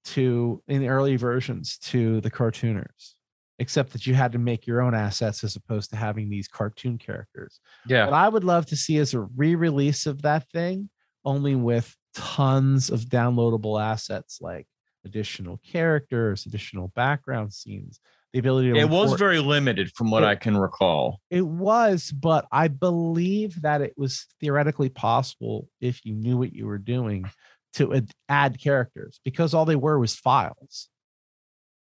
to 0.04 0.62
in 0.66 0.80
the 0.80 0.88
early 0.88 1.16
versions 1.16 1.76
to 1.78 2.20
the 2.22 2.30
cartooners 2.30 3.14
except 3.62 3.92
that 3.92 4.08
you 4.08 4.12
had 4.14 4.32
to 4.32 4.38
make 4.38 4.66
your 4.66 4.82
own 4.82 4.92
assets 4.92 5.44
as 5.44 5.54
opposed 5.54 5.88
to 5.90 5.96
having 5.96 6.28
these 6.28 6.48
cartoon 6.48 6.98
characters. 6.98 7.60
Yeah. 7.86 8.06
What 8.06 8.14
I 8.14 8.28
would 8.28 8.42
love 8.42 8.66
to 8.66 8.76
see 8.76 8.96
is 8.96 9.14
a 9.14 9.20
re-release 9.20 10.04
of 10.06 10.22
that 10.22 10.50
thing, 10.50 10.90
only 11.24 11.54
with 11.54 11.96
tons 12.12 12.90
of 12.90 13.02
downloadable 13.02 13.80
assets 13.80 14.38
like 14.40 14.66
additional 15.04 15.60
characters, 15.64 16.44
additional 16.44 16.88
background 16.96 17.52
scenes, 17.54 18.00
the 18.32 18.40
ability 18.40 18.72
to 18.72 18.78
It 18.80 18.88
was 18.90 19.12
very 19.14 19.38
limited 19.38 19.92
from 19.92 20.10
what 20.10 20.24
It- 20.24 20.26
I 20.26 20.34
can 20.34 20.56
recall. 20.56 21.20
it 21.30 21.46
was, 21.46 22.10
but 22.10 22.48
I 22.50 22.66
believe 22.66 23.62
that 23.62 23.80
it 23.80 23.94
was 23.96 24.26
theoretically 24.40 24.88
possible 24.88 25.68
if 25.80 26.04
you 26.04 26.14
knew 26.16 26.36
what 26.36 26.52
you 26.52 26.66
were 26.66 26.78
doing 26.78 27.30
to 27.74 28.04
add 28.28 28.58
characters 28.60 29.20
because 29.24 29.54
all 29.54 29.64
they 29.66 29.76
were 29.76 30.00
was 30.00 30.16
files. 30.16 30.88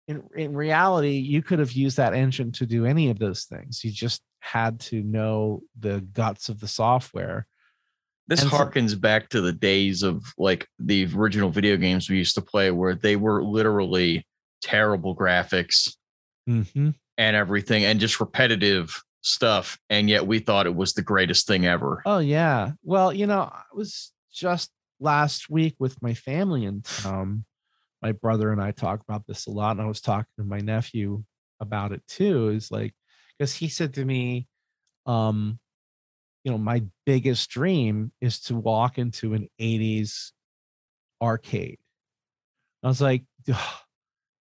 In 0.08 0.22
in 0.36 0.54
reality, 0.54 1.16
you 1.16 1.42
could 1.42 1.58
have 1.58 1.72
used 1.72 1.96
that 1.96 2.14
engine 2.14 2.52
to 2.52 2.66
do 2.66 2.86
any 2.86 3.10
of 3.10 3.18
those 3.18 3.44
things. 3.44 3.82
You 3.84 3.90
just 3.90 4.22
had 4.40 4.78
to 4.80 5.02
know 5.02 5.62
the 5.78 6.00
guts 6.12 6.48
of 6.48 6.60
the 6.60 6.68
software. 6.68 7.46
This 8.28 8.42
And 8.42 8.50
so- 8.50 8.56
harkens 8.56 9.00
back 9.00 9.28
to 9.30 9.40
the 9.40 9.52
days 9.52 10.02
of 10.02 10.24
like 10.38 10.68
the 10.78 11.06
original 11.14 11.50
video 11.50 11.76
games 11.76 12.08
we 12.08 12.18
used 12.18 12.34
to 12.36 12.42
play 12.42 12.70
where 12.70 12.94
they 12.94 13.16
were 13.16 13.42
literally 13.42 14.26
terrible 14.62 15.16
graphics 15.16 15.94
Mm-hmm. 16.48 16.90
and 17.18 17.36
everything 17.36 17.84
and 17.84 17.98
just 17.98 18.20
repetitive 18.20 19.02
stuff. 19.22 19.76
And 19.90 20.08
yet 20.08 20.28
we 20.28 20.38
thought 20.38 20.66
it 20.66 20.76
was 20.76 20.92
the 20.92 21.02
greatest 21.02 21.48
thing 21.48 21.66
ever. 21.66 22.02
Oh 22.06 22.18
yeah. 22.20 22.72
Well, 22.84 23.12
you 23.12 23.26
know, 23.26 23.40
I 23.52 23.62
was 23.74 24.12
just 24.32 24.70
last 25.00 25.50
week 25.50 25.74
with 25.80 26.00
my 26.00 26.14
family 26.14 26.64
in 26.64 26.82
town. 26.82 27.44
My 28.02 28.12
brother 28.12 28.52
and 28.52 28.60
I 28.60 28.70
talk 28.72 29.00
about 29.00 29.26
this 29.26 29.46
a 29.46 29.50
lot, 29.50 29.72
and 29.72 29.80
I 29.80 29.86
was 29.86 30.00
talking 30.00 30.30
to 30.38 30.44
my 30.44 30.58
nephew 30.58 31.24
about 31.60 31.92
it 31.92 32.02
too. 32.06 32.48
Is 32.50 32.70
like 32.70 32.94
because 33.38 33.54
he 33.54 33.68
said 33.68 33.94
to 33.94 34.04
me, 34.04 34.46
um, 35.06 35.58
you 36.44 36.52
know, 36.52 36.58
my 36.58 36.82
biggest 37.04 37.50
dream 37.50 38.12
is 38.20 38.40
to 38.42 38.54
walk 38.54 38.98
into 38.98 39.34
an 39.34 39.48
80s 39.60 40.32
arcade. 41.20 41.78
I 42.84 42.88
was 42.88 43.00
like, 43.00 43.24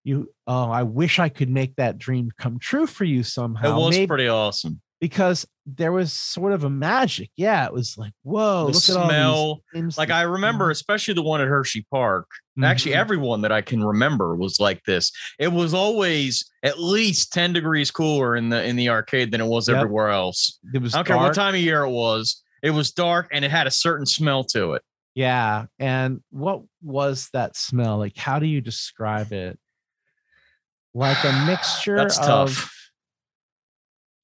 you 0.03 0.29
oh, 0.45 0.69
I 0.69 0.83
wish 0.83 1.17
I 1.19 1.29
could 1.29 1.49
make 1.49 1.75
that 1.77 1.97
dream 1.97 2.29
come 2.37 2.59
true 2.59 2.85
for 2.85 3.05
you 3.05 3.23
somehow. 3.23 3.77
it 3.77 3.81
was 3.81 3.95
Maybe- 3.95 4.07
pretty 4.07 4.27
awesome. 4.27 4.81
Because 5.01 5.45
there 5.65 5.91
was 5.91 6.13
sort 6.13 6.51
of 6.53 6.63
a 6.63 6.69
magic. 6.69 7.29
Yeah, 7.35 7.65
it 7.65 7.73
was 7.73 7.97
like, 7.97 8.13
whoa, 8.23 8.67
the 8.67 8.73
look 8.73 8.89
at 8.89 8.95
all 8.97 9.61
smell. 9.73 9.91
Like 9.97 10.11
I 10.11 10.21
remember, 10.21 10.69
especially 10.71 11.13
the 11.15 11.23
one 11.23 11.41
at 11.41 11.47
Hershey 11.47 11.85
Park. 11.91 12.27
Actually, 12.63 12.93
Mhm. 12.93 12.99
everyone 12.99 13.41
that 13.41 13.51
I 13.51 13.61
can 13.61 13.83
remember 13.83 14.35
was 14.35 14.59
like 14.59 14.81
this. 14.85 15.11
It 15.39 15.49
was 15.51 15.73
always 15.73 16.49
at 16.63 16.79
least 16.79 17.33
10 17.33 17.51
degrees 17.51 17.91
cooler 17.91 18.35
in 18.35 18.49
the 18.49 18.63
in 18.63 18.75
the 18.77 18.89
arcade 18.89 19.31
than 19.31 19.41
it 19.41 19.47
was 19.47 19.67
Yep. 19.67 19.77
everywhere 19.77 20.09
else. 20.09 20.59
it 20.73 20.81
was 20.81 20.93
I 20.93 20.99
don't 20.99 21.05
care 21.07 21.17
what 21.17 21.33
time 21.33 21.55
of 21.55 21.59
year 21.61 21.81
it 21.83 21.89
was. 21.91 22.41
It 22.63 22.71
was 22.71 22.91
dark 22.91 23.27
and 23.31 23.43
it 23.43 23.51
had 23.51 23.67
a 23.67 23.71
certain 23.71 24.05
smell 24.05 24.43
to 24.45 24.73
it. 24.73 24.81
Yeah, 25.15 25.65
and 25.79 26.21
what 26.31 26.61
was 26.81 27.29
that 27.33 27.55
smell? 27.57 27.97
Like, 27.97 28.17
how 28.17 28.39
do 28.39 28.45
you 28.45 28.61
describe 28.61 29.31
it? 29.33 29.57
Like 30.93 31.21
a 31.23 31.31
mixture 31.47 31.97
That's 31.97 32.17
of 32.19 32.25
tough. 32.25 32.84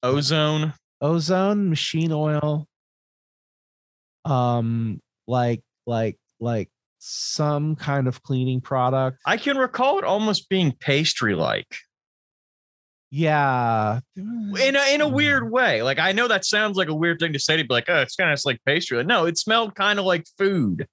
Ozone. 0.02 0.74
ozone, 1.00 1.68
machine 1.68 2.12
oil, 2.12 2.66
um, 4.24 5.00
like 5.26 5.62
like 5.86 6.18
like 6.40 6.68
some 6.98 7.76
kind 7.76 8.06
of 8.08 8.22
cleaning 8.22 8.60
product. 8.60 9.18
I 9.26 9.36
can 9.36 9.56
recall 9.56 9.98
it 9.98 10.04
almost 10.04 10.48
being 10.48 10.72
pastry 10.72 11.34
like 11.34 11.76
yeah, 13.14 14.00
in 14.16 14.74
a, 14.74 14.94
in 14.94 15.02
a 15.02 15.08
weird 15.08 15.50
way. 15.50 15.82
Like 15.82 15.98
I 15.98 16.12
know 16.12 16.28
that 16.28 16.46
sounds 16.46 16.78
like 16.78 16.88
a 16.88 16.94
weird 16.94 17.18
thing 17.18 17.34
to 17.34 17.38
say 17.38 17.58
to 17.58 17.62
be 17.62 17.68
like, 17.74 17.84
oh, 17.88 18.00
it's 18.00 18.16
kind 18.16 18.32
of 18.32 18.40
like 18.46 18.58
pastry. 18.64 19.04
No, 19.04 19.26
it 19.26 19.36
smelled 19.36 19.74
kind 19.74 19.98
of 19.98 20.06
like 20.06 20.24
food 20.38 20.86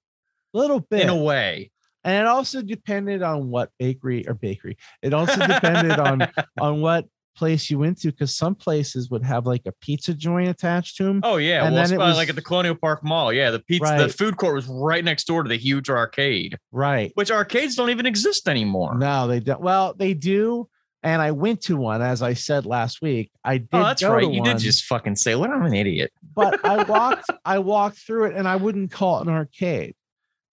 A 0.54 0.58
little 0.58 0.80
bit 0.80 1.00
in 1.00 1.08
a 1.08 1.16
way. 1.16 1.70
and 2.04 2.20
it 2.20 2.26
also 2.26 2.60
depended 2.60 3.22
on 3.22 3.48
what 3.48 3.70
bakery 3.78 4.26
or 4.28 4.34
bakery 4.34 4.76
it 5.02 5.14
also 5.14 5.46
depended 5.46 5.98
on 5.98 6.28
on 6.60 6.80
what 6.82 7.06
place 7.36 7.70
you 7.70 7.78
went 7.78 8.00
to 8.00 8.10
because 8.10 8.36
some 8.36 8.54
places 8.54 9.10
would 9.10 9.24
have 9.24 9.46
like 9.46 9.62
a 9.66 9.72
pizza 9.80 10.12
joint 10.14 10.48
attached 10.48 10.96
to 10.96 11.04
them 11.04 11.20
Oh 11.22 11.36
yeah, 11.36 11.64
And 11.64 11.74
well, 11.74 11.84
then 11.84 11.94
it 11.94 11.98
was- 11.98 12.16
like 12.16 12.28
at 12.28 12.34
the 12.36 12.42
Colonial 12.42 12.74
Park 12.74 13.02
Mall. 13.04 13.32
Yeah, 13.32 13.50
the 13.50 13.60
pizza, 13.60 13.96
the 13.98 14.08
food 14.08 14.36
court 14.36 14.54
was 14.54 14.66
right 14.66 15.04
next 15.04 15.26
door 15.26 15.42
to 15.42 15.48
the 15.48 15.56
huge 15.58 15.88
arcade, 15.90 16.58
right 16.72 17.12
which 17.14 17.30
arcades 17.30 17.74
don't 17.76 17.90
even 17.90 18.06
exist 18.06 18.48
anymore. 18.48 18.96
no 18.98 19.26
they 19.26 19.40
don't 19.40 19.60
well 19.60 19.94
they 19.94 20.14
do 20.14 20.68
and 21.02 21.22
i 21.22 21.30
went 21.30 21.62
to 21.62 21.76
one 21.76 22.02
as 22.02 22.20
i 22.20 22.34
said 22.34 22.66
last 22.66 23.00
week 23.00 23.30
i 23.44 23.56
did 23.58 23.68
oh, 23.72 23.82
that's 23.84 24.02
go 24.02 24.12
right. 24.12 24.20
to 24.24 24.30
You 24.30 24.40
one, 24.42 24.50
did 24.50 24.58
just 24.58 24.84
fucking 24.84 25.16
say, 25.16 25.34
"What? 25.34 25.50
I'm 25.50 25.64
an 25.64 25.72
idiot." 25.74 26.12
but 26.34 26.62
i 26.64 26.82
walked 26.84 27.30
i 27.44 27.58
walked 27.58 27.98
through 27.98 28.26
it 28.26 28.34
and 28.36 28.46
i 28.46 28.56
wouldn't 28.56 28.90
call 28.90 29.20
it 29.20 29.26
an 29.28 29.32
arcade 29.32 29.94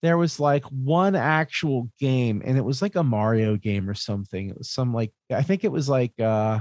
there 0.00 0.16
was 0.16 0.38
like 0.40 0.64
one 0.64 1.16
actual 1.16 1.90
game 1.98 2.40
and 2.44 2.56
it 2.56 2.64
was 2.64 2.80
like 2.80 2.94
a 2.96 3.02
mario 3.02 3.56
game 3.56 3.90
or 3.90 3.94
something 3.94 4.48
it 4.48 4.56
was 4.56 4.70
some 4.70 4.94
like 4.94 5.12
i 5.30 5.42
think 5.42 5.64
it 5.64 5.72
was 5.72 5.88
like 5.88 6.12
uh 6.20 6.58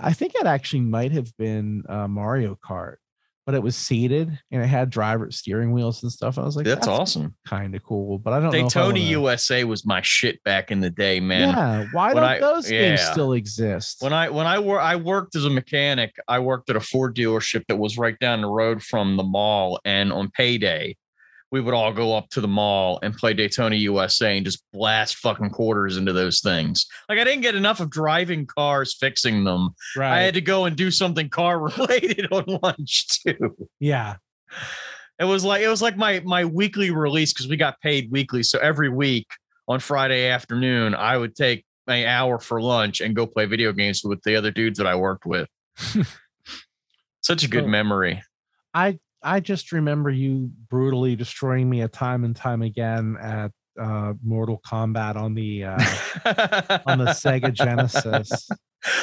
i 0.00 0.12
think 0.12 0.32
it 0.34 0.46
actually 0.46 0.80
might 0.80 1.12
have 1.12 1.36
been 1.36 1.82
uh 1.88 2.06
mario 2.08 2.56
kart 2.64 2.96
but 3.46 3.54
it 3.54 3.62
was 3.62 3.74
seated 3.74 4.38
and 4.52 4.62
it 4.62 4.66
had 4.66 4.90
driver 4.90 5.30
steering 5.30 5.72
wheels 5.72 6.02
and 6.02 6.12
stuff 6.12 6.38
i 6.38 6.42
was 6.42 6.56
like 6.56 6.66
that's, 6.66 6.86
awesome. 6.86 7.34
kind 7.46 7.74
of 7.74 7.82
cool 7.82 8.18
but 8.18 8.32
i 8.32 8.36
don't 8.36 8.46
know 8.52 8.62
Daytona 8.62 8.86
wanna- 8.88 8.98
USA 9.00 9.64
was 9.64 9.84
my 9.84 10.00
shit 10.02 10.42
back 10.44 10.70
in 10.70 10.80
the 10.80 10.90
day, 10.90 11.18
man. 11.18 11.48
yeah 11.48 11.86
why 11.92 12.08
When 12.08 12.22
don't 12.22 12.32
I- 12.32 12.38
those 12.38 12.68
games 12.68 13.00
yeah. 13.00 13.10
still 13.12 13.32
exist 13.32 14.02
When 14.02 14.12
I 14.12 14.28
when 14.28 14.46
I 14.46 14.58
wor- 14.60 14.80
I 14.80 14.94
worked 14.96 15.34
as 15.36 15.44
a 15.46 15.50
mechanic, 15.50 16.14
I 16.28 16.38
worked 16.38 16.70
at 16.70 16.76
a 16.76 16.80
Ford 16.80 17.16
dealership 17.16 17.64
that 17.68 17.76
was 17.76 17.98
right 17.98 18.18
down 18.20 18.42
the 18.42 18.48
road 18.48 18.82
from 18.82 19.16
the 19.16 19.24
mall, 19.24 19.80
and 19.84 20.12
on 20.12 20.30
payday, 20.30 20.96
we 21.50 21.60
would 21.60 21.74
all 21.74 21.92
go 21.92 22.16
up 22.16 22.28
to 22.30 22.40
the 22.40 22.48
mall 22.48 22.98
and 23.02 23.16
play 23.16 23.34
Daytona 23.34 23.76
USA 23.76 24.36
and 24.36 24.46
just 24.46 24.62
blast 24.72 25.16
fucking 25.16 25.50
quarters 25.50 25.96
into 25.96 26.12
those 26.12 26.40
things. 26.40 26.86
Like 27.08 27.18
I 27.18 27.24
didn't 27.24 27.42
get 27.42 27.54
enough 27.54 27.80
of 27.80 27.90
driving 27.90 28.46
cars, 28.46 28.94
fixing 28.94 29.44
them. 29.44 29.70
right 29.96 30.18
I 30.18 30.22
had 30.22 30.34
to 30.34 30.40
go 30.40 30.64
and 30.64 30.76
do 30.76 30.90
something 30.90 31.28
car 31.28 31.58
related 31.78 32.28
on 32.32 32.44
lunch 32.62 33.06
too. 33.08 33.56
yeah 33.78 34.16
It 35.18 35.24
was 35.24 35.44
like 35.44 35.62
it 35.62 35.68
was 35.68 35.82
like 35.82 35.96
my 35.96 36.20
my 36.20 36.44
weekly 36.44 36.90
release 36.90 37.32
because 37.32 37.48
we 37.48 37.56
got 37.56 37.80
paid 37.80 38.10
weekly. 38.10 38.42
So 38.42 38.58
every 38.58 38.88
week 38.88 39.26
on 39.68 39.80
Friday 39.80 40.28
afternoon, 40.28 40.94
I 40.94 41.16
would 41.16 41.34
take 41.34 41.64
an 41.86 42.06
hour 42.06 42.38
for 42.38 42.60
lunch 42.62 43.00
and 43.00 43.14
go 43.14 43.26
play 43.26 43.46
video 43.46 43.72
games 43.72 44.02
with 44.04 44.22
the 44.22 44.36
other 44.36 44.50
dudes 44.50 44.78
that 44.78 44.86
I 44.86 44.94
worked 44.94 45.26
with. 45.26 45.48
Such 47.22 47.44
a 47.44 47.48
good 47.48 47.66
memory. 47.66 48.22
I 48.72 48.98
I 49.22 49.40
just 49.40 49.72
remember 49.72 50.10
you 50.10 50.50
brutally 50.68 51.16
destroying 51.16 51.68
me 51.68 51.82
a 51.82 51.88
time 51.88 52.24
and 52.24 52.34
time 52.34 52.62
again 52.62 53.16
at 53.20 53.52
uh 53.80 54.14
Mortal 54.22 54.60
Kombat 54.66 55.16
on 55.16 55.34
the 55.34 55.64
uh 55.64 56.78
on 56.86 56.98
the 56.98 57.06
Sega 57.06 57.52
Genesis. 57.52 58.48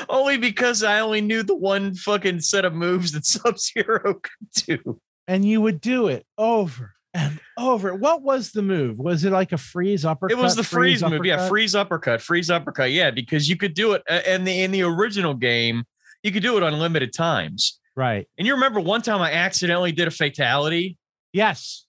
only 0.09 0.37
because 0.37 0.83
I 0.83 0.99
only 0.99 1.21
knew 1.21 1.43
the 1.43 1.55
one 1.55 1.95
fucking 1.95 2.41
set 2.41 2.65
of 2.65 2.73
moves 2.73 3.11
that 3.13 3.25
Sub 3.27 3.59
Zero 3.59 4.15
could 4.15 4.65
do. 4.65 4.99
And 5.27 5.45
you 5.45 5.61
would 5.61 5.81
do 5.81 6.07
it 6.07 6.25
over 6.37 6.93
and 7.13 7.39
over. 7.57 7.93
What 7.95 8.21
was 8.21 8.51
the 8.51 8.61
move? 8.61 8.97
Was 8.97 9.23
it 9.23 9.31
like 9.31 9.51
a 9.51 9.57
freeze 9.57 10.05
uppercut? 10.05 10.37
It 10.37 10.41
was 10.41 10.55
the 10.55 10.63
freeze, 10.63 11.03
move, 11.03 11.25
yeah, 11.25 11.47
freeze 11.47 11.75
uppercut, 11.75 12.21
freeze 12.21 12.49
uppercut, 12.49 12.91
yeah, 12.91 13.11
because 13.11 13.49
you 13.49 13.57
could 13.57 13.73
do 13.73 13.93
it 13.93 14.03
uh, 14.09 14.21
in 14.25 14.43
the 14.43 14.63
in 14.63 14.71
the 14.71 14.83
original 14.83 15.33
game. 15.33 15.83
You 16.23 16.31
could 16.31 16.43
do 16.43 16.57
it 16.57 16.63
unlimited 16.63 17.13
times. 17.13 17.79
Right. 17.97 18.27
And 18.37 18.45
you 18.45 18.53
remember 18.53 18.79
one 18.79 19.01
time 19.01 19.21
I 19.21 19.33
accidentally 19.33 19.91
did 19.91 20.07
a 20.07 20.11
fatality. 20.11 20.97
Yes. 21.33 21.85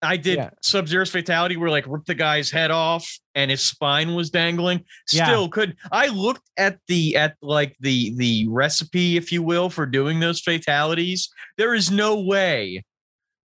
I 0.00 0.16
did 0.16 0.38
Yeah. 0.38 0.50
Sub 0.62 0.88
Zero's 0.88 1.10
fatality 1.10 1.56
where 1.58 1.68
like 1.68 1.86
ripped 1.86 2.06
the 2.06 2.14
guy's 2.14 2.50
head 2.50 2.70
off 2.70 3.06
and 3.34 3.50
his 3.50 3.60
spine 3.62 4.14
was 4.14 4.30
dangling. 4.30 4.84
Yeah. 5.12 5.26
Still 5.26 5.48
could 5.50 5.76
I 5.92 6.08
looked 6.08 6.48
at 6.56 6.78
the 6.88 7.16
at 7.16 7.36
like 7.42 7.76
the 7.80 8.14
the 8.16 8.46
recipe, 8.48 9.16
if 9.18 9.30
you 9.30 9.42
will, 9.42 9.68
for 9.68 9.84
doing 9.84 10.20
those 10.20 10.40
fatalities. 10.40 11.28
There 11.58 11.74
is 11.74 11.90
no 11.90 12.20
way 12.20 12.82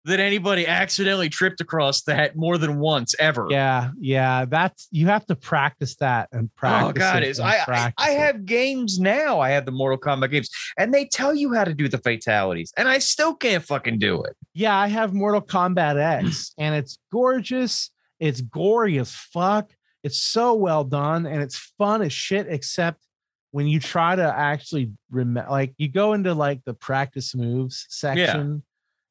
that 0.08 0.20
anybody 0.20 0.66
accidentally 0.66 1.30
tripped 1.30 1.62
across 1.62 2.02
that 2.04 2.36
more 2.36 2.58
than 2.58 2.80
once 2.80 3.14
ever. 3.20 3.48
Yeah. 3.50 3.92
Yeah. 4.00 4.46
That's 4.46 4.88
you 4.92 5.08
have 5.08 5.26
to 5.28 5.36
practice 5.36 5.96
that 5.98 6.30
and 6.32 6.54
practice. 6.56 6.90
Oh 6.90 6.94
god, 6.94 7.24
it 7.24 7.30
is 7.30 7.40
I, 7.40 7.58
I 7.68 7.94
I 7.98 8.10
have 8.12 8.46
games 8.46 9.00
now. 9.00 9.40
I 9.40 9.50
have 9.50 9.66
the 9.66 9.72
Mortal 9.72 10.00
Kombat 10.00 10.32
games, 10.32 10.50
and 10.78 10.94
they 10.94 11.06
tell 11.06 11.36
you 11.36 11.54
how 11.54 11.64
to 11.64 11.74
do 11.74 11.88
the 11.88 11.98
fatalities, 11.98 12.72
and 12.78 12.88
I 12.88 13.00
still 13.00 13.36
can't 13.36 13.64
fucking 13.64 14.00
do 14.00 14.24
it. 14.24 14.36
Yeah, 14.54 14.76
I 14.78 14.88
have 14.88 15.14
Mortal 15.14 15.42
Kombat 15.42 15.98
X, 15.98 16.54
and 16.58 16.76
it's 16.76 16.98
gorgeous. 17.12 17.92
It's 18.20 18.42
gory 18.42 18.98
as 18.98 19.14
fuck. 19.14 19.72
It's 20.04 20.20
so 20.20 20.54
well 20.54 20.84
done, 20.84 21.26
and 21.26 21.42
it's 21.42 21.58
fun 21.78 22.02
as 22.02 22.14
shit. 22.14 22.48
Except 22.50 23.02
when 23.52 23.68
you 23.68 23.80
try 23.80 24.16
to 24.16 24.24
actually 24.24 24.92
remember, 25.10 25.50
like 25.50 25.74
you 25.78 25.90
go 25.90 26.14
into 26.14 26.34
like 26.34 26.64
the 26.66 26.74
practice 26.74 27.36
moves 27.36 27.86
section, 27.90 28.64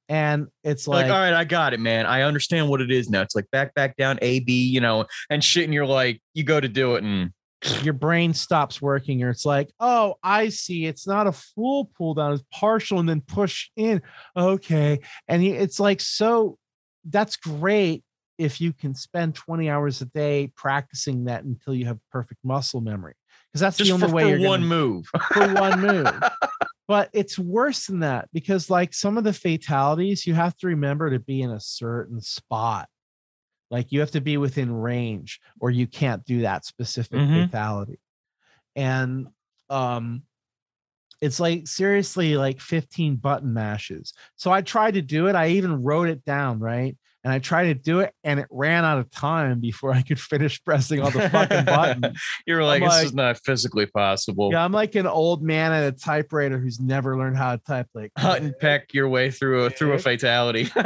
and 0.08 0.46
it's 0.62 0.86
like, 0.86 1.04
like, 1.06 1.12
all 1.12 1.18
right, 1.18 1.34
I 1.34 1.44
got 1.44 1.74
it, 1.74 1.80
man. 1.80 2.06
I 2.06 2.22
understand 2.22 2.68
what 2.68 2.80
it 2.80 2.90
is 2.90 3.10
now. 3.10 3.22
It's 3.22 3.34
like 3.34 3.50
back, 3.50 3.74
back 3.74 3.96
down, 3.96 4.18
A, 4.22 4.40
B, 4.40 4.66
you 4.66 4.80
know, 4.80 5.06
and 5.30 5.42
shit. 5.42 5.64
And 5.64 5.74
you're 5.74 5.86
like, 5.86 6.20
you 6.34 6.44
go 6.44 6.60
to 6.60 6.68
do 6.68 6.94
it, 6.94 7.02
and 7.04 7.32
your 7.82 7.94
brain 7.94 8.34
stops 8.34 8.82
working 8.82 9.22
or 9.22 9.30
it's 9.30 9.46
like 9.46 9.70
oh 9.80 10.14
i 10.22 10.48
see 10.48 10.84
it's 10.84 11.06
not 11.06 11.26
a 11.26 11.32
full 11.32 11.90
pull 11.96 12.12
down 12.14 12.32
it's 12.32 12.44
partial 12.52 13.00
and 13.00 13.08
then 13.08 13.20
push 13.20 13.70
in 13.76 14.00
okay 14.36 15.00
and 15.26 15.42
it's 15.42 15.80
like 15.80 16.00
so 16.00 16.58
that's 17.06 17.36
great 17.36 18.04
if 18.38 18.60
you 18.60 18.72
can 18.74 18.94
spend 18.94 19.34
20 19.34 19.70
hours 19.70 20.02
a 20.02 20.04
day 20.06 20.52
practicing 20.54 21.24
that 21.24 21.44
until 21.44 21.74
you 21.74 21.86
have 21.86 21.98
perfect 22.12 22.40
muscle 22.44 22.82
memory 22.82 23.14
because 23.52 23.60
that's 23.62 23.78
Just 23.78 23.88
the 23.88 23.94
only 23.94 24.08
for, 24.08 24.14
way 24.14 24.22
for 24.24 24.28
you're 24.38 24.48
one 24.48 24.60
gonna, 24.60 24.68
move. 24.68 25.06
for 25.32 25.54
one 25.54 25.80
move 25.80 26.22
but 26.88 27.10
it's 27.12 27.38
worse 27.38 27.86
than 27.86 28.00
that 28.00 28.28
because 28.32 28.70
like 28.70 28.94
some 28.94 29.18
of 29.18 29.24
the 29.24 29.32
fatalities 29.32 30.26
you 30.26 30.34
have 30.34 30.56
to 30.58 30.68
remember 30.68 31.10
to 31.10 31.18
be 31.18 31.42
in 31.42 31.50
a 31.50 31.60
certain 31.60 32.20
spot. 32.20 32.88
Like 33.70 33.90
you 33.90 34.00
have 34.00 34.12
to 34.12 34.20
be 34.20 34.36
within 34.36 34.72
range 34.72 35.40
or 35.60 35.70
you 35.70 35.86
can't 35.88 36.24
do 36.24 36.42
that 36.42 36.64
specific 36.64 37.18
Mhm. 37.18 37.44
fatality. 37.50 37.98
And 38.76 39.28
um 39.68 40.22
it's 41.20 41.40
like 41.40 41.66
seriously 41.66 42.36
like 42.36 42.60
15 42.60 43.16
button 43.16 43.52
mashes. 43.52 44.12
So 44.36 44.52
i 44.52 44.60
tried 44.60 44.94
to 44.94 45.02
do 45.02 45.28
it. 45.28 45.34
I 45.34 45.48
even 45.48 45.82
wrote 45.82 46.08
it 46.08 46.24
down 46.24 46.60
right 46.60 46.96
and 47.26 47.32
i 47.34 47.40
tried 47.40 47.64
to 47.64 47.74
do 47.74 47.98
it 47.98 48.14
and 48.22 48.38
it 48.38 48.46
ran 48.52 48.84
out 48.84 48.98
of 48.98 49.10
time 49.10 49.58
before 49.58 49.92
i 49.92 50.00
could 50.00 50.20
finish 50.20 50.62
pressing 50.64 51.00
all 51.02 51.10
the 51.10 51.28
fucking 51.28 51.64
buttons 51.66 52.20
You 52.46 52.54
were 52.54 52.62
like, 52.64 52.82
I'm 52.82 52.88
this 52.88 52.96
like- 52.98 53.06
is 53.06 53.14
not 53.14 53.38
physically 53.44 53.86
possible. 53.86 54.50
yeah 54.52 54.64
i'm 54.64 54.70
like 54.72 54.94
an 54.94 55.06
old 55.08 55.42
man 55.42 55.72
at 55.72 55.92
a 55.92 55.92
typewriter 55.92 56.58
who's 56.60 56.78
never 56.78 57.18
learned 57.18 57.36
how 57.36 57.56
to 57.56 57.62
type 57.64 57.88
like 57.94 58.12
Hunt 58.18 58.44
and 58.44 58.58
peck 58.60 58.94
your 58.94 59.08
way 59.08 59.30
through 59.32 59.64
a 59.64 59.70
through 59.70 59.94
a 59.94 59.98
fatality. 59.98 60.68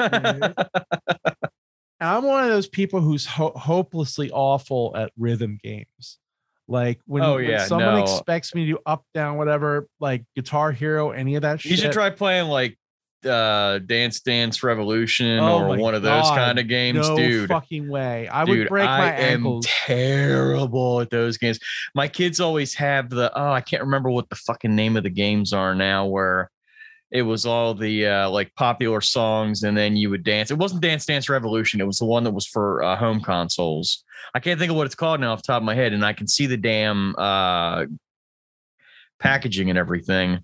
And 2.02 2.08
I'm 2.08 2.24
one 2.24 2.44
of 2.44 2.48
those 2.50 2.66
people 2.66 3.00
who's 3.02 3.26
ho- 3.26 3.52
hopelessly 3.54 4.30
awful 4.30 4.94
at 4.96 5.12
rhythm 5.18 5.58
games. 5.62 6.18
Like 6.66 6.98
when, 7.04 7.22
Oh, 7.22 7.34
when 7.34 7.60
someone 7.66 7.96
no. 7.96 8.02
expects 8.02 8.54
me 8.54 8.64
to 8.64 8.72
do 8.72 8.78
up, 8.86 9.04
down, 9.12 9.36
whatever, 9.36 9.86
like 10.00 10.24
Guitar 10.34 10.72
Hero, 10.72 11.10
any 11.10 11.34
of 11.34 11.42
that 11.42 11.62
you 11.62 11.68
shit. 11.68 11.70
You 11.72 11.76
should 11.76 11.92
try 11.92 12.08
playing 12.08 12.48
like 12.48 12.78
uh 13.26 13.78
Dance 13.80 14.20
Dance 14.20 14.62
Revolution 14.62 15.38
Oh 15.40 15.64
or 15.70 15.76
one 15.78 15.94
of 15.94 16.02
those 16.02 16.28
kind 16.30 16.58
of 16.58 16.68
games, 16.68 17.08
no 17.08 17.16
dude. 17.16 17.48
fucking 17.48 17.88
way. 17.88 18.28
I 18.28 18.44
would 18.44 18.54
Dude, 18.54 18.68
break 18.68 18.84
my 18.86 19.08
I 19.08 19.12
ankles. 19.12 19.66
am 19.66 19.70
terrible 19.86 21.00
at 21.00 21.10
those 21.10 21.36
games. 21.38 21.58
My 21.94 22.08
kids 22.08 22.40
always 22.40 22.74
have 22.74 23.10
the 23.10 23.30
oh, 23.38 23.50
I 23.52 23.60
can't 23.60 23.82
remember 23.82 24.10
what 24.10 24.28
the 24.28 24.36
fucking 24.36 24.74
name 24.74 24.96
of 24.96 25.02
the 25.02 25.10
games 25.10 25.52
are 25.52 25.74
now 25.74 26.06
where 26.06 26.50
it 27.10 27.22
was 27.22 27.44
all 27.44 27.74
the 27.74 28.06
uh 28.06 28.30
like 28.30 28.54
popular 28.54 29.00
songs 29.00 29.62
and 29.64 29.76
then 29.76 29.96
you 29.96 30.10
would 30.10 30.24
dance. 30.24 30.50
It 30.50 30.58
wasn't 30.58 30.80
Dance 30.82 31.04
Dance 31.06 31.28
Revolution, 31.28 31.80
it 31.80 31.86
was 31.86 31.98
the 31.98 32.04
one 32.06 32.24
that 32.24 32.30
was 32.32 32.46
for 32.46 32.82
uh, 32.82 32.96
home 32.96 33.20
consoles. 33.20 34.04
I 34.34 34.40
can't 34.40 34.58
think 34.60 34.70
of 34.70 34.76
what 34.76 34.86
it's 34.86 34.94
called 34.94 35.20
now 35.20 35.32
off 35.32 35.42
the 35.42 35.46
top 35.52 35.60
of 35.62 35.64
my 35.66 35.74
head, 35.74 35.92
and 35.92 36.04
I 36.04 36.12
can 36.12 36.26
see 36.28 36.46
the 36.46 36.56
damn 36.56 37.14
uh 37.18 37.84
packaging 39.18 39.68
and 39.70 39.78
everything. 39.78 40.38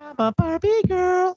I'm 0.00 0.14
a 0.18 0.32
Barbie 0.36 0.82
girl 0.86 1.34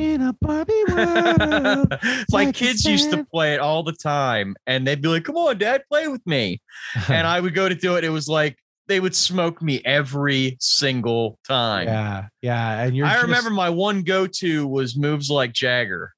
in 0.00 0.22
a 0.22 0.32
Barbie 0.32 0.72
world. 0.88 1.94
My 2.30 2.50
kids 2.52 2.84
used 2.84 3.10
to 3.10 3.24
play 3.24 3.54
it 3.54 3.60
all 3.60 3.82
the 3.82 3.92
time, 3.92 4.56
and 4.66 4.86
they'd 4.86 5.02
be 5.02 5.08
like, 5.08 5.24
"Come 5.24 5.36
on, 5.36 5.58
Dad, 5.58 5.82
play 5.90 6.08
with 6.08 6.26
me." 6.26 6.60
and 7.08 7.26
I 7.26 7.40
would 7.40 7.54
go 7.54 7.68
to 7.68 7.74
do 7.74 7.96
it. 7.96 8.04
It 8.04 8.08
was 8.10 8.28
like 8.28 8.56
they 8.88 8.98
would 9.00 9.14
smoke 9.14 9.62
me 9.62 9.80
every 9.84 10.56
single 10.58 11.38
time. 11.46 11.86
yeah, 11.86 12.26
yeah. 12.42 12.80
And 12.82 12.96
you're 12.96 13.06
I 13.06 13.12
just- 13.14 13.24
remember 13.24 13.50
my 13.50 13.70
one 13.70 14.02
go-to 14.02 14.66
was 14.66 14.96
"Moves 14.96 15.30
Like 15.30 15.52
Jagger," 15.52 16.12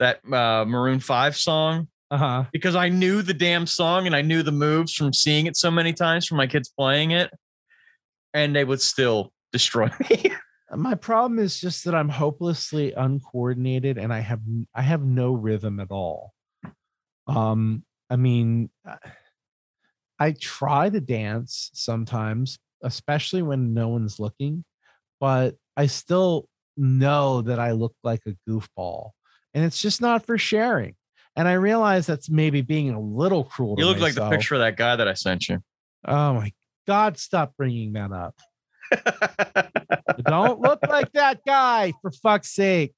that 0.00 0.20
uh, 0.32 0.64
Maroon 0.66 0.98
Five 1.00 1.36
song, 1.36 1.88
uh-huh. 2.10 2.44
because 2.52 2.74
I 2.74 2.88
knew 2.88 3.22
the 3.22 3.34
damn 3.34 3.66
song 3.66 4.06
and 4.06 4.16
I 4.16 4.22
knew 4.22 4.42
the 4.42 4.52
moves 4.52 4.92
from 4.92 5.12
seeing 5.12 5.46
it 5.46 5.56
so 5.56 5.70
many 5.70 5.92
times 5.92 6.26
from 6.26 6.36
my 6.36 6.46
kids 6.48 6.68
playing 6.68 7.12
it, 7.12 7.30
and 8.34 8.54
they 8.56 8.64
would 8.64 8.80
still 8.80 9.32
destroy 9.52 9.88
me. 10.10 10.32
My 10.76 10.94
problem 10.94 11.38
is 11.38 11.60
just 11.60 11.84
that 11.84 11.94
I'm 11.94 12.08
hopelessly 12.08 12.92
uncoordinated 12.92 13.98
and 13.98 14.12
I 14.12 14.20
have 14.20 14.40
I 14.74 14.82
have 14.82 15.02
no 15.02 15.32
rhythm 15.32 15.80
at 15.80 15.90
all. 15.90 16.32
Um, 17.26 17.84
I 18.08 18.16
mean, 18.16 18.70
I 20.18 20.32
try 20.32 20.90
to 20.90 21.00
dance 21.00 21.70
sometimes, 21.74 22.58
especially 22.82 23.42
when 23.42 23.72
no 23.72 23.88
one's 23.88 24.18
looking, 24.20 24.64
but 25.18 25.56
I 25.76 25.86
still 25.86 26.48
know 26.76 27.42
that 27.42 27.58
I 27.58 27.72
look 27.72 27.94
like 28.02 28.22
a 28.26 28.36
goofball, 28.48 29.10
and 29.54 29.64
it's 29.64 29.80
just 29.80 30.00
not 30.00 30.26
for 30.26 30.38
sharing. 30.38 30.94
And 31.36 31.46
I 31.46 31.52
realize 31.54 32.06
that's 32.06 32.28
maybe 32.28 32.60
being 32.60 32.90
a 32.90 33.00
little 33.00 33.44
cruel. 33.44 33.76
you 33.78 33.86
look 33.86 33.98
like 33.98 34.14
the 34.14 34.28
picture 34.28 34.56
of 34.56 34.60
that 34.60 34.76
guy 34.76 34.96
that 34.96 35.06
I 35.06 35.14
sent 35.14 35.48
you. 35.48 35.62
Oh 36.04 36.34
my 36.34 36.52
God! 36.86 37.18
Stop 37.18 37.54
bringing 37.56 37.92
that 37.92 38.12
up. 38.12 38.34
Don't 40.26 40.60
look 40.60 40.80
like 40.88 41.12
that 41.12 41.40
guy, 41.46 41.92
for 42.02 42.10
fuck's 42.10 42.50
sake. 42.50 42.94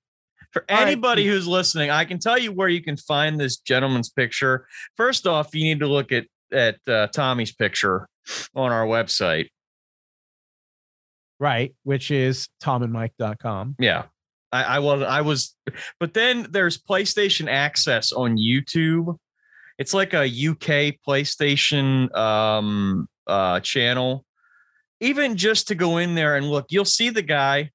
For 0.53 0.65
All 0.69 0.77
right. 0.77 0.87
anybody 0.87 1.27
who's 1.27 1.47
listening, 1.47 1.91
I 1.91 2.05
can 2.05 2.19
tell 2.19 2.39
you 2.39 2.53
where 2.53 2.69
you 2.69 2.83
can 2.83 2.97
find 2.97 3.41
this 3.41 3.57
gentleman's 3.57 4.11
picture. 4.11 4.67
First 4.97 5.27
off, 5.27 5.55
you 5.55 5.65
need 5.65 5.81
to 5.81 5.87
look 5.87 6.13
at 6.13 6.27
at 6.53 6.77
uh, 6.87 7.07
Tommy's 7.09 7.53
picture 7.53 8.07
on 8.55 8.71
our 8.73 8.87
website. 8.87 9.49
Right, 11.41 11.75
which 11.83 12.11
is 12.11 12.49
tomandmike.com. 12.63 13.77
Yeah, 13.79 14.05
I, 14.53 14.63
I 14.63 14.79
was 14.79 15.03
I 15.03 15.23
was, 15.23 15.57
but 15.99 16.15
then 16.15 16.47
there's 16.51 16.79
PlayStation 16.79 17.49
Access 17.51 18.13
on 18.13 18.37
YouTube. 18.37 19.17
It's 19.79 19.95
like 19.95 20.13
a 20.13 20.25
UK 20.25 20.97
PlayStation 21.07 22.15
um 22.17 23.09
uh 23.27 23.61
channel. 23.61 24.25
Even 25.03 25.37
just 25.37 25.69
to 25.69 25.75
go 25.75 25.99
in 25.99 26.15
there 26.15 26.37
and 26.37 26.49
look, 26.49 26.67
you'll 26.71 26.85
see 26.85 27.11
the 27.11 27.23
guy. 27.23 27.71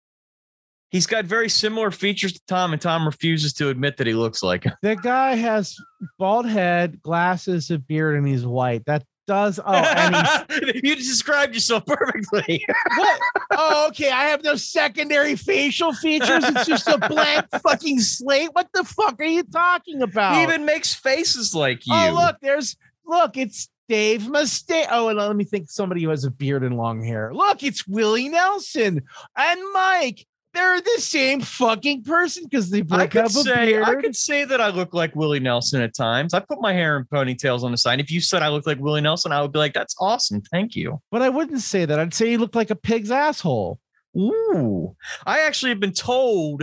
He's 0.90 1.06
got 1.06 1.26
very 1.26 1.50
similar 1.50 1.92
features 1.92 2.32
to 2.32 2.42
Tom, 2.48 2.72
and 2.72 2.82
Tom 2.82 3.06
refuses 3.06 3.52
to 3.56 3.68
admit 3.68 3.98
that 3.98 4.08
he 4.08 4.14
looks 4.14 4.42
like 4.42 4.64
him. 4.64 4.74
The 4.82 4.96
guy 4.96 5.36
has 5.36 5.76
bald 6.18 6.48
head, 6.48 7.02
glasses, 7.02 7.70
a 7.70 7.78
beard, 7.78 8.16
and 8.16 8.26
he's 8.26 8.46
white. 8.46 8.86
That 8.86 9.04
does 9.28 9.60
oh 9.60 9.74
and 9.74 10.16
you 10.84 10.96
described 10.96 11.54
yourself 11.54 11.86
perfectly. 11.86 12.66
what? 12.96 13.20
Oh, 13.52 13.88
okay. 13.90 14.10
I 14.10 14.26
have 14.26 14.44
no 14.44 14.56
secondary 14.56 15.36
facial 15.36 15.94
features. 15.94 16.44
It's 16.46 16.66
just 16.66 16.88
a 16.88 16.98
blank 16.98 17.46
fucking 17.62 18.00
slate. 18.00 18.50
What 18.54 18.70
the 18.74 18.86
fuck 18.86 19.20
are 19.20 19.26
you 19.26 19.44
talking 19.44 20.02
about? 20.02 20.36
He 20.36 20.44
even 20.44 20.66
makes 20.66 20.94
faces 20.94 21.54
like 21.54 21.82
oh, 21.90 22.06
you. 22.06 22.12
Oh, 22.12 22.14
look, 22.14 22.38
there's 22.42 22.78
look, 23.06 23.36
it's 23.38 23.70
Dave 23.90 24.22
Mustaine. 24.24 24.88
Oh, 24.92 25.08
and 25.10 25.18
let 25.18 25.36
me 25.36 25.44
think 25.44 25.70
somebody 25.70 26.04
who 26.04 26.10
has 26.10 26.24
a 26.24 26.32
beard 26.32 26.64
and 26.64 26.78
long 26.78 27.04
hair. 27.04 27.32
Look, 27.34 27.64
it's 27.64 27.88
Willie 27.88 28.30
Nelson 28.30 29.02
and 29.38 29.60
Mike. 29.74 30.26
They're 30.54 30.82
the 30.82 30.96
same 30.98 31.42
fucking 31.42 32.04
person 32.04 32.46
because 32.46 32.72
they 32.72 32.82
both 32.82 33.12
could 33.12 33.22
have 33.22 33.26
a 33.28 33.30
say 33.44 33.66
beard. 33.68 33.84
I 33.84 33.96
could 34.02 34.16
say 34.16 34.44
that 34.44 34.60
I 34.60 34.70
look 34.70 34.94
like 34.94 35.16
Willie 35.16 35.40
Nelson 35.40 35.82
at 35.82 35.94
times. 35.94 36.34
I 36.34 36.40
put 36.40 36.60
my 36.60 36.74
hair 36.74 36.98
in 36.98 37.06
ponytails 37.06 37.62
on 37.64 37.72
the 37.72 37.78
side. 37.78 38.00
If 38.00 38.10
you 38.10 38.20
said 38.22 38.42
I 38.42 38.50
look 38.50 38.66
like 38.66 38.80
Willie 38.80 39.02
Nelson, 39.02 39.32
I 39.32 39.42
would 39.42 39.52
be 39.52 39.60
like, 39.60 39.74
"That's 39.74 39.96
awesome, 40.00 40.42
thank 40.42 40.76
you." 40.76 41.00
but 41.12 41.22
I 41.22 41.30
wouldn't 41.30 41.62
say 41.62 41.86
that. 41.86 42.00
I'd 42.00 42.14
say 42.14 42.30
he 42.32 42.38
looked 42.38 42.56
like 42.56 42.72
a 42.72 42.76
pig's 42.76 43.12
asshole. 43.12 43.80
Ooh, 44.18 44.96
I 45.28 45.42
actually 45.42 45.70
have 45.70 45.80
been 45.80 45.94
told 45.94 46.62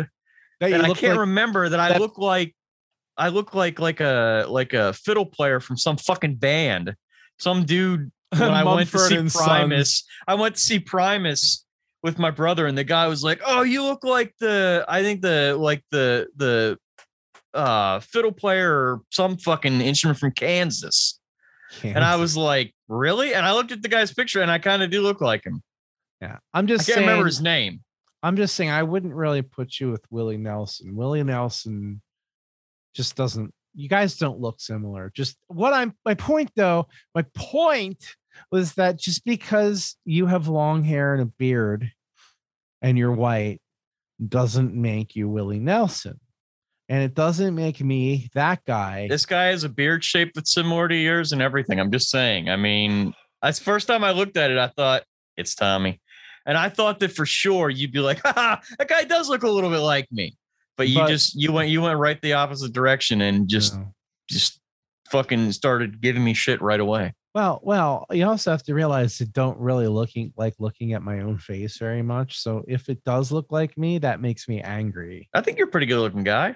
That 0.60 0.70
that 0.70 0.80
I 0.80 0.86
can't 0.94 1.12
like- 1.12 1.18
remember 1.20 1.68
that 1.68 1.78
I 1.78 1.90
that- 1.90 2.00
look 2.00 2.18
like 2.18 2.56
I 3.16 3.28
look 3.28 3.54
like 3.54 3.78
like 3.78 4.00
a 4.00 4.44
like 4.48 4.72
a 4.72 4.92
fiddle 4.94 5.26
player 5.26 5.60
from 5.60 5.76
some 5.76 5.96
fucking 5.98 6.36
band. 6.36 6.96
Some 7.38 7.64
dude 7.64 8.10
when 8.30 8.42
I 8.50 8.64
went 8.64 8.90
to 8.90 8.98
see 8.98 9.16
and 9.16 9.30
Sons. 9.30 9.46
Primus. 9.46 10.04
I 10.26 10.34
went 10.34 10.56
to 10.56 10.60
see 10.60 10.78
Primus 10.78 11.64
with 12.02 12.18
my 12.18 12.30
brother, 12.30 12.66
and 12.66 12.76
the 12.76 12.84
guy 12.84 13.06
was 13.08 13.24
like, 13.24 13.40
"Oh, 13.44 13.62
you 13.62 13.82
look 13.82 14.04
like 14.04 14.34
the 14.38 14.84
I 14.88 15.02
think 15.02 15.22
the 15.22 15.56
like 15.58 15.82
the 15.90 16.28
the 16.36 16.78
uh 17.52 18.00
fiddle 18.00 18.32
player 18.32 18.70
or 18.72 19.00
some 19.10 19.36
fucking 19.36 19.80
instrument 19.80 20.18
from 20.18 20.32
Kansas." 20.32 21.18
And 21.82 22.04
I 22.04 22.16
was 22.16 22.36
like, 22.36 22.72
"Really?" 22.88 23.34
And 23.34 23.44
I 23.44 23.52
looked 23.52 23.72
at 23.72 23.82
the 23.82 23.88
guy's 23.88 24.12
picture, 24.12 24.42
and 24.42 24.50
I 24.50 24.58
kind 24.58 24.82
of 24.82 24.90
do 24.90 25.02
look 25.02 25.20
like 25.20 25.44
him. 25.44 25.62
yeah. 26.20 26.38
I'm 26.52 26.66
just. 26.66 26.82
I 26.82 26.86
can't 26.86 26.94
saying, 26.96 27.08
remember 27.08 27.26
his 27.26 27.40
name. 27.40 27.80
I'm 28.22 28.36
just 28.36 28.54
saying 28.54 28.70
I 28.70 28.82
wouldn't 28.82 29.14
really 29.14 29.42
put 29.42 29.80
you 29.80 29.90
with 29.90 30.02
Willie 30.10 30.38
Nelson. 30.38 30.94
Willie 30.96 31.22
Nelson 31.22 32.00
just 32.94 33.16
doesn't 33.16 33.52
you 33.74 33.88
guys 33.88 34.16
don't 34.16 34.40
look 34.40 34.60
similar. 34.60 35.10
Just 35.14 35.36
what 35.48 35.72
I'm 35.72 35.94
my 36.04 36.14
point 36.14 36.50
though, 36.56 36.88
my 37.14 37.24
point 37.34 38.14
was 38.50 38.74
that 38.74 38.98
just 38.98 39.24
because 39.24 39.96
you 40.04 40.26
have 40.26 40.48
long 40.48 40.82
hair 40.84 41.12
and 41.12 41.22
a 41.22 41.26
beard 41.26 41.92
and 42.82 42.98
you're 42.98 43.12
white 43.12 43.60
doesn't 44.26 44.74
make 44.74 45.16
you 45.16 45.28
Willie 45.28 45.58
Nelson. 45.58 46.20
And 46.88 47.02
it 47.02 47.14
doesn't 47.14 47.54
make 47.54 47.80
me 47.80 48.28
that 48.34 48.62
guy. 48.66 49.08
This 49.08 49.24
guy 49.24 49.46
has 49.46 49.64
a 49.64 49.70
beard 49.70 50.04
shape 50.04 50.32
that's 50.34 50.52
similar 50.52 50.86
to 50.86 50.94
yours 50.94 51.32
and 51.32 51.40
everything. 51.40 51.80
I'm 51.80 51.90
just 51.90 52.10
saying. 52.10 52.50
I 52.50 52.56
mean, 52.56 53.14
that's 53.40 53.58
first 53.58 53.86
time 53.86 54.04
I 54.04 54.10
looked 54.10 54.36
at 54.36 54.50
it, 54.50 54.58
I 54.58 54.68
thought 54.68 55.04
it's 55.36 55.54
Tommy. 55.54 56.00
And 56.46 56.58
I 56.58 56.68
thought 56.68 57.00
that 57.00 57.12
for 57.12 57.24
sure 57.24 57.70
you'd 57.70 57.92
be 57.92 58.00
like, 58.00 58.20
Haha, 58.24 58.60
that 58.78 58.88
guy 58.88 59.04
does 59.04 59.30
look 59.30 59.44
a 59.44 59.50
little 59.50 59.70
bit 59.70 59.78
like 59.78 60.06
me. 60.12 60.36
But 60.76 60.88
you 60.88 60.98
But- 61.00 61.08
just 61.08 61.34
you 61.34 61.52
went 61.52 61.68
you 61.70 61.82
went 61.82 61.98
right 61.98 62.20
the 62.20 62.32
opposite 62.34 62.72
direction 62.72 63.20
and 63.20 63.48
just 63.48 63.76
No. 63.76 63.94
just 64.28 64.60
fucking 65.10 65.52
started 65.52 66.00
giving 66.00 66.24
me 66.24 66.34
shit 66.34 66.60
right 66.60 66.80
away. 66.80 67.14
Well, 67.34 67.60
well, 67.64 68.06
you 68.12 68.24
also 68.26 68.52
have 68.52 68.62
to 68.64 68.74
realize 68.74 69.20
it 69.20 69.32
don't 69.32 69.58
really 69.58 69.88
looking 69.88 70.32
like 70.36 70.54
looking 70.60 70.92
at 70.92 71.02
my 71.02 71.20
own 71.20 71.38
face 71.38 71.78
very 71.78 72.02
much. 72.02 72.38
So 72.38 72.64
if 72.68 72.88
it 72.88 73.02
does 73.04 73.32
look 73.32 73.46
like 73.50 73.76
me, 73.76 73.98
that 73.98 74.20
makes 74.20 74.48
me 74.48 74.60
angry. 74.60 75.28
I 75.34 75.40
think 75.40 75.58
you're 75.58 75.66
a 75.66 75.70
pretty 75.70 75.86
good 75.86 75.98
looking 76.00 76.22
guy. 76.24 76.54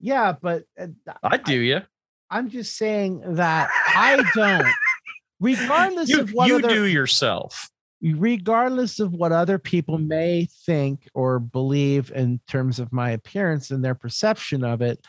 Yeah, 0.00 0.32
but 0.40 0.64
uh, 0.78 0.88
I 1.22 1.36
do 1.36 1.54
you. 1.58 1.80
I'm 2.28 2.50
just 2.50 2.76
saying 2.76 3.22
that 3.36 3.70
I 3.88 4.22
don't. 4.34 4.66
Regardless 5.40 6.08
You, 6.08 6.20
of 6.20 6.30
what 6.32 6.48
you 6.48 6.56
other, 6.56 6.68
do 6.68 6.84
yourself. 6.84 7.68
Regardless 8.14 9.00
of 9.00 9.12
what 9.12 9.32
other 9.32 9.58
people 9.58 9.98
may 9.98 10.48
think 10.64 11.08
or 11.14 11.38
believe 11.38 12.12
in 12.14 12.40
terms 12.46 12.78
of 12.78 12.92
my 12.92 13.10
appearance 13.10 13.70
and 13.70 13.84
their 13.84 13.94
perception 13.94 14.64
of 14.64 14.82
it, 14.82 15.04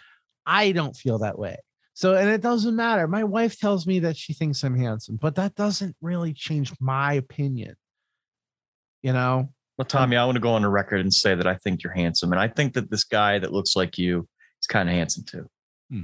I 0.45 0.71
don't 0.71 0.95
feel 0.95 1.19
that 1.19 1.37
way. 1.37 1.57
So, 1.93 2.15
and 2.15 2.29
it 2.29 2.41
doesn't 2.41 2.75
matter. 2.75 3.07
My 3.07 3.23
wife 3.23 3.57
tells 3.59 3.87
me 3.87 3.99
that 3.99 4.17
she 4.17 4.33
thinks 4.33 4.63
I'm 4.63 4.77
handsome, 4.77 5.17
but 5.17 5.35
that 5.35 5.55
doesn't 5.55 5.95
really 6.01 6.33
change 6.33 6.71
my 6.79 7.13
opinion. 7.13 7.75
You 9.01 9.13
know, 9.13 9.49
Well, 9.77 9.85
uh, 9.85 9.89
Tommy, 9.89 10.15
I 10.15 10.25
want 10.25 10.35
to 10.35 10.41
go 10.41 10.51
on 10.51 10.61
the 10.61 10.69
record 10.69 11.01
and 11.01 11.13
say 11.13 11.35
that 11.35 11.47
I 11.47 11.55
think 11.55 11.83
you're 11.83 11.93
handsome. 11.93 12.31
And 12.31 12.41
I 12.41 12.47
think 12.47 12.73
that 12.73 12.91
this 12.91 13.03
guy 13.03 13.39
that 13.39 13.51
looks 13.51 13.75
like 13.75 13.97
you 13.97 14.27
is 14.61 14.67
kind 14.67 14.89
of 14.89 14.95
handsome 14.95 15.23
too. 15.23 15.47
Hmm. 15.89 16.01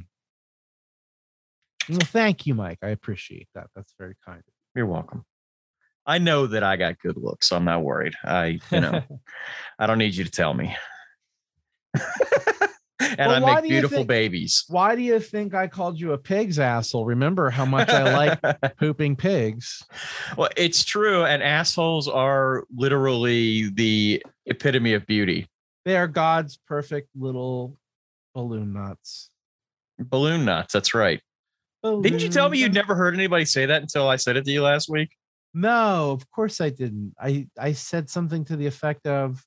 well, 1.89 1.99
thank 2.01 2.45
you, 2.45 2.55
Mike. 2.55 2.79
I 2.81 2.89
appreciate 2.89 3.47
that. 3.55 3.67
That's 3.75 3.93
very 3.99 4.15
kind. 4.25 4.41
You're 4.75 4.87
welcome. 4.87 5.25
I 6.05 6.17
know 6.17 6.47
that 6.47 6.63
I 6.63 6.75
got 6.75 6.99
good 6.99 7.17
looks, 7.17 7.47
so 7.49 7.55
I'm 7.55 7.65
not 7.65 7.83
worried. 7.83 8.13
I, 8.23 8.59
you 8.71 8.79
know, 8.81 9.01
I 9.79 9.87
don't 9.87 9.97
need 9.97 10.15
you 10.15 10.23
to 10.23 10.31
tell 10.31 10.53
me. 10.53 10.75
and 12.99 13.17
Well, 13.17 13.45
I 13.45 13.61
make 13.61 13.69
beautiful 13.69 13.97
think- 13.99 14.07
babies. 14.07 14.65
Why 14.67 14.95
do 14.95 15.01
you 15.01 15.19
think 15.19 15.53
I 15.53 15.67
called 15.67 15.99
you 15.99 16.13
a 16.13 16.17
pig's 16.17 16.59
asshole? 16.59 17.05
Remember 17.05 17.49
how 17.49 17.65
much 17.65 17.89
I 17.89 18.13
like 18.13 18.77
pooping 18.79 19.15
pigs. 19.15 19.83
well, 20.37 20.49
it's 20.57 20.83
true. 20.83 21.23
And 21.25 21.41
assholes 21.43 22.07
are 22.07 22.65
literally 22.75 23.69
the 23.69 24.23
epitome 24.45 24.93
of 24.93 25.05
beauty. 25.05 25.47
They 25.85 25.97
are 25.97 26.07
God's 26.07 26.57
perfect 26.67 27.09
little 27.15 27.77
balloon 28.33 28.73
nuts. 28.73 29.29
Balloon 29.99 30.45
nuts. 30.45 30.73
That's 30.73 30.93
right. 30.93 31.21
Didn't 31.83 32.21
you 32.21 32.29
tell 32.29 32.47
me 32.49 32.59
you'd 32.59 32.73
never 32.73 32.95
heard 32.95 33.13
anybody 33.13 33.43
say 33.43 33.65
that 33.65 33.81
until 33.81 34.07
I 34.07 34.15
said 34.15 34.37
it 34.37 34.45
to 34.45 34.51
you 34.51 34.63
last 34.63 34.89
week? 34.89 35.09
No, 35.53 36.11
of 36.11 36.29
course 36.31 36.61
I 36.61 36.69
didn't. 36.69 37.13
I 37.19 37.47
I 37.59 37.73
said 37.73 38.09
something 38.09 38.45
to 38.45 38.55
the 38.55 38.67
effect 38.67 39.05
of 39.05 39.43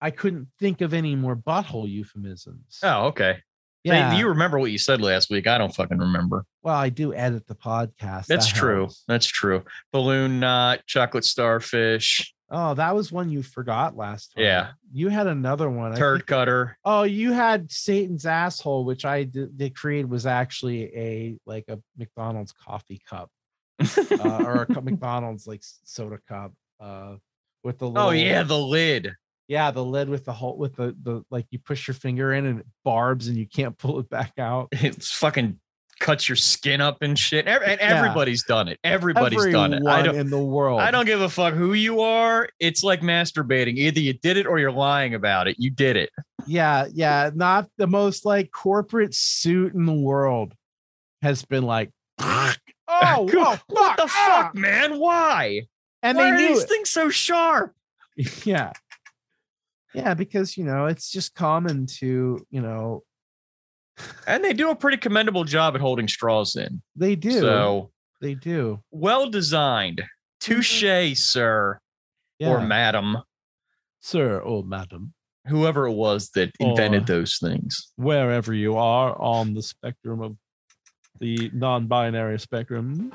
I 0.00 0.10
couldn't 0.10 0.48
think 0.58 0.80
of 0.80 0.92
any 0.92 1.14
more 1.16 1.36
butthole 1.36 1.88
euphemisms. 1.88 2.78
Oh, 2.82 3.06
okay. 3.06 3.38
So 3.86 3.92
yeah. 3.92 4.16
you 4.16 4.28
remember 4.28 4.58
what 4.60 4.70
you 4.70 4.78
said 4.78 5.00
last 5.00 5.28
week. 5.28 5.48
I 5.48 5.58
don't 5.58 5.74
fucking 5.74 5.98
remember. 5.98 6.44
well, 6.62 6.76
I 6.76 6.88
do 6.88 7.12
edit 7.14 7.48
the 7.48 7.56
podcast. 7.56 8.26
That's 8.26 8.52
that 8.52 8.54
true. 8.54 8.78
helps. 8.80 9.02
That's 9.08 9.26
true. 9.26 9.64
Balloon 9.92 10.38
nut, 10.38 10.82
chocolate 10.86 11.24
starfish, 11.24 12.32
Oh, 12.54 12.74
that 12.74 12.94
was 12.94 13.10
one 13.10 13.30
you 13.30 13.42
forgot 13.42 13.96
last 13.96 14.34
time. 14.34 14.44
Yeah. 14.44 14.68
You 14.92 15.08
had 15.08 15.26
another 15.26 15.70
one. 15.70 15.96
Turd 15.96 16.20
think- 16.20 16.26
cutter. 16.26 16.76
Oh, 16.84 17.02
you 17.02 17.32
had 17.32 17.72
Satan's 17.72 18.26
asshole, 18.26 18.84
which 18.84 19.06
I 19.06 19.24
did, 19.24 19.56
did 19.56 19.74
create 19.74 20.06
was 20.06 20.26
actually 20.26 20.84
a 20.94 21.38
like 21.46 21.64
a 21.68 21.80
McDonald's 21.96 22.52
coffee 22.52 23.00
cup 23.08 23.30
uh, 24.24 24.44
or 24.44 24.66
a 24.74 24.80
McDonald's 24.80 25.46
like 25.46 25.60
soda 25.84 26.18
cup 26.28 26.52
uh, 26.80 27.16
with 27.64 27.78
the 27.78 27.88
little, 27.88 28.08
oh 28.08 28.10
yeah, 28.10 28.42
the 28.42 28.58
lid. 28.58 29.12
yeah 29.48 29.70
the 29.70 29.84
lid 29.84 30.08
with 30.08 30.24
the 30.24 30.32
hole 30.32 30.56
with 30.56 30.74
the 30.76 30.96
the 31.02 31.22
like 31.30 31.46
you 31.50 31.58
push 31.58 31.86
your 31.86 31.94
finger 31.94 32.32
in 32.32 32.46
and 32.46 32.60
it 32.60 32.66
barbs 32.84 33.28
and 33.28 33.36
you 33.36 33.46
can't 33.46 33.76
pull 33.82 33.98
it 34.00 34.08
back 34.08 34.32
out. 34.38 34.68
It's 34.72 35.10
fucking 35.12 35.58
cuts 36.00 36.28
your 36.28 36.34
skin 36.36 36.80
up 36.80 36.98
and 37.00 37.16
shit. 37.16 37.46
And 37.46 37.62
Yeah. 37.62 37.76
everybody's 37.80 38.42
done 38.42 38.66
it. 38.66 38.78
Everybody's 38.82 39.46
done 39.46 39.72
it. 39.72 39.86
I 39.86 40.02
don't. 40.02 40.16
in 40.16 40.30
the 40.30 40.38
world. 40.38 40.80
I 40.80 40.90
don't 40.90 41.06
give 41.06 41.20
a 41.20 41.28
fuck 41.28 41.54
who 41.54 41.74
you 41.74 42.00
are. 42.00 42.48
It's 42.58 42.82
like 42.82 43.02
masturbating. 43.02 43.76
Either 43.76 44.00
you 44.00 44.12
did 44.14 44.36
it 44.36 44.46
or 44.46 44.58
you're 44.58 44.72
lying 44.72 45.14
about 45.14 45.46
it. 45.46 45.60
You 45.60 45.70
did 45.70 45.96
it. 45.96 46.10
Yeah, 46.44 46.86
yeah, 46.92 47.30
not 47.32 47.68
the 47.78 47.86
most 47.86 48.24
like 48.26 48.50
corporate 48.50 49.14
suit 49.14 49.74
in 49.74 49.86
the 49.86 49.92
world 49.92 50.54
has 51.20 51.44
been 51.44 51.62
like, 51.62 51.90
oh, 53.04 53.28
whoa, 53.32 53.56
what 53.68 53.96
the 53.96 54.04
ah!" 54.08 54.42
fuck, 54.44 54.54
man? 54.54 54.98
Why? 54.98 55.62
And 56.02 56.16
Why 56.18 56.24
they 56.24 56.30
are 56.30 56.36
knew 56.36 56.48
these 56.48 56.62
it. 56.64 56.68
things 56.68 56.90
so 56.90 57.08
sharp? 57.10 57.74
yeah 58.44 58.72
yeah 59.94 60.12
because 60.14 60.56
you 60.58 60.64
know 60.64 60.86
it's 60.86 61.10
just 61.10 61.34
common 61.34 61.86
to 61.86 62.44
you 62.50 62.60
know 62.60 63.02
And 64.26 64.42
they 64.44 64.52
do 64.52 64.70
a 64.70 64.74
pretty 64.76 64.96
commendable 64.98 65.44
job 65.44 65.74
at 65.74 65.80
holding 65.80 66.08
straws 66.08 66.56
in. 66.56 66.82
they 66.96 67.14
do 67.16 67.32
So 67.40 67.90
they 68.20 68.34
do 68.34 68.80
well 68.90 69.28
designed. 69.30 70.02
Touche, 70.40 70.84
sir 71.14 71.78
yeah. 72.38 72.48
or 72.48 72.60
madam, 72.60 73.18
sir 74.00 74.38
or 74.40 74.62
madam 74.64 75.14
whoever 75.46 75.86
it 75.86 75.92
was 75.92 76.30
that 76.34 76.50
invented 76.60 77.02
Or- 77.02 77.14
those 77.14 77.38
things. 77.38 77.92
wherever 77.96 78.52
you 78.54 78.76
are 78.76 79.18
on 79.20 79.54
the 79.54 79.62
spectrum 79.62 80.20
of 80.22 80.36
the 81.22 81.50
non-binary 81.54 82.36
spectrum. 82.40 83.12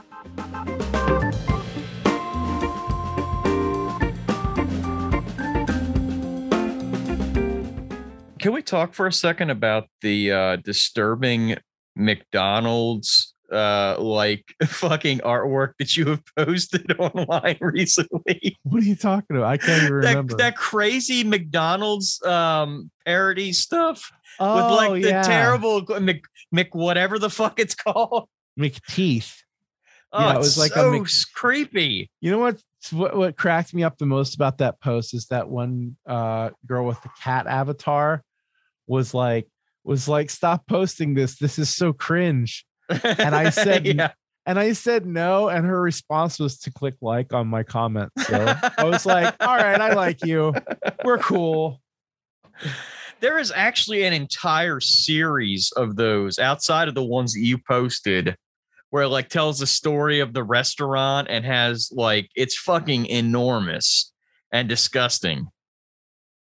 Can 8.39 8.53
we 8.53 8.62
talk 8.62 8.93
for 8.93 9.08
a 9.08 9.12
second 9.12 9.49
about 9.49 9.89
the 10.01 10.32
uh, 10.32 10.55
disturbing 10.55 11.58
McDonald's 11.97 13.34
uh, 13.52 13.95
like 14.00 14.54
fucking 14.66 15.20
artwork 15.20 15.74
that 15.80 15.95
you 15.95 16.06
have 16.06 16.24
posted 16.36 16.91
online 17.00 17.58
recently? 17.62 18.58
what 18.64 18.82
are 18.82 18.86
you 18.86 18.95
talking 18.95 19.38
about 19.38 19.48
i 19.48 19.58
can't 19.58 19.84
even 19.84 20.02
that, 20.02 20.08
remember 20.10 20.36
that 20.36 20.56
crazy 20.56 21.24
McDonald's 21.24 22.22
um, 22.24 22.91
parody 23.06 23.54
stuff 23.54 24.12
oh, 24.39 24.56
with 24.56 24.78
like 24.78 25.02
the 25.04 25.10
yeah. 25.10 25.22
terrible 25.22 25.86
Mc, 26.00 26.24
Mc 26.52 26.74
whatever 26.76 27.20
the 27.20 27.30
fuck 27.30 27.60
it's 27.60 27.76
called. 27.76 28.28
mcteeth 28.60 29.43
Oh, 30.12 30.20
Yeah, 30.20 30.36
it 30.36 30.38
was 30.38 30.58
like 30.58 30.72
a 30.72 30.82
so 30.82 30.91
Mc- 30.91 31.34
creepy. 31.34 32.10
You 32.22 32.32
know 32.32 32.39
what, 32.39 32.62
what? 32.91 33.16
What 33.16 33.38
cracked 33.38 33.74
me 33.74 33.84
up 33.84 33.98
the 33.98 34.06
most 34.06 34.36
about 34.36 34.60
that 34.60 34.80
post 34.80 35.14
is 35.14 35.28
that 35.28 35.50
one 35.50 35.98
uh, 36.08 36.52
girl 36.66 36.86
with 36.86 37.02
the 37.02 37.10
cat 37.22 37.48
avatar 37.48 38.24
was 38.88 39.14
like, 39.14 39.48
was 39.84 40.08
like, 40.08 40.30
stop 40.30 40.66
posting 40.68 41.14
this. 41.14 41.38
This 41.38 41.60
is 41.60 41.70
so 41.70 41.91
cringe. 41.91 42.66
And 42.90 43.36
I 43.36 43.50
said, 43.52 43.86
yeah. 43.86 44.12
And 44.46 44.58
I 44.58 44.72
said 44.72 45.06
no, 45.06 45.50
and 45.50 45.66
her 45.66 45.82
response 45.82 46.40
was 46.40 46.58
to 46.60 46.72
click 46.72 46.96
like 47.02 47.34
on 47.34 47.48
my 47.48 47.64
comment. 47.64 48.14
So 48.18 48.56
I 48.78 48.86
was 48.86 49.06
like, 49.06 49.36
all 49.42 49.58
right, 49.58 49.80
I 49.80 49.94
like 49.94 50.26
you. 50.26 50.54
We're 51.04 51.18
cool. 51.18 51.82
there 53.20 53.40
is 53.40 53.52
actually 53.54 54.04
an 54.04 54.14
entire 54.14 54.80
series 54.80 55.74
of 55.76 55.98
those 55.98 56.40
outside 56.40 56.88
of 56.88 56.96
the 56.96 57.04
ones 57.04 57.34
that 57.34 57.42
you 57.42 57.58
posted 57.58 58.38
where 58.90 59.04
it 59.04 59.10
like 59.10 59.30
tells 59.30 59.60
the 59.60 59.68
story 59.68 60.20
of 60.20 60.34
the 60.34 60.44
restaurant 60.44 61.28
and 61.30 61.46
has 61.46 61.92
like 61.92 62.30
it's 62.36 62.58
fucking 62.58 63.06
enormous 63.08 64.12
and 64.52 64.70
disgusting 64.70 65.48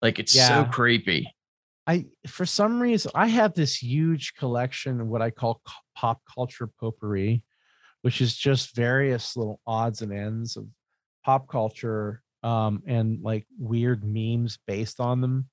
like 0.01 0.19
it's 0.19 0.33
so 0.33 0.65
creepy 0.71 1.33
I 1.85 2.05
for 2.27 2.45
some 2.45 2.79
reason 2.81 3.11
I 3.13 3.27
have 3.27 3.53
this 3.53 3.81
huge 3.81 4.35
collection 4.35 5.01
of 5.01 5.07
what 5.07 5.21
I 5.21 5.31
call 5.31 5.61
pop 5.99 6.21
culture 6.33 6.69
potpourri, 6.79 7.43
which 8.03 8.21
is 8.21 8.35
just 8.35 8.75
various 8.75 9.35
little 9.35 9.59
odds 9.67 10.01
and 10.01 10.13
ends 10.13 10.55
of 10.55 10.65
pop 11.25 11.49
culture 11.49 12.21
um, 12.41 12.81
and 12.87 13.21
like 13.21 13.45
weird 13.59 14.03
memes 14.05 14.57
based 14.65 15.01
on 15.01 15.19
them 15.19 15.49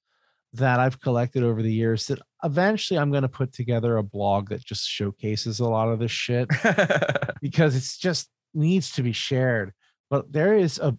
that 0.53 0.79
I've 0.79 1.01
collected 1.01 1.43
over 1.43 1.63
the 1.63 1.73
years. 1.73 2.07
That 2.07 2.21
eventually 2.45 2.99
I'm 2.99 3.11
going 3.11 3.23
to 3.23 3.29
put 3.29 3.53
together 3.53 3.97
a 3.97 4.05
blog 4.05 4.51
that 4.51 4.65
just 4.65 4.89
showcases 4.89 5.59
a 5.59 5.69
lot 5.69 5.89
of 5.89 5.99
this 5.99 6.13
shit 6.13 6.49
because 7.43 7.75
it's 7.75 7.99
just 7.99 8.29
needs 8.55 8.93
to 8.93 9.03
be 9.03 9.13
shared. 9.13 9.73
But 10.09 10.33
there 10.33 10.55
is 10.55 10.79
a 10.79 10.97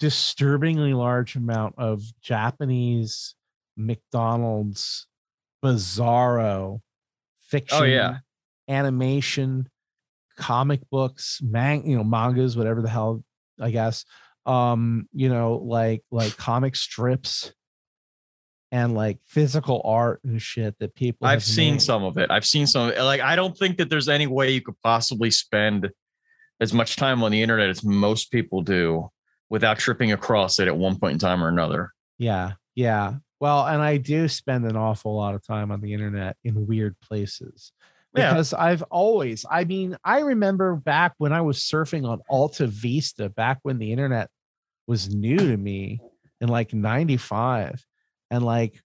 disturbingly 0.00 0.92
large 0.92 1.36
amount 1.36 1.76
of 1.78 2.02
Japanese 2.20 3.36
McDonald's 3.76 5.06
bizarro 5.64 6.80
fiction, 7.40 7.78
Oh, 7.80 7.84
yeah. 7.84 8.18
Animation, 8.68 9.68
comic 10.36 10.80
books, 10.90 11.40
mang 11.42 11.88
you 11.88 11.96
know, 11.96 12.04
mangas, 12.04 12.56
whatever 12.56 12.82
the 12.82 12.88
hell, 12.88 13.22
I 13.60 13.70
guess. 13.70 14.04
Um, 14.46 15.08
you 15.12 15.28
know, 15.28 15.56
like 15.56 16.02
like 16.10 16.36
comic 16.36 16.76
strips 16.76 17.52
and 18.70 18.94
like 18.94 19.18
physical 19.26 19.80
art 19.84 20.20
and 20.24 20.42
shit 20.42 20.78
that 20.78 20.94
people 20.94 21.26
i've 21.26 21.42
seen 21.42 21.74
made. 21.74 21.82
some 21.82 22.04
of 22.04 22.18
it 22.18 22.30
i've 22.30 22.44
seen 22.44 22.66
some 22.66 22.92
like 22.98 23.22
i 23.22 23.34
don't 23.34 23.56
think 23.56 23.78
that 23.78 23.88
there's 23.88 24.10
any 24.10 24.26
way 24.26 24.50
you 24.50 24.60
could 24.60 24.78
possibly 24.82 25.30
spend 25.30 25.88
as 26.60 26.74
much 26.74 26.96
time 26.96 27.22
on 27.22 27.32
the 27.32 27.40
internet 27.40 27.70
as 27.70 27.82
most 27.82 28.30
people 28.30 28.60
do 28.60 29.08
without 29.48 29.78
tripping 29.78 30.12
across 30.12 30.58
it 30.58 30.68
at 30.68 30.76
one 30.76 30.98
point 30.98 31.14
in 31.14 31.18
time 31.18 31.42
or 31.42 31.48
another 31.48 31.94
Yeah, 32.18 32.52
yeah. 32.74 33.14
Well, 33.40 33.66
and 33.66 33.80
I 33.80 33.96
do 33.96 34.26
spend 34.28 34.64
an 34.66 34.76
awful 34.76 35.16
lot 35.16 35.34
of 35.34 35.46
time 35.46 35.70
on 35.70 35.80
the 35.80 35.92
internet 35.92 36.36
in 36.44 36.66
weird 36.66 36.96
places. 37.00 37.72
Yeah. 38.14 38.30
because 38.30 38.52
I've 38.54 38.82
always, 38.84 39.44
I 39.50 39.64
mean, 39.64 39.96
I 40.04 40.20
remember 40.20 40.74
back 40.76 41.14
when 41.18 41.32
I 41.32 41.40
was 41.42 41.58
surfing 41.58 42.08
on 42.08 42.20
Alta 42.28 42.66
Vista, 42.66 43.28
back 43.28 43.58
when 43.62 43.78
the 43.78 43.92
internet 43.92 44.30
was 44.86 45.14
new 45.14 45.36
to 45.36 45.56
me 45.56 46.00
in 46.40 46.48
like 46.48 46.72
95. 46.72 47.84
And 48.30 48.44
like 48.44 48.80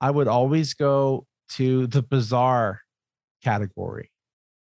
I 0.00 0.10
would 0.10 0.28
always 0.28 0.74
go 0.74 1.26
to 1.52 1.86
the 1.86 2.02
bizarre 2.02 2.80
category 3.42 4.10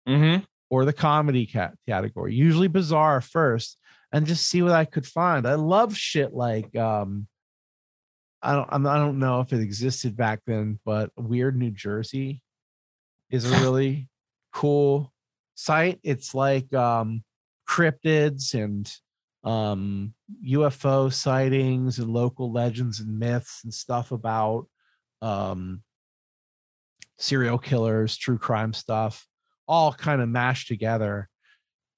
Mm-hmm. 0.07 0.43
or 0.70 0.86
the 0.86 0.93
comedy 0.93 1.45
cat 1.47 1.74
category, 1.88 2.34
usually 2.36 2.68
bizarre 2.68 3.22
first, 3.22 3.78
and 4.11 4.28
just 4.28 4.45
see 4.47 4.61
what 4.61 4.72
I 4.72 4.86
could 4.86 5.05
find. 5.07 5.47
I 5.47 5.55
love 5.55 5.97
shit 5.97 6.32
like 6.34 6.76
um 6.76 7.28
I 8.41 8.53
don't 8.53 8.86
I 8.86 8.97
don't 8.97 9.18
know 9.20 9.39
if 9.41 9.51
it 9.51 9.61
existed 9.61 10.16
back 10.16 10.41
then, 10.45 10.80
but 10.86 11.09
Weird 11.18 11.57
New 11.57 11.72
Jersey 11.72 12.41
is 13.36 13.51
a 13.51 13.59
really 13.59 14.09
cool 14.53 15.13
site. 15.55 15.99
It's 16.03 16.33
like 16.33 16.73
um 16.73 17.23
cryptids 17.69 18.53
and 18.53 18.91
um 19.43 20.13
UFO 20.43 21.13
sightings 21.13 21.99
and 21.99 22.11
local 22.11 22.51
legends 22.51 22.99
and 22.99 23.19
myths 23.19 23.61
and 23.63 23.73
stuff 23.73 24.11
about 24.11 24.67
um 25.21 25.83
serial 27.17 27.57
killers, 27.57 28.17
true 28.17 28.38
crime 28.38 28.73
stuff, 28.73 29.27
all 29.67 29.93
kind 29.93 30.21
of 30.21 30.29
mashed 30.29 30.67
together. 30.67 31.29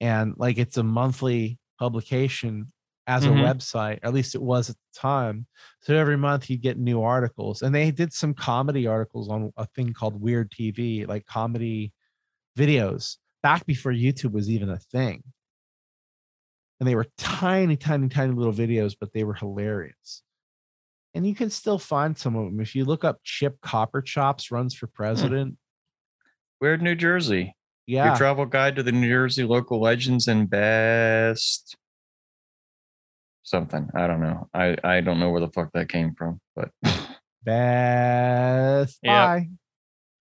And 0.00 0.34
like 0.36 0.58
it's 0.58 0.76
a 0.76 0.82
monthly 0.82 1.58
publication 1.78 2.72
as 3.08 3.24
Mhm. 3.24 3.40
a 3.40 3.42
website, 3.54 3.98
at 4.02 4.12
least 4.12 4.34
it 4.34 4.42
was 4.42 4.68
at 4.70 4.76
the 4.76 5.00
time. 5.00 5.46
So 5.80 5.96
every 5.96 6.16
month 6.18 6.48
you 6.50 6.58
get 6.58 6.78
new 6.78 7.02
articles. 7.02 7.62
And 7.62 7.74
they 7.74 7.90
did 7.90 8.12
some 8.12 8.34
comedy 8.34 8.86
articles 8.86 9.28
on 9.30 9.50
a 9.56 9.66
thing 9.66 9.92
called 9.94 10.20
Weird 10.20 10.50
TV, 10.52 11.06
like 11.06 11.24
comedy 11.26 11.92
videos 12.56 13.16
back 13.42 13.64
before 13.66 13.92
YouTube 13.92 14.32
was 14.32 14.50
even 14.50 14.68
a 14.68 14.78
thing. 14.78 15.22
And 16.80 16.88
they 16.88 16.94
were 16.94 17.06
tiny, 17.16 17.76
tiny, 17.76 18.08
tiny 18.08 18.32
little 18.34 18.52
videos, 18.52 18.94
but 19.00 19.12
they 19.12 19.24
were 19.24 19.34
hilarious. 19.34 20.22
And 21.14 21.26
you 21.26 21.34
can 21.34 21.50
still 21.50 21.78
find 21.78 22.16
some 22.16 22.36
of 22.36 22.44
them. 22.44 22.60
If 22.60 22.76
you 22.76 22.84
look 22.84 23.04
up 23.04 23.20
Chip 23.24 23.60
Copper 23.62 24.02
Chops 24.02 24.50
runs 24.50 24.74
for 24.74 24.86
president, 24.86 25.56
Weird 26.60 26.82
New 26.82 26.94
Jersey. 26.94 27.54
yeah, 27.86 28.08
Your 28.08 28.16
travel 28.16 28.44
guide 28.44 28.76
to 28.76 28.82
the 28.82 28.92
New 28.92 29.08
Jersey 29.08 29.44
local 29.44 29.80
legends 29.80 30.28
and 30.28 30.50
best 30.50 31.76
something. 33.48 33.88
I 33.94 34.06
don't 34.06 34.20
know. 34.20 34.48
I 34.54 34.76
I 34.84 35.00
don't 35.00 35.18
know 35.20 35.30
where 35.30 35.40
the 35.40 35.50
fuck 35.50 35.70
that 35.74 35.88
came 35.88 36.14
from, 36.14 36.40
but 36.56 36.70
Best 37.44 38.98
Yep. 39.02 39.12
Buy. 39.12 39.48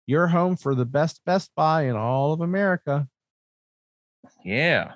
Your 0.06 0.26
home 0.28 0.56
for 0.56 0.74
the 0.74 0.84
best 0.84 1.20
Best 1.24 1.50
Buy 1.56 1.82
in 1.84 1.96
all 1.96 2.32
of 2.32 2.40
America. 2.40 3.08
yeah. 4.44 4.92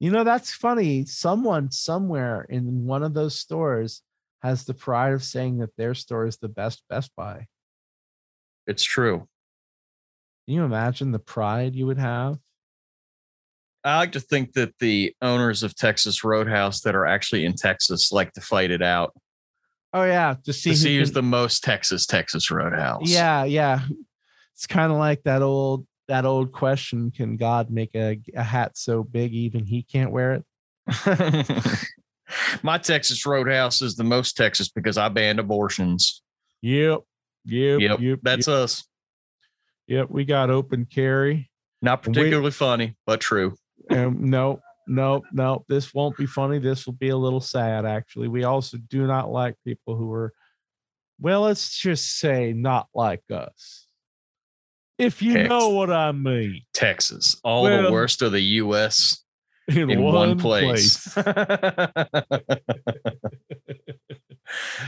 You 0.00 0.10
know, 0.10 0.24
that's 0.24 0.52
funny. 0.52 1.06
Someone 1.06 1.70
somewhere 1.70 2.42
in 2.50 2.84
one 2.84 3.02
of 3.02 3.14
those 3.14 3.38
stores 3.38 4.02
has 4.42 4.64
the 4.64 4.74
pride 4.74 5.14
of 5.14 5.22
saying 5.24 5.58
that 5.58 5.74
their 5.76 5.94
store 5.94 6.26
is 6.26 6.36
the 6.36 6.48
best 6.48 6.82
Best 6.90 7.10
Buy. 7.16 7.46
It's 8.66 8.82
true. 8.84 9.26
Can 10.46 10.54
you 10.56 10.64
imagine 10.64 11.12
the 11.12 11.18
pride 11.18 11.74
you 11.74 11.86
would 11.86 11.98
have? 11.98 12.38
I 13.84 13.98
like 13.98 14.12
to 14.12 14.20
think 14.20 14.54
that 14.54 14.74
the 14.78 15.14
owners 15.20 15.62
of 15.62 15.76
Texas 15.76 16.24
Roadhouse 16.24 16.80
that 16.82 16.94
are 16.94 17.04
actually 17.06 17.44
in 17.44 17.52
Texas 17.54 18.10
like 18.12 18.32
to 18.32 18.40
fight 18.40 18.70
it 18.70 18.80
out 18.82 19.12
Oh 19.92 20.04
yeah, 20.04 20.34
to 20.44 20.52
see, 20.52 20.70
to 20.70 20.76
see 20.76 20.98
who's 20.98 21.10
can- 21.10 21.14
the 21.14 21.22
most 21.22 21.62
Texas 21.62 22.06
Texas 22.06 22.50
Roadhouse. 22.50 23.02
yeah, 23.08 23.44
yeah. 23.44 23.80
It's 24.54 24.66
kind 24.66 24.90
of 24.90 24.98
like 24.98 25.22
that 25.24 25.42
old 25.42 25.86
that 26.08 26.24
old 26.24 26.50
question: 26.52 27.10
Can 27.10 27.36
God 27.36 27.70
make 27.70 27.94
a, 27.94 28.20
a 28.34 28.42
hat 28.42 28.76
so 28.76 29.02
big 29.04 29.32
even 29.34 29.64
He 29.64 29.82
can't 29.82 30.10
wear 30.10 30.34
it? 30.34 30.44
My 32.62 32.78
Texas 32.78 33.24
Roadhouse 33.26 33.82
is 33.82 33.96
the 33.96 34.04
most 34.04 34.36
Texas 34.36 34.68
because 34.68 34.96
I 34.98 35.08
banned 35.10 35.38
abortions. 35.38 36.22
Yep, 36.62 37.00
yep, 37.44 37.80
Yep, 37.80 38.00
yep. 38.00 38.18
that's 38.22 38.46
yep, 38.48 38.54
us. 38.56 38.84
yep. 39.86 40.10
We 40.10 40.24
got 40.24 40.50
open 40.50 40.86
carry. 40.86 41.50
Not 41.82 42.04
We- 42.06 42.12
particularly 42.14 42.50
funny, 42.50 42.96
but 43.06 43.20
true. 43.20 43.54
Um, 43.90 44.30
no, 44.30 44.60
no, 44.86 45.22
no. 45.32 45.64
This 45.68 45.94
won't 45.94 46.16
be 46.16 46.26
funny. 46.26 46.58
This 46.58 46.86
will 46.86 46.94
be 46.94 47.10
a 47.10 47.16
little 47.16 47.40
sad, 47.40 47.84
actually. 47.84 48.28
We 48.28 48.44
also 48.44 48.76
do 48.76 49.06
not 49.06 49.30
like 49.30 49.56
people 49.64 49.96
who 49.96 50.12
are, 50.12 50.32
well, 51.20 51.42
let's 51.42 51.78
just 51.78 52.18
say 52.18 52.52
not 52.52 52.88
like 52.94 53.22
us. 53.30 53.86
If 54.98 55.22
you 55.22 55.44
know 55.48 55.70
what 55.70 55.90
I 55.90 56.12
mean. 56.12 56.62
Texas, 56.72 57.40
all 57.42 57.64
the 57.64 57.90
worst 57.90 58.22
of 58.22 58.32
the 58.32 58.40
U.S. 58.40 59.20
In, 59.68 59.88
in 59.90 60.02
one, 60.02 60.38
place. 60.38 61.16
I 61.16 61.94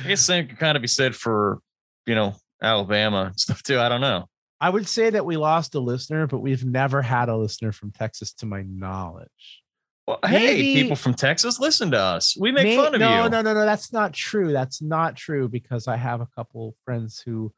guess 0.06 0.20
same 0.20 0.48
can 0.48 0.56
kind 0.58 0.76
of 0.76 0.82
be 0.82 0.86
said 0.88 1.16
for 1.16 1.60
you 2.04 2.14
know 2.14 2.34
Alabama 2.62 3.24
and 3.28 3.40
stuff 3.40 3.62
too. 3.62 3.80
I 3.80 3.88
don't 3.88 4.02
know. 4.02 4.26
I 4.60 4.70
would 4.70 4.88
say 4.88 5.10
that 5.10 5.26
we 5.26 5.36
lost 5.36 5.74
a 5.74 5.80
listener, 5.80 6.26
but 6.26 6.38
we've 6.38 6.64
never 6.64 7.02
had 7.02 7.28
a 7.28 7.36
listener 7.36 7.72
from 7.72 7.90
Texas 7.92 8.32
to 8.34 8.46
my 8.46 8.62
knowledge. 8.62 9.62
Well, 10.06 10.18
hey, 10.24 10.38
Maybe- 10.38 10.74
people 10.82 10.96
from 10.96 11.14
Texas, 11.14 11.58
listen 11.58 11.90
to 11.90 11.98
us. 11.98 12.36
We 12.38 12.52
make 12.52 12.64
May- 12.64 12.76
fun 12.76 12.94
of 12.94 13.00
no, 13.00 13.24
you. 13.24 13.30
No, 13.30 13.42
no, 13.42 13.54
no, 13.54 13.64
That's 13.66 13.92
not 13.92 14.12
true. 14.12 14.52
That's 14.52 14.80
not 14.80 15.16
true 15.16 15.48
because 15.48 15.88
I 15.88 15.96
have 15.96 16.20
a 16.20 16.28
couple 16.34 16.76
friends 16.84 17.20
who 17.20 17.52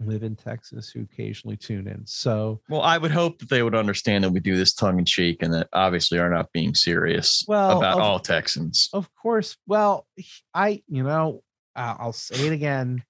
live 0.00 0.22
in 0.24 0.36
Texas 0.36 0.90
who 0.90 1.02
occasionally 1.02 1.56
tune 1.56 1.86
in. 1.88 2.04
So, 2.06 2.60
Well, 2.68 2.82
I 2.82 2.98
would 2.98 3.12
hope 3.12 3.38
that 3.38 3.48
they 3.48 3.62
would 3.62 3.74
understand 3.76 4.24
that 4.24 4.30
we 4.30 4.40
do 4.40 4.56
this 4.56 4.74
tongue 4.74 4.98
in 4.98 5.04
cheek 5.04 5.42
and 5.42 5.54
that 5.54 5.68
obviously 5.72 6.18
are 6.18 6.28
not 6.28 6.52
being 6.52 6.74
serious 6.74 7.44
Well, 7.48 7.78
about 7.78 7.94
of- 7.94 8.00
all 8.02 8.18
Texans. 8.20 8.88
of 8.92 9.08
course, 9.14 9.56
well, 9.66 10.06
I, 10.52 10.82
you 10.88 11.02
know, 11.04 11.42
I'll 11.74 12.12
say 12.12 12.46
it 12.48 12.52
again. 12.52 13.04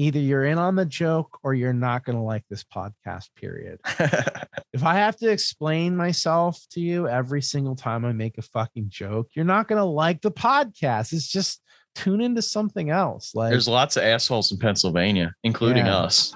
Either 0.00 0.18
you're 0.18 0.46
in 0.46 0.56
on 0.56 0.76
the 0.76 0.86
joke 0.86 1.38
or 1.42 1.52
you're 1.52 1.74
not 1.74 2.06
going 2.06 2.16
to 2.16 2.22
like 2.24 2.42
this 2.48 2.64
podcast, 2.64 3.26
period. 3.36 3.78
If 4.72 4.84
I 4.84 4.94
have 4.94 5.16
to 5.16 5.28
explain 5.28 5.96
myself 5.96 6.58
to 6.70 6.80
you 6.80 7.06
every 7.08 7.42
single 7.42 7.74
time 7.74 8.04
I 8.04 8.12
make 8.12 8.38
a 8.38 8.42
fucking 8.42 8.86
joke, 8.88 9.26
you're 9.34 9.44
not 9.44 9.66
going 9.68 9.78
to 9.80 9.84
like 9.84 10.22
the 10.22 10.30
podcast. 10.30 11.12
It's 11.12 11.26
just 11.28 11.60
tune 11.96 12.20
into 12.20 12.40
something 12.40 12.88
else. 12.88 13.34
Like, 13.34 13.50
There's 13.50 13.66
lots 13.68 13.96
of 13.96 14.04
assholes 14.04 14.52
in 14.52 14.58
Pennsylvania, 14.58 15.34
including 15.42 15.86
Yeah. 15.86 15.96
us. 15.98 16.34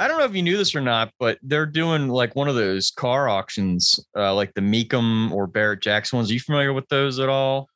I 0.00 0.08
don't 0.08 0.18
know 0.18 0.24
if 0.24 0.34
you 0.34 0.42
knew 0.42 0.56
this 0.56 0.74
or 0.74 0.80
not, 0.80 1.12
but 1.18 1.38
they're 1.42 1.66
doing 1.66 2.08
like 2.08 2.34
one 2.34 2.48
of 2.48 2.54
those 2.54 2.90
car 2.90 3.28
auctions, 3.28 4.00
uh, 4.16 4.34
like 4.34 4.54
the 4.54 4.60
Mecum 4.62 5.30
or 5.30 5.46
Barrett 5.46 5.82
Jackson 5.82 6.16
ones. 6.16 6.30
Are 6.30 6.34
you 6.34 6.40
familiar 6.40 6.72
with 6.72 6.88
those 6.88 7.18
at 7.18 7.28
all? 7.28 7.68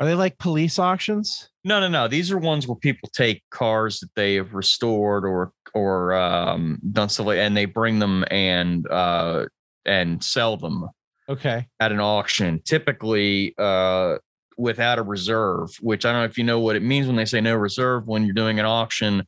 are 0.00 0.06
they 0.06 0.14
like 0.14 0.38
police 0.38 0.78
auctions? 0.78 1.50
No, 1.62 1.78
no, 1.80 1.86
no. 1.88 2.08
These 2.08 2.32
are 2.32 2.38
ones 2.38 2.66
where 2.66 2.74
people 2.76 3.08
take 3.12 3.42
cars 3.50 4.00
that 4.00 4.10
they 4.16 4.34
have 4.34 4.52
restored 4.54 5.24
or 5.24 5.52
or 5.72 6.14
um, 6.14 6.80
done 6.92 7.08
stuff 7.08 7.26
like, 7.26 7.38
and 7.38 7.56
they 7.56 7.64
bring 7.64 7.98
them 8.00 8.24
and 8.30 8.88
uh, 8.90 9.46
and 9.84 10.22
sell 10.22 10.56
them 10.56 10.88
Okay. 11.28 11.66
at 11.80 11.90
an 11.92 12.00
auction, 12.00 12.60
typically 12.64 13.54
uh, 13.58 14.16
without 14.58 14.98
a 14.98 15.02
reserve. 15.02 15.76
Which 15.80 16.04
I 16.04 16.12
don't 16.12 16.20
know 16.22 16.26
if 16.26 16.38
you 16.38 16.44
know 16.44 16.58
what 16.60 16.76
it 16.76 16.82
means 16.82 17.06
when 17.06 17.16
they 17.16 17.24
say 17.24 17.40
no 17.40 17.54
reserve. 17.56 18.06
When 18.06 18.24
you're 18.24 18.34
doing 18.34 18.58
an 18.60 18.66
auction, 18.66 19.22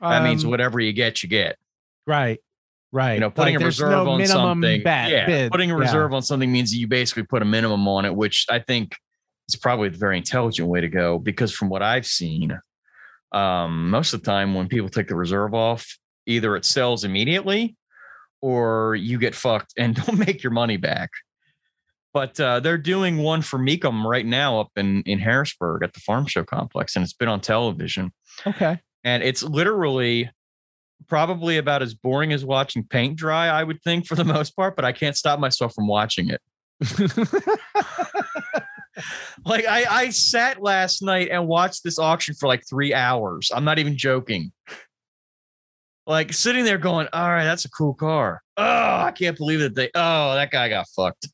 that 0.00 0.22
means 0.22 0.44
Um, 0.44 0.50
whatever 0.50 0.78
you 0.80 0.92
get, 0.92 1.22
you 1.22 1.28
get. 1.28 1.56
Right. 2.06 2.38
Right. 2.92 3.14
You 3.14 3.20
know, 3.20 3.30
putting 3.30 3.54
Like, 3.54 3.62
a 3.62 3.66
reserve 3.66 3.90
no 4.06 4.10
on 4.10 4.26
something. 4.26 4.82
bet- 4.82 5.10
yeah, 5.10 5.26
bid. 5.26 5.50
putting 5.52 5.70
a 5.70 5.74
Yeah. 5.74 5.80
reserve 5.80 6.12
on 6.12 6.22
something 6.22 6.50
means 6.52 6.70
that 6.72 6.76
you 6.76 6.86
basically 6.86 7.22
put 7.22 7.40
a 7.42 7.44
minimum 7.46 7.86
on 7.88 8.04
it, 8.04 8.14
which 8.14 8.44
I 8.50 8.58
think 8.58 8.94
is 9.48 9.56
probably 9.56 9.88
the 9.88 9.96
very 9.98 10.18
intelligent 10.18 10.68
way 10.68 10.80
to 10.82 10.88
go. 10.88 11.18
Because 11.18 11.52
from 11.54 11.68
what 11.70 11.82
I've 11.82 12.06
seen, 12.06 12.58
um, 13.32 13.88
most 13.90 14.12
of 14.12 14.22
the 14.22 14.26
time 14.30 14.54
when 14.54 14.68
people 14.68 14.90
take 14.90 15.08
the 15.08 15.14
reserve 15.16 15.54
off, 15.54 15.96
either 16.26 16.54
it 16.54 16.64
sells 16.66 17.02
immediately 17.04 17.76
or 18.42 18.94
you 18.96 19.18
get 19.18 19.34
fucked 19.34 19.72
and 19.78 19.94
don't 19.96 20.18
make 20.18 20.42
your 20.42 20.52
money 20.52 20.76
back. 20.76 21.10
But 22.12 22.38
uh, 22.38 22.60
they're 22.60 22.76
doing 22.76 23.18
one 23.18 23.40
for 23.40 23.58
Mecum 23.58 24.04
right 24.04 24.26
now 24.26 24.60
up 24.60 24.68
in 24.76 25.00
in 25.06 25.18
Harrisburg 25.18 25.82
at 25.82 25.94
the 25.94 26.00
Farm 26.00 26.26
Show 26.26 26.44
Complex, 26.44 26.94
and 26.94 27.02
it's 27.02 27.14
been 27.14 27.28
on 27.28 27.40
television 27.40 28.12
Okay. 28.46 28.78
and 29.02 29.22
it's 29.22 29.42
literally 29.42 30.30
probably 31.08 31.58
about 31.58 31.82
as 31.82 31.94
boring 31.94 32.32
as 32.32 32.44
watching 32.44 32.84
paint 32.84 33.16
dry 33.16 33.48
i 33.48 33.62
would 33.62 33.80
think 33.82 34.06
for 34.06 34.14
the 34.14 34.24
most 34.36 34.56
part 34.56 34.76
but 34.76 34.84
i 34.84 34.92
can't 34.92 35.16
stop 35.16 35.38
myself 35.38 35.74
from 35.74 35.86
watching 35.86 36.30
it. 36.30 36.40
Like 39.44 39.66
i 39.66 39.84
i 39.88 40.10
sat 40.10 40.62
last 40.62 41.02
night 41.02 41.28
and 41.30 41.48
watched 41.48 41.82
this 41.82 41.98
auction 41.98 42.34
for 42.34 42.46
like 42.46 42.62
three 42.68 42.94
hours. 42.94 43.50
I'm 43.54 43.64
not 43.64 43.78
even 43.78 43.96
joking. 43.96 44.52
Like 46.06 46.32
sitting 46.32 46.64
there 46.64 46.78
going 46.78 47.08
all 47.12 47.28
right 47.28 47.44
that's 47.44 47.64
a 47.64 47.70
cool 47.70 47.94
car. 47.94 48.42
Oh 48.56 48.64
i 48.64 49.12
can't 49.12 49.36
believe 49.36 49.60
that 49.60 49.74
they 49.74 49.90
oh 49.94 50.34
that 50.34 50.50
guy 50.50 50.68
got 50.68 50.86
fucked. 50.94 51.28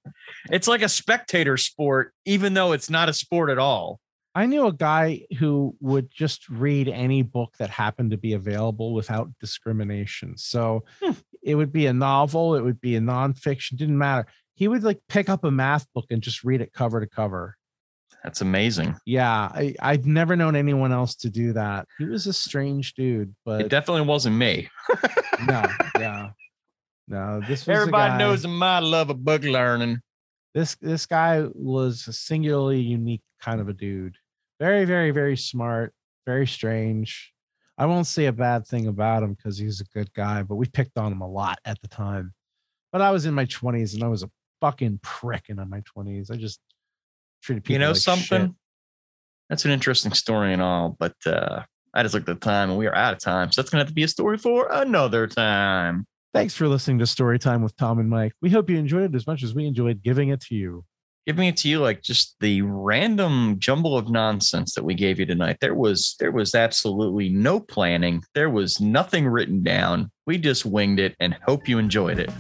It's 0.50 0.68
like 0.68 0.82
a 0.82 0.88
spectator 0.88 1.56
sport 1.56 2.12
even 2.24 2.54
though 2.54 2.72
it's 2.72 2.88
not 2.88 3.08
a 3.08 3.12
sport 3.12 3.50
at 3.50 3.58
all 3.58 3.98
I 4.38 4.46
knew 4.46 4.66
a 4.66 4.72
guy 4.72 5.22
who 5.38 5.74
would 5.80 6.10
just 6.10 6.48
read 6.48 6.86
any 6.88 7.22
book 7.22 7.54
that 7.58 7.70
happened 7.70 8.10
to 8.12 8.16
be 8.18 8.32
available 8.34 8.92
without 8.94 9.28
discrimination. 9.40 10.36
So 10.36 10.84
Hmm. 11.02 11.12
it 11.42 11.54
would 11.56 11.72
be 11.72 11.86
a 11.86 11.92
novel, 11.92 12.54
it 12.54 12.62
would 12.62 12.80
be 12.80 12.94
a 12.96 13.00
nonfiction, 13.00 13.76
didn't 13.76 13.98
matter. 13.98 14.26
He 14.54 14.68
would 14.68 14.82
like 14.84 15.00
pick 15.08 15.28
up 15.28 15.44
a 15.44 15.50
math 15.50 15.86
book 15.94 16.06
and 16.10 16.22
just 16.22 16.44
read 16.44 16.60
it 16.60 16.72
cover 16.72 17.00
to 17.00 17.06
cover. 17.06 17.56
That's 18.24 18.40
amazing. 18.40 18.96
Yeah, 19.06 19.30
I, 19.62 19.74
I've 19.80 20.06
never 20.06 20.34
known 20.36 20.56
anyone 20.56 20.92
else 20.92 21.14
to 21.22 21.30
do 21.30 21.52
that. 21.54 21.86
He 21.98 22.04
was 22.04 22.26
a 22.26 22.32
strange 22.32 22.94
dude, 22.94 23.34
but 23.44 23.60
It 23.60 23.68
definitely 23.68 24.02
wasn't 24.06 24.36
me. 24.36 24.68
no, 25.46 25.62
yeah, 25.98 26.30
no. 27.06 27.40
This 27.40 27.66
was 27.66 27.76
Everybody 27.76 28.10
guy- 28.12 28.18
knows 28.18 28.46
my 28.46 28.80
love 28.80 29.10
of 29.10 29.24
book 29.24 29.42
learning. 29.44 30.00
this 30.54 30.74
this 30.76 31.06
guy 31.06 31.44
was 31.54 32.08
a 32.08 32.12
singularly 32.12 32.80
unique 32.80 33.22
kind 33.40 33.60
of 33.60 33.68
a 33.68 33.72
dude. 33.72 34.16
Very, 34.60 34.84
very, 34.84 35.10
very 35.10 35.36
smart, 35.36 35.94
very 36.26 36.46
strange. 36.46 37.32
I 37.76 37.86
won't 37.86 38.08
say 38.08 38.26
a 38.26 38.32
bad 38.32 38.66
thing 38.66 38.88
about 38.88 39.22
him 39.22 39.34
because 39.34 39.56
he's 39.56 39.80
a 39.80 39.84
good 39.84 40.12
guy, 40.12 40.42
but 40.42 40.56
we 40.56 40.66
picked 40.66 40.98
on 40.98 41.12
him 41.12 41.20
a 41.20 41.28
lot 41.28 41.58
at 41.64 41.80
the 41.80 41.88
time. 41.88 42.34
But 42.90 43.02
I 43.02 43.12
was 43.12 43.24
in 43.24 43.34
my 43.34 43.44
twenties 43.44 43.94
and 43.94 44.02
I 44.02 44.08
was 44.08 44.24
a 44.24 44.30
fucking 44.60 45.00
prick 45.02 45.44
in 45.48 45.56
my 45.68 45.80
twenties. 45.84 46.30
I 46.30 46.36
just 46.36 46.58
treated 47.42 47.62
people. 47.62 47.74
you 47.74 47.78
know 47.78 47.92
like 47.92 47.96
something? 47.96 48.46
shit. 48.46 48.54
That's 49.48 49.64
an 49.64 49.70
interesting 49.70 50.12
story 50.12 50.52
and 50.52 50.60
all, 50.60 50.96
but 50.98 51.14
uh, 51.24 51.62
I 51.94 52.02
just 52.02 52.14
looked 52.14 52.28
at 52.28 52.40
the 52.40 52.44
time 52.44 52.70
and 52.70 52.78
we 52.78 52.86
are 52.86 52.94
out 52.94 53.14
of 53.14 53.20
time. 53.20 53.52
So 53.52 53.62
that's 53.62 53.70
gonna 53.70 53.82
have 53.82 53.88
to 53.88 53.94
be 53.94 54.02
a 54.02 54.08
story 54.08 54.38
for 54.38 54.68
another 54.72 55.26
time. 55.26 56.06
Thanks 56.34 56.54
for 56.54 56.68
listening 56.68 56.98
to 56.98 57.06
Story 57.06 57.38
Time 57.38 57.62
with 57.62 57.74
Tom 57.76 57.98
and 57.98 58.10
Mike. 58.10 58.32
We 58.42 58.50
hope 58.50 58.68
you 58.68 58.76
enjoyed 58.76 59.14
it 59.14 59.14
as 59.14 59.26
much 59.26 59.42
as 59.42 59.54
we 59.54 59.66
enjoyed 59.66 60.02
giving 60.02 60.28
it 60.28 60.40
to 60.42 60.54
you. 60.54 60.84
Giving 61.26 61.48
it 61.48 61.56
to 61.58 61.68
you 61.68 61.80
like 61.80 62.02
just 62.02 62.36
the 62.40 62.62
random 62.62 63.56
jumble 63.58 63.98
of 63.98 64.08
nonsense 64.08 64.74
that 64.74 64.84
we 64.84 64.94
gave 64.94 65.18
you 65.18 65.26
tonight. 65.26 65.58
There 65.60 65.74
was 65.74 66.16
there 66.18 66.32
was 66.32 66.54
absolutely 66.54 67.28
no 67.28 67.60
planning. 67.60 68.22
There 68.34 68.48
was 68.48 68.80
nothing 68.80 69.26
written 69.26 69.62
down. 69.62 70.10
We 70.26 70.38
just 70.38 70.64
winged 70.64 71.00
it 71.00 71.14
and 71.20 71.36
hope 71.46 71.68
you 71.68 71.78
enjoyed 71.78 72.18
it. 72.18 72.30